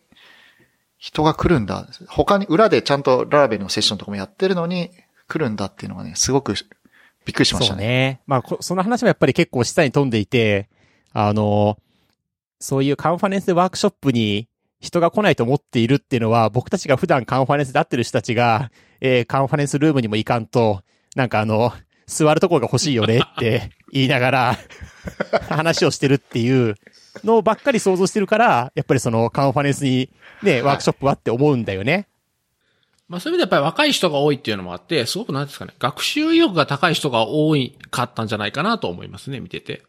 [0.98, 1.89] 人が来るんだ。
[2.09, 4.90] 他に、裏でちゃんとララベルのセッションとかもやってるのに
[5.28, 6.55] 来るんだっていうのがね、すごく
[7.24, 8.20] びっくりしましたねそうね。
[8.27, 10.68] まあ、その話もやっぱり結構下に飛んでいて、
[11.12, 11.78] あの、
[12.60, 14.48] そういうカンファレンスでワークショップに
[14.81, 18.70] 人が来ないと思っているっていうのは、僕たちが普段カンファレンスで会ってる人たちが、
[19.01, 20.82] えーカンファレンスルームにも行かんと、
[21.14, 21.73] なんかあの、
[22.06, 24.58] 座るところが欲しいよねって言いながら、
[25.48, 26.76] 話をしてるっていう
[27.24, 30.10] のばっかり想像してるから、やっぱりそのカンファレンスに
[30.42, 32.08] ね、ワークショップはって思うんだよね。
[33.08, 39.82] まあそういう意味でやっぱり若い人が多いっていうのもあって、すごくなんですかね、学習意欲が高い人が多いかったんじゃないかなと思いますね、見てて。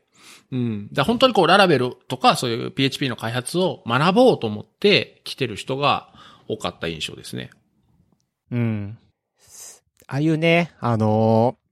[0.51, 0.89] うん。
[0.93, 6.09] だ本当にこう、ララベルとかそういう PHP の開発を学ぼうと思って来てる人が
[6.47, 7.49] 多かった印象ですね。
[8.51, 8.97] うん。
[10.07, 11.66] ああいうね、あのー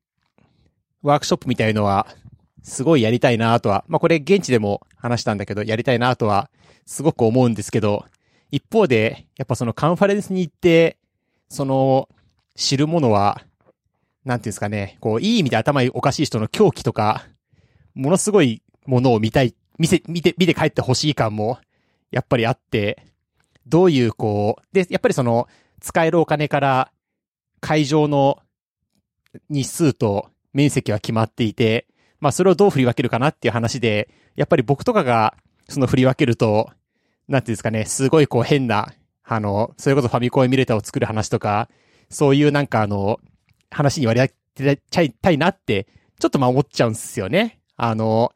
[1.06, 2.08] ワークショップみたいのは、
[2.64, 6.50] すごいやりたいなとは、まあ、これ現地でも話したんだけど、やりたいなとは、
[6.88, 8.06] すごく思うんですけど、
[8.50, 10.98] 一方で、やっぱそのカンファレンスに行って、
[11.48, 12.10] その、
[12.56, 13.40] 知るものは、
[14.24, 17.28] なんていうんですかね、こう、いい意味で頭おかしい人の狂気とか、
[17.94, 21.60] ものすごいものを見たい、見せ、見て、見て帰ってほしい感も、
[22.10, 23.06] やっぱりあって、
[23.68, 25.48] どういうこう、で、やっぱりその、
[25.82, 26.92] 使えるお金から、
[27.62, 28.40] 会場の
[29.50, 31.86] 日数と面積は決まっていて、
[32.22, 35.36] まあそれをどう振り分けるかなっていう話で、やっぱり僕とかが
[35.68, 36.72] その振り分けると、
[37.28, 38.94] なんていうんですかね、すごいこう変な、
[39.26, 41.68] あの、それこそファミコンエミュレーターを作る話とか、
[42.10, 43.20] そういうなんかあの、
[43.70, 45.88] 話に割り当てちゃいたいなって、
[46.20, 47.60] ちょっとまあ思っちゃうんですよね。
[47.76, 48.32] あの、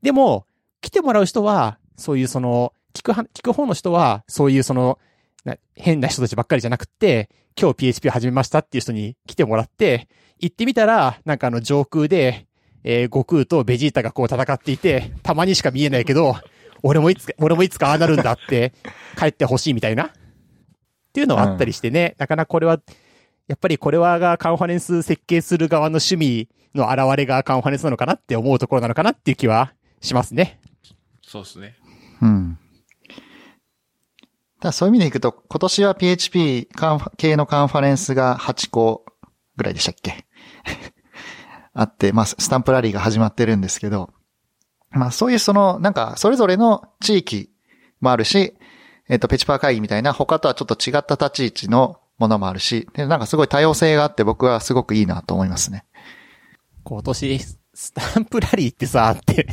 [0.00, 0.46] でも、
[0.80, 4.98] 来てもらう人は、そういうその、聞くは、聞く方の人は、そういうその、
[5.74, 7.28] 変な人たちばっかりじゃなくって、
[7.60, 10.08] 今日 PHP 始めましたっていう人に来てもらって、
[10.38, 12.46] 行ってみたら、なんかあの上空で、
[12.84, 16.36] えー、悟空とベジータがこう戦っていて、たまにしか見えないけど、
[16.82, 18.72] 俺もいつか、俺もいつかああなるんだって、
[19.18, 20.04] 帰ってほしいみたいな。
[20.04, 20.10] っ
[21.12, 22.80] ていうのはあったりしてね、なかなかこれは、
[23.48, 30.60] やっぱりこれはがカンファレンス設計する側の趣味の現れがカンファレンスなのかなって思うところなのかなっていう気はしますね。
[31.22, 31.74] そうですね。
[32.22, 32.58] うん。
[34.60, 36.68] だそういう意味でいくと、今年は PHP
[37.16, 39.04] 系のカンファレンスが8個
[39.56, 40.26] ぐらいでしたっけ？
[41.72, 44.12] あって、まあ、スタンプラリーが始まってるんですけど、
[44.90, 47.50] まあ、そういうその、なんか、それぞれの地域
[48.00, 48.54] もあるし、
[49.08, 55.84] えっ、と、ペチパー会議みたいな他とはちょっと違った立ち位置のものもあるし、で、なんかすごい多様性があって僕はすごくいいなと思いますね。
[56.84, 57.38] 今年、
[57.72, 59.46] スタンプラリーってさ、って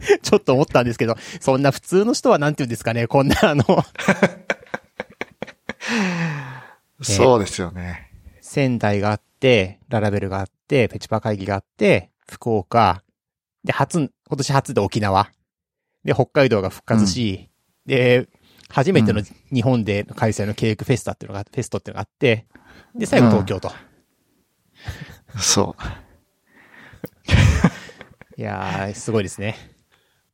[0.22, 3.64] ちょっと思ったんですけど、そんな普通の人はなんて言うんですかね、こんなあの
[7.02, 8.10] そうですよね。
[8.40, 13.02] 仙台があって、ララベルがあって、ペチパ会議があって、福岡、
[13.64, 15.30] で、初、今年初で沖縄、
[16.04, 17.50] で、北海道が復活し、
[17.84, 18.28] で、
[18.68, 22.46] 初めての日本で開催のケークフェスタっていうのが、フェストっていうのがあって、
[22.94, 23.70] で、最後東京と。
[25.38, 25.82] そう。
[28.40, 29.75] いやー、すごいですね。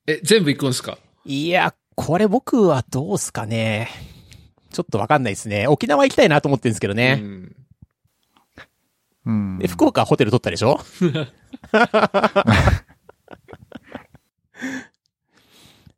[0.06, 0.98] え、全部行くんですか？
[1.24, 3.88] いや、これ僕はどうすかね。
[4.72, 5.66] ちょっとわかんないですね。
[5.68, 7.14] 沖縄行きたいなと思ってるんですけどうね。
[7.14, 7.54] ん。
[9.26, 9.58] うん。
[9.58, 10.80] で、福岡はホテル取ったでしょ？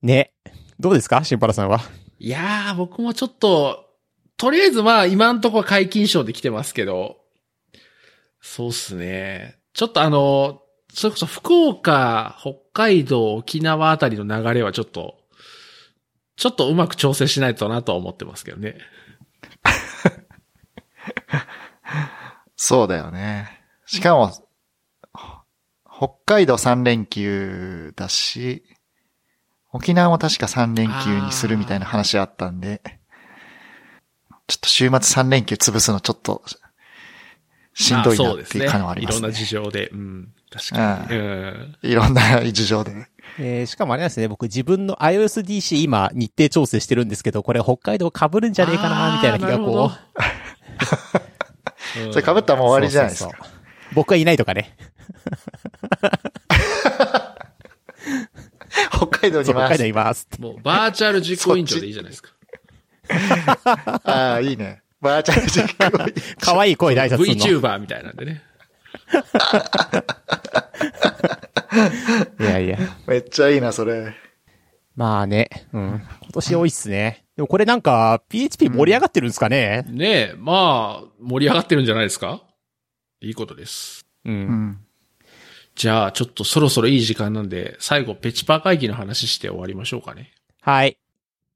[0.02, 0.32] ね。
[0.78, 1.24] どうですか？
[1.24, 1.80] シンパラさんは？
[2.18, 3.86] いやー、僕もちょっと、
[4.36, 7.18] とりあえずまあ今んところ解禁賞で来てますけど、
[8.40, 9.56] そうっすね。
[9.72, 10.60] ちょっとあの、
[10.94, 15.18] それこそ福岡、北海道、沖縄あたりの流れはちょっと、
[16.36, 18.78] ちょっとうまく調整しないとなとは思ってますけどね。
[22.56, 23.60] そうだよね。
[23.86, 24.32] しかも、
[25.84, 28.64] 北海道3連休だし、
[29.72, 32.80] 沖縄も確か3連休にするみたいな話あったんで、
[34.46, 36.44] ちょっと週末3連休潰すのちょっと、
[37.74, 39.18] しんどいなっていう感はありますね。
[39.18, 39.88] いろんな事情で。
[39.88, 40.32] うん。
[40.54, 41.16] 確かに。
[41.16, 41.76] うん。
[41.82, 42.92] いろんな事情で。
[43.38, 49.96] えー、しかもあれなんですね、僕自分の iOSDC 今日程調整してるんですけど、これ北海道被るんじゃねえかな、みたいな気がこう。
[52.08, 52.10] う。
[52.12, 53.30] それ被ったらもう終わりじゃないですか。
[53.30, 53.54] そうそうそう
[53.94, 54.76] 僕がいないとかね。
[58.90, 59.86] 北海道にそう、北海道います。
[59.86, 60.42] いますって。
[60.42, 62.30] もうバーチャル実行委員長でいいじゃないですか。
[64.04, 64.82] ああ、いいね。
[65.00, 67.60] バーチャル実行委員 可愛い声で挨拶するの。
[67.60, 68.42] VTuber みたいなんでね。
[72.40, 72.78] いやいや。
[73.06, 74.14] めっちゃいいな、それ。
[74.96, 76.02] まあね、うん。
[76.22, 77.24] 今年多いっすね。
[77.36, 79.84] でもこれなんか、PHP 盛り上がってるんですかね？
[79.88, 82.42] ねえ、まあ、盛り上がってるんじゃないですか？
[83.20, 84.06] いいことです。
[84.24, 84.30] う。
[84.30, 84.36] うん
[84.70, 84.80] ん。
[85.74, 90.30] じゃあ、ちょっとそろそろいい時間なんで、最後、ペチパー会議の話して終わりましょうかね。
[90.60, 90.96] はい。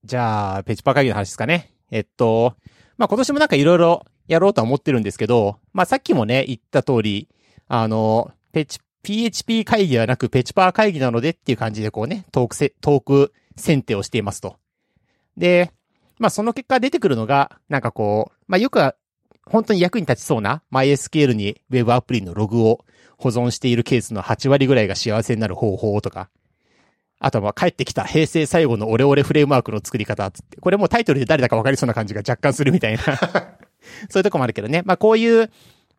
[0.05, 1.73] じゃあ、ペチパ会議の話ですかね。
[1.93, 2.57] えっと、
[2.97, 7.29] まあ今年もなんかいろいろやろうとは思ってるんですけど、まあさっきもね、言った通り、
[7.67, 14.57] あの、ペチ、PHP 会議ではなくペチパー会議なのでっていう感じでこうね、トークせ、トーク選定をしていますと。
[15.37, 15.73] で、
[16.19, 18.95] まあその結果出てくるのが、なんかこう、まあよくは、
[19.47, 22.85] 本当に役に立ちそうな MySQL に Web アプリのログを
[23.17, 26.29] 保存しているケースの8割ぐらいが幸せになる方法とか、
[27.21, 33.03] あとはま帰ってきた平成最後のオレオレフレームワークの作り方って、これもタイトルで誰だか分かりそうな感じが若干するみたいな。
[34.11, 34.83] そういうとこもあるけどね。
[34.85, 35.51] まあこういう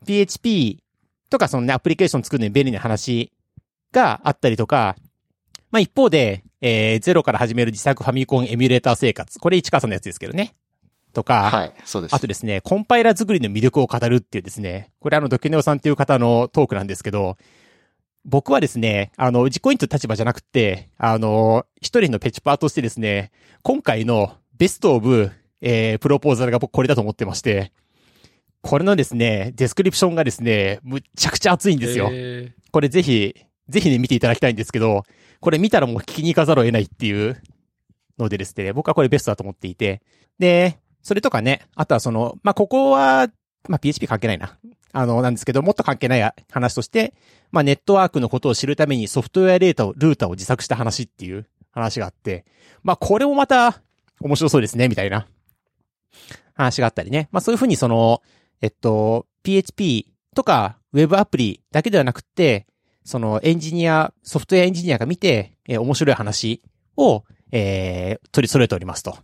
[0.06, 0.84] PHP
[1.30, 3.32] とかそのね、アプリケーション作るのに便利な話
[3.92, 4.96] があったりとか、
[5.72, 9.40] まあ一方で、えー、ゼロから始める自作ファミコンエミュレーター生活。
[9.40, 10.56] これ市川さんのやつですけどね。
[11.14, 12.16] とか、はい、そうです。
[12.16, 17.38] あとですね、コンパイラ作りの魅力を語るっていうですね、これあの、 DQNEO さんっていう方のトークなんですけど、
[18.26, 23.32] 僕はですね、あの、実行委員という立場じゃなくて、あの、一人のペチパーとしてですね、
[23.64, 27.72] 今回の best of、えー、プロポーザルが僕これだと思ってまして、
[28.62, 32.10] これのですね、 description がですね、むっちゃくちゃ熱いんですよ。
[32.12, 33.36] えこれぜひ、
[33.70, 35.04] ぜひね、見ていただきたいんですけど、
[35.40, 37.42] これ見たらもう聞きに行かざるを得ないっていう
[38.18, 40.02] のでですね、僕はこれベストだと思っていて。
[40.38, 43.30] で、それとかね、あとはその、まあ、ここは、
[43.68, 44.58] まあ、PHP 関係ないな。
[44.92, 47.14] あの、なんですけど、もっと関係ない話として、
[47.52, 52.46] まあ、ネットワークのことを知るためにソフトウェアデータを、ルーターを自作した話っていう話があって、
[52.84, 53.82] まあ、これもまた
[54.20, 55.28] 面白そうですね、みたいな
[56.54, 57.30] 話があったりね。
[57.32, 58.22] まあ、そういうふうにその、
[58.62, 62.68] えっと、PHP とか Web アプリだけではなくて、
[63.04, 66.62] そのエンジニア、ソフトウェアエンジニアが見て、えー面白い話
[66.98, 69.18] を、えー取り揃えておりますと。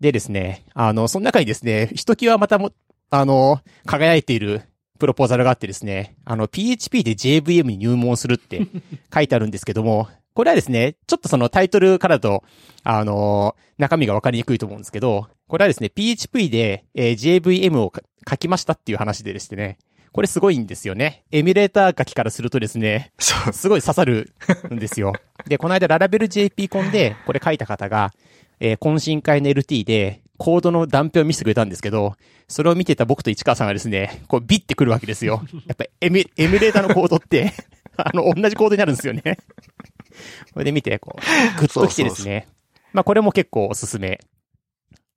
[0.00, 2.72] でですね、あの、その中にですね、ひときわまたも、
[3.10, 4.62] あの、輝いている
[4.98, 8.66] プロポーザルがあってですね、あの、PHP で JVM に入門するって
[9.12, 10.08] 書いてあるんですけども、
[10.40, 12.44] これはですね、ちょっとそのタイトルからだと、
[12.82, 19.76] あの、中身がわかりにくいと思うんですけど、これはですね、PHP で、えー JVM をか書きましたっていう話でですね、
[20.12, 21.24] これすごいんですよね。
[21.30, 23.12] エミュレーター書きからするとですね。
[23.52, 24.32] すごい刺さる
[24.72, 25.12] んですよ。
[25.46, 28.14] で、この間ララベル JP コンで、これ書いた方が、
[28.60, 32.14] えー懇親会の LT で、コードの断片を見せてくれたんですけど、
[32.48, 35.42] それを見てた僕と市川さんがですね、こうビッてくるわけですよ。
[35.66, 37.52] やっぱエミエミュレーターのコードって、
[37.98, 39.36] あの、同じコードになるんですよね。
[40.52, 42.48] これで見て、こう、グッときてですね。
[42.92, 44.20] まあこれも結構おすすめ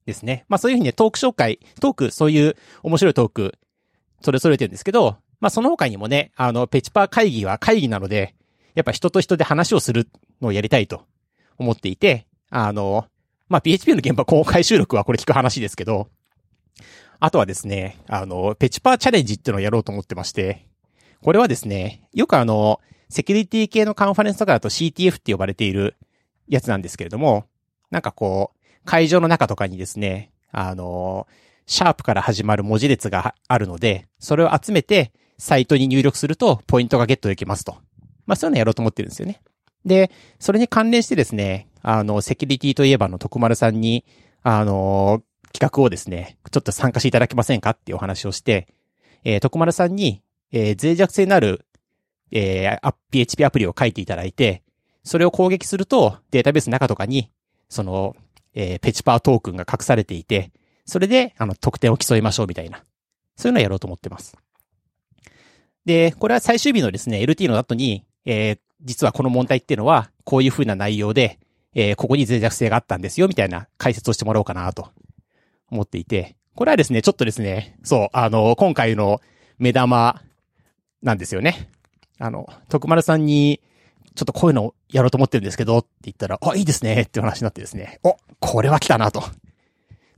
[0.06, 0.44] ですね。
[0.48, 3.54] まあそういうふうにね、トーク紹介、トーク、そういう面白いトーク、
[4.20, 8.34] それぞれてるんですけど、まあその他にもね、あの、ペチパー会議は会議なので、
[8.74, 10.08] やっぱ人と人で話をする
[10.40, 11.02] のをやりたいと
[11.58, 13.06] 思っていて、あの、
[13.48, 16.08] まあ PHP の現場公開収録はこれ聞く話ですけど、
[17.20, 20.66] あとはですね、あの、ペチパーチャレンジっていうのをやろうと思ってまして、
[21.22, 25.96] これはですね、よくあの、セキュリティ系のカンファレンスとかだと CTF って呼ばれている
[26.48, 27.46] やつなんですけれども、
[27.90, 31.26] なんかこう、会場の中とかにですね、あの、
[31.66, 37.76] シャープから始まる文字列があるので、それを集めて、サイトに入力すると、ポイントがゲットできますと。
[38.26, 39.40] まあ、そういうのやろうと思ってるんですよね。
[39.84, 44.04] で、それに関連してですね、あの、セキュリティといえばの徳丸さんに、
[44.42, 45.22] あの、
[45.52, 48.68] 企画をですね、ちょっと参加していただけませんかっていうお話をして、
[49.24, 50.22] えー、徳丸さんに、
[50.52, 51.66] えー、脆弱性のある、
[52.34, 54.62] えー、PHP アプリを書いていただいて、
[55.04, 57.30] それを攻撃すると、データベースの中とかに、
[57.68, 58.16] その、
[58.54, 60.50] えー、ペチパートークンが隠されていて、
[60.84, 62.84] それで、あの、得点を競いましょうみたいな。
[63.36, 64.36] そういうのをやろうと思ってます。
[65.84, 71.38] で、これは最終日のですね、LT の後に、えー、実はこの問題っていうのは、こういう風な内容で、
[71.74, 74.90] えー、ここに脆弱性があったんですよ、みたいな解説をしてもらおうかなと
[75.70, 79.20] 思っていて、これはですね、ちょっとですね、そう、あの、今回の
[79.58, 80.22] 目玉
[81.02, 81.68] なんですよね。
[82.18, 83.60] あの、徳丸さんに、
[84.14, 89.22] ちょっとこういうのをやろうと思ってるんですけど、って言ったら、あ、いいですね、って話になってですね、お、これは来たなと。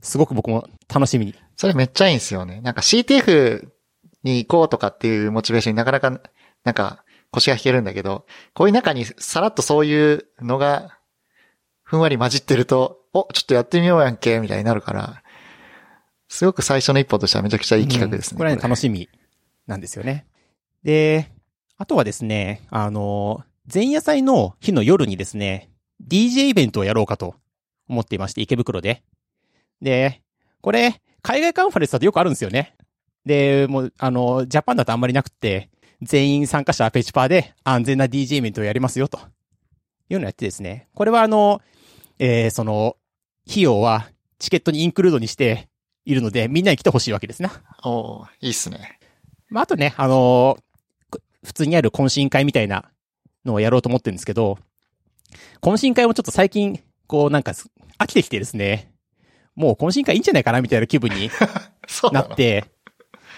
[0.01, 1.35] すごく僕も楽しみに。
[1.55, 2.61] それめっちゃいいんですよね。
[2.61, 3.67] なんか CTF
[4.23, 6.21] に行こうとかっていうモチベーションになかなか、
[6.63, 10.97] なんか腰が引けるんだけど、こういう中にさらっとそういうのが、
[11.83, 15.23] ふんわり混じってると、お、ちょっとやってみようやんけ、みたいになるから、
[16.29, 18.35] すごく最初の一歩としてはめちゃくちゃいい企画ですね。
[18.35, 19.09] うんこれはね、楽しみ
[19.65, 20.27] なんですよね。
[20.83, 21.31] で、
[21.77, 25.69] あとはですね、あの、前夜祭の日の夜にですね、
[26.07, 27.35] DJ イベントをやろうかと
[27.87, 29.03] 思っていまして、池袋で。
[29.81, 30.23] で、
[30.61, 32.75] これ、海外カンファレンスだとよくあるんですよね。
[33.25, 35.69] で、もう、あの、ジャパンだとあんまりなくって、
[36.01, 39.19] 全員参加者はペチパーで安全な DJ イベントをやりますよ、と
[40.09, 40.87] いうのをやってですね。
[40.95, 41.61] これはあの、
[42.17, 42.97] えー、その、
[43.47, 44.09] 費用は
[44.39, 45.69] チケットにインクルードにして
[46.05, 47.51] いるので、みんなに来てほしいわけですな。
[47.83, 48.97] おーいいっすね。
[49.49, 50.66] まあ、あとね、あのー
[51.47, 52.91] 普通にある懇親会みたいな
[53.45, 54.59] のをやろうと思ってるんですけど、
[55.61, 58.91] 懇親会もちょっと最近、こうなんかす飽きてきてですね、
[59.55, 61.31] もう懇親会いいんじゃないかなみたいな気分に
[62.11, 62.65] なって、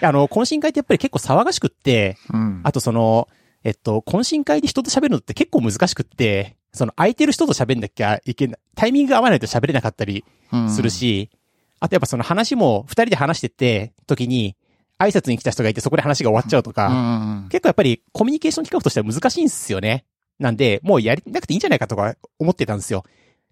[0.02, 2.60] あの、懇親会ってやっぱり結構騒がしくって、うん。
[2.64, 3.28] あとその、
[3.62, 10.90] えっと、懇親会で人と喋るのって結構難しくって、その空いてる人と喋んなきゃいけない、タイミングが合わないと喋れなかったりうんする。
[10.90, 11.30] し、
[11.78, 14.56] あとやっぱその話も二人で話してって時に、
[15.00, 17.46] 挨拶に来た人がいてそこで話が終わっちゃうとか。
[17.48, 20.04] 結構やっぱりコミュニケーション企画としては難しいんですよね。
[20.38, 23.04] なんで、もうやりなくていいんじゃないかとか思ってたんですよ。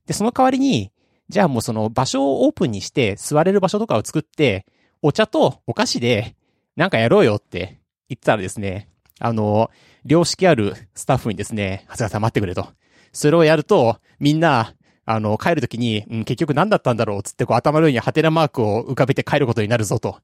[0.07, 0.93] で、その代わりに、
[1.29, 4.67] じゃあもうその場所をオープンにして座れる場所とかを作って、
[5.03, 6.37] お茶とお菓子で
[6.77, 8.89] なんかやろうよって言ったらですね、
[9.19, 9.71] あの、
[10.05, 12.69] 良識あるスタッフにですね、長谷川さん待ってくれと。
[13.13, 20.19] それをやると、みんな、あの、帰るときに、うん、結局何だったんだろうっつってこう頭の上にハテナマークを浮かべて帰ることになるぞと。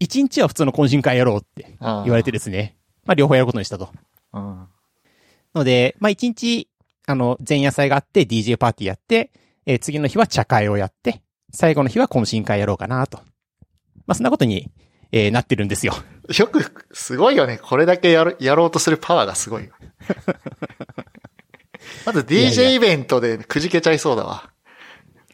[0.00, 2.76] 一日は普通の懇親会やろうって言われてですね。
[3.04, 3.90] まあ両方やることにしたと。
[4.32, 4.66] うん。
[5.54, 6.68] ので、まあ一日、
[7.06, 9.30] あの、前夜祭があって DJ パーティーやって、
[9.66, 11.22] えー次の日は茶会をやって、
[11.52, 13.18] 最後の日は懇親会やろうかなと。
[14.06, 14.70] まあそんなことに、
[15.12, 15.94] えーなってるんですよ。
[16.36, 17.58] よく、すごいよね。
[17.58, 19.72] これだけやる、やろうとするパワーがすごいよ。
[22.06, 24.50] まずいやい DJ やイベントでくじけちゃいそうだわ。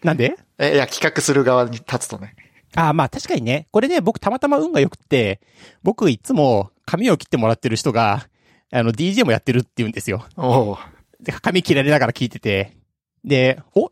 [0.02, 0.36] なんで？
[0.59, 2.34] え、いや、企画する側に立つとね。
[2.77, 5.40] ああ、まあ確かにね、これね、僕たまたま運が良くって、
[5.82, 8.28] 僕いつも髪を切ってもらってる人が、
[8.73, 10.24] あの、DJ もやってるって言うんですよ。
[10.36, 10.78] おう
[11.20, 12.77] で、髪切られながら聞いてて、
[13.24, 13.90] で、お？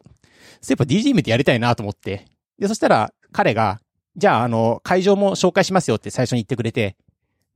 [0.61, 2.27] そういえば DJ イベントやりたいなと思って。
[2.59, 3.81] で、そしたら彼が、
[4.17, 6.97] じゃあ、あの、会場も紹介しますよって最初に言ってくれて、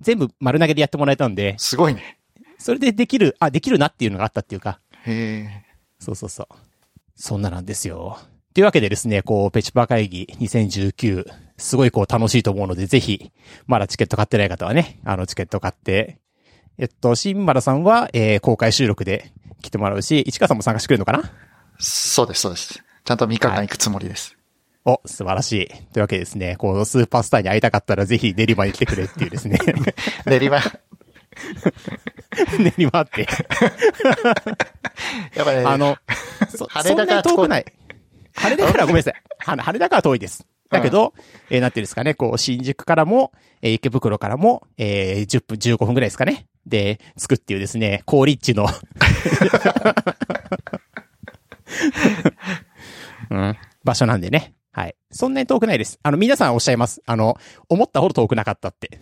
[0.01, 2.19] 全部丸投げでやってもらえたんで、すごいね。
[2.59, 5.65] それでできる、あ、できるなっていうのがあったっていうか、へえ。
[6.01, 6.47] そうそうそう。
[7.15, 8.19] そんななんですよ。
[8.59, 11.27] というわけでですね、こう、ペチパー会議2019、
[11.59, 13.31] すごいこう楽しいと思うので、ぜひ、
[13.69, 16.19] まだチケット買ってない方はね、あの、チケット買って、
[16.77, 19.31] えっと、新原さんは、えー、公開収録で
[19.63, 21.31] 来てもらうし、市川さんも参加してくれるのかな？
[21.79, 22.83] そうです、そうです。
[23.05, 24.37] ちゃんと3日間行くつもりです。
[24.85, 25.69] お、素晴らしい。
[25.93, 29.57] というわけでですね、こう、スーパースターに会いたかったら、ぜひ練馬に来てくれっていうですね、
[30.27, 30.59] 練馬、
[32.59, 33.21] 練馬って、
[35.37, 35.97] やっぱね、あの、
[36.49, 37.65] そそんなに遠くない。
[38.39, 39.15] 羽田からごめんなさい。
[39.39, 40.47] は羽田から遠いです。
[40.71, 41.15] だけど、
[41.51, 43.33] えーなんていうんですかね、こう、新宿からも、
[43.63, 46.47] えー池袋からも、えー10分、15分ぐらいですかね。
[46.67, 48.67] で、着くっていうですね、高立地の、
[53.31, 54.55] うん、場所なんでね。
[54.73, 54.95] はい。
[55.11, 55.99] そんなに遠くないです。
[56.03, 57.03] あの、皆さんおっしゃいます。
[57.07, 57.37] あの、
[57.69, 59.01] 思ったほど遠くなかったって。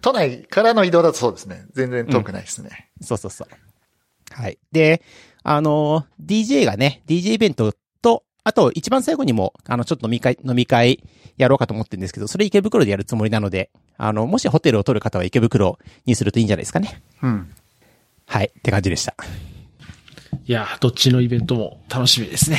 [0.00, 1.64] 都内からの移動だとそうですね。
[1.72, 2.90] 全然遠くないですね。
[3.00, 3.48] そうそうそう。
[4.30, 4.58] はい。
[4.70, 5.02] で、
[5.42, 7.77] あの、DJ がね、DJ イベントと、
[8.48, 11.04] あと、一番最後にも、あの、ちょっと飲み会、飲み会
[11.36, 13.68] やろうかと思ってるんですけど、それ池袋でやるつもりなので、
[13.98, 17.02] あの、もしホテルを取る方は池袋にするといいんじゃないですかね。
[17.22, 17.52] うん。
[18.26, 18.46] はい。
[18.58, 19.14] って感じでした。
[20.46, 22.58] いや、どっちのイベントも楽しみですね。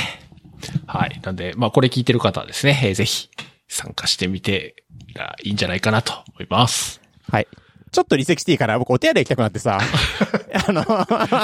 [0.85, 1.19] はい。
[1.23, 3.29] なんで、まあこれ聞いてる方はですね、えーぜひ
[3.67, 4.75] 参加してみて
[5.15, 7.01] がいいんじゃないかなと思います。
[7.31, 7.47] はい。
[7.91, 9.79] ちょっと離席していいから、僕お手洗い行きたくなってさ、
[10.67, 10.83] あの、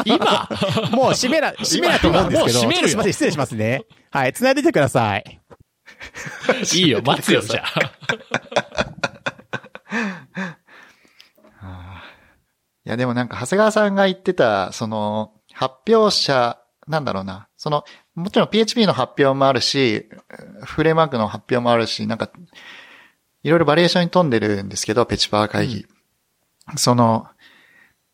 [0.06, 0.50] 今？
[0.96, 3.82] もう閉めな、 閉めなと思うんですけど、今もう閉めるすいません、失礼しますね。
[4.16, 5.42] はい、繋いでてください。
[6.74, 7.82] いいよ、待つよ、じゃあ。
[12.86, 17.50] いや、でもなんか、長谷川さんが言ってた、その、発表者、なんだろうな。
[17.58, 17.84] その、
[18.14, 20.08] もちろん PHP の発表もあるし、
[20.64, 22.30] フレームワークの発表もあるし、なんか、
[23.44, 25.88] いろいろバリエーションに富んでるんですけど、ペチパー会議。
[26.78, 27.28] その、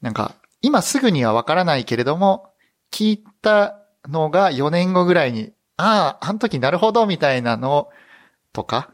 [0.01, 0.33] なんか、
[0.63, 2.51] 今すぐにはわからないけれども、
[2.91, 7.89] 聞いたのが4年後ぐらいに、ああ、あの時なるほど、みたいなの
[8.53, 8.91] とか、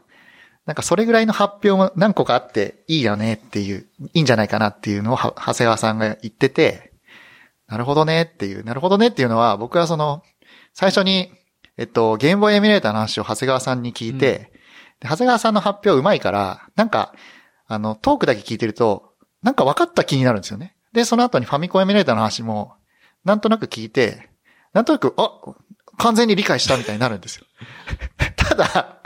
[0.64, 6.92] なんかそれぐらいの発表も何個かあっていいよねっていう、いいんじゃないかなっていうのをは長谷川さんが言ってて、
[7.66, 10.22] なるほどねっていう、なるほどねっていうのは僕はその、
[10.72, 11.30] 最初に、
[11.76, 14.52] えっと、ゲームボーイエミュレーターの話を長谷川さんに聞いて、
[15.00, 17.12] で長谷川さんの発表うまいから、なんか、
[17.66, 19.12] あの、トークだけ聞いてると、
[19.42, 20.74] なんか分かった気になるんですよね。
[20.92, 22.74] で、その後にファミコンエミュレーターの話も、
[23.24, 24.30] なんとなく聞いて、
[24.72, 25.30] なんとなく、あ、
[25.98, 27.44] 完全に理解したみたいになるんですよ。
[28.36, 28.98] ただ、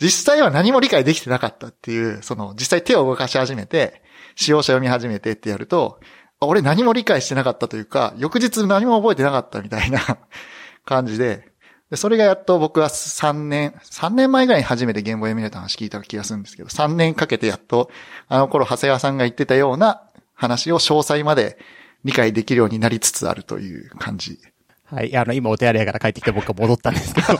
[0.00, 4.02] 実際は何も理解できてなかったっていう、その、実際手を動かし始めて、
[4.34, 6.00] 使用者読み始めてってやると、
[6.40, 10.00] 俺何も理解してなかったというか、翌日何も覚えてなかったみたいな
[10.86, 11.50] 感じで、
[11.90, 17.90] でそれがやっと僕は3年、3年前ぐらいに初めてゲームボーイエミュレータの話聞いた気がするんですけど、3年かけてやっと、
[18.28, 20.02] あの頃長谷川さんが言ってたような
[20.34, 21.58] 話を詳細まで
[22.04, 24.38] 理解できるようになりつつあるという感じ。
[24.90, 25.16] はい。
[25.16, 27.28] あの、今お手洗いから帰ってきて僕は戻ったんですけど。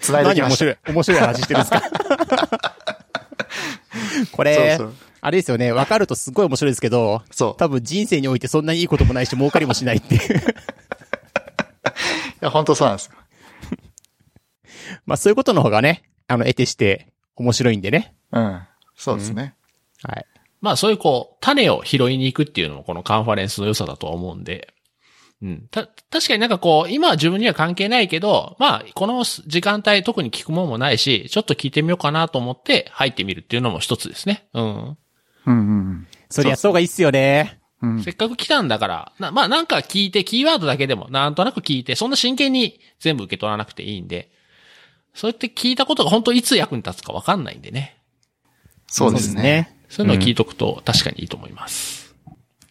[0.00, 0.64] 繋いできました。
[0.64, 1.82] 何面白い、面白い話してるんですか
[4.32, 7.56] これ、そうそうあれですよね、わかるとすごい面白いですけど、そう。
[7.56, 10.20] 多分人生においてそんなにいいこともないし、儲かりもしないっていう。
[10.36, 10.40] い
[12.42, 13.12] や、本当そうなんですよ。
[15.06, 18.14] まあそういうことの方がね、あの、得てして面白いんでね。
[18.32, 18.60] うん。
[18.96, 19.54] そうですね。
[20.02, 20.26] はい。
[20.60, 24.73] まあそういうこう、種を拾いに行くっていうのもこのカンファレンスの良さだとは思うんで。
[25.44, 25.68] うん。
[25.70, 34.48] た、確かになんかこう、今は自分には関係ないけど、まあ、この時間帯特に聞くものもないし、ちょっと聞いてみようかなと思って入ってみるっていうのも一つですね。
[34.54, 34.64] うん。
[34.64, 34.96] うん
[35.46, 37.60] うんそれやった方がいいっすよね。
[37.82, 37.90] うん。
[37.90, 44.30] うんせっかく来たんだから、なまあなんか聞いて、キーワードだけでもなんとなく聞いて、そんな真剣に全部受け取らなくていいんで、
[45.12, 47.98] そうやって聞いたことが本当いつ役に立つかわかんないんでね。
[48.86, 49.76] そうですね。。
[49.90, 52.16] そういうのを聞いとくと確かにいいと思います。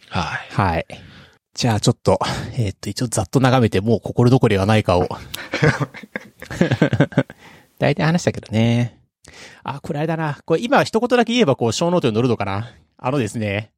[0.08, 0.52] はい。
[0.52, 0.86] はい。
[1.54, 2.18] じゃあちょっと、
[2.58, 5.08] えーっと、一応ざっと眺めて、もう心残りはないかを。
[7.78, 8.98] 大体話したけどね。
[9.62, 10.38] あ、これあれだな。
[10.44, 12.74] これ今一言だけ言えば、こう、ショーノートに載るのかな。
[12.98, 13.70] あのですね、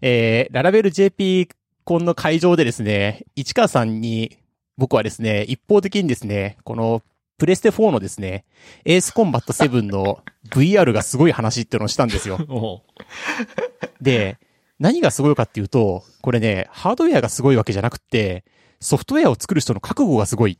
[0.00, 1.48] えー、ララベル JP
[1.84, 4.38] コンの会場でですね、市川さんに、
[4.78, 7.02] 僕はですね、一方的にですね、この、
[7.36, 8.46] プレステ4のですね、
[8.84, 12.38] エースコンバット7の VR がすごい話っていうのをしたんですよ。
[14.00, 14.38] で、
[14.80, 18.44] 何がすごいかっていうと、これね、ハードウェアがすごいわけじゃなくて、
[18.80, 20.58] ソフトウェアを作る人の覚悟がすごい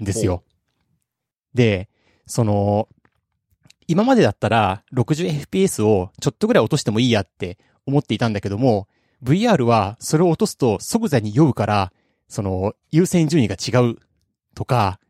[0.00, 0.44] んですよ。
[1.52, 1.88] で、
[2.26, 2.88] その、
[3.88, 8.86] 今までだったら 60fps をちょっとぐらい落としてもいいやって思っていたんだけども、
[9.24, 11.92] VR はそれを落とすと即座に酔うから、
[12.28, 13.96] その、優先順位が違う
[14.54, 15.00] とか、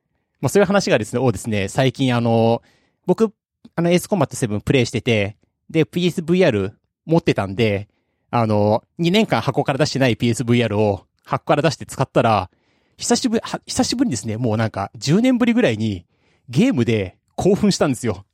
[0.41, 2.63] まあそういう話がですね、をですね、最近あの、
[3.05, 3.35] 僕、
[3.77, 5.37] あの、エースコンバット7プレイしてて、
[5.69, 6.73] で、PSVR
[7.05, 7.90] 持ってたんで、
[8.31, 12.51] あの、2年間箱から出してない PSVR を箱から出して使ったら、
[12.97, 16.07] 久しぶり、は久しぶりにですね、もうなんか10年ぶりぐらいに
[16.49, 18.25] ゲームで興奮したんですよ。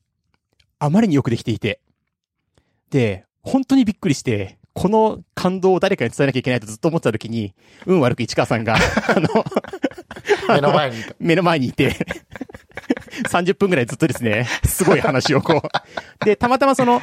[0.78, 1.81] あまりによくできていて。
[2.90, 7.55] で、本当にびっくりして、この感動を誰かに伝えなきゃいけないとずっと思ってた時に、
[7.86, 8.77] 運悪く市川さんが、
[9.09, 9.44] あの、
[10.48, 11.14] 目の前にいた。
[11.18, 11.97] 目の前にいて、
[13.31, 16.24] 30分ぐらいずっとですね、すごい話をこう。
[16.24, 17.01] で、たまたまその、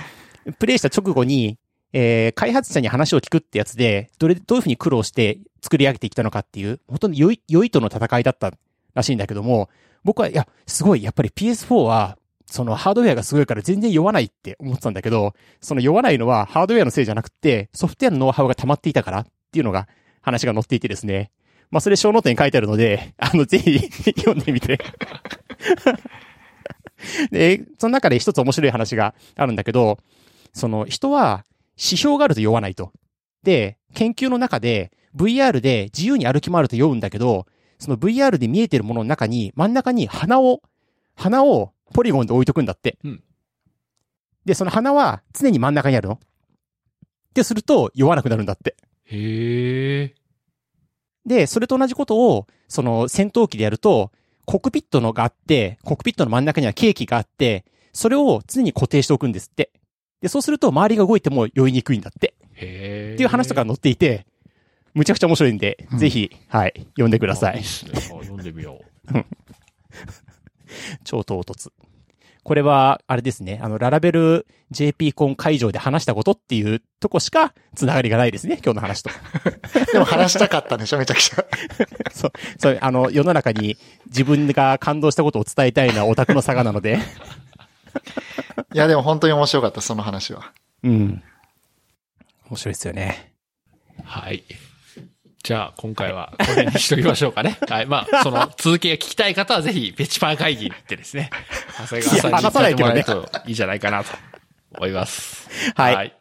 [0.59, 1.57] プレイした直後に、
[1.93, 8.51] えー、開発者に話を聞くってやつで、どれ、どういうふうに苦労して作り上げてきたのかっていう、本当に良い、良いとの戦いだった
[8.95, 9.69] らしいんだけども、
[10.03, 19.87] 僕は、いや、すごい、やっぱり PS4 は、そのハードウェアがすごいから全然酔わないって思ってたんだけど、その酔わないのはハードウェアのせいじゃなくて、ソフトウェアのノウハウが溜まっていたからっていうのが
[20.21, 21.31] 話が載っていてですね。
[21.71, 23.79] まあそれショーノートに書いてあるので、あの、ぜひ
[24.19, 24.77] 読んでみて。
[27.31, 29.97] で、その中で一つ面白い話があるんだけど、
[30.53, 32.91] その人は指標があると酔わないと。
[33.43, 37.45] で、研究の中で VR で自由に歩き回ると酔うんだけど、
[37.79, 40.61] その VR で見えてるものの中に真ん中に鼻を、
[41.15, 42.97] 鼻をポリゴンで置いとくんだって。
[43.03, 43.23] うん
[44.45, 46.15] で、その鼻は常に真ん中にあるの。
[46.15, 46.19] っ
[47.33, 48.75] てすると酔わなくなるんだって。
[49.05, 50.15] へえ。
[51.25, 54.11] で、それと同じことを、その戦闘機でやると、
[54.45, 59.71] コックピットのがあって、コックピットの真ん中にはケーキがあって、それを常に固定しておくんですって。
[60.23, 62.33] で、そうすると周りが動いても酔いにくいんだって。
[62.53, 63.13] へえ。
[63.15, 64.25] っていう話とか載っていて、
[64.93, 67.67] むちゃくちゃ面白いんで、うんぜひ、はい、読んでくださいあいいね。
[67.95, 68.79] あ読んでみよ
[69.13, 69.13] う。
[71.03, 71.71] 超唐突。
[72.43, 79.09] これは、あれですね、あの、ララベル JP コン会場で話したことっていうとこしか、つながりがないですね、今日の話と。
[79.91, 81.45] でも話したかったんでしょめちゃくちゃ。
[82.11, 83.77] そう、そう、あの、世の中に
[84.07, 86.99] 自分が感動したことを伝えたいのはオタクの差がなので、
[88.73, 90.51] いや、でも本当に面白かった、その話は。
[90.83, 91.23] うん。
[92.49, 93.33] 面白いですよね。
[94.03, 94.43] はい。
[95.43, 97.57] じゃあ、今回はこれにしときましょうかね。
[97.67, 97.85] はい。
[97.85, 101.29] まあ、その続きが聞きたい方はぜひ、ペチパー会議に行ってですね、
[101.77, 104.11] 長谷川さんに話さないといいんじゃないかなと
[104.77, 105.49] 思います。
[105.75, 106.15] はい。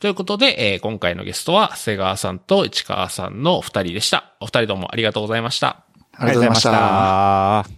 [0.00, 4.32] ということで、えー今回のゲストは、長谷川さんと市川さんのお二人でした。
[4.40, 4.92] お二人どうも。
[4.92, 5.84] ありがとうございました。
[6.16, 7.77] ありがとうございました。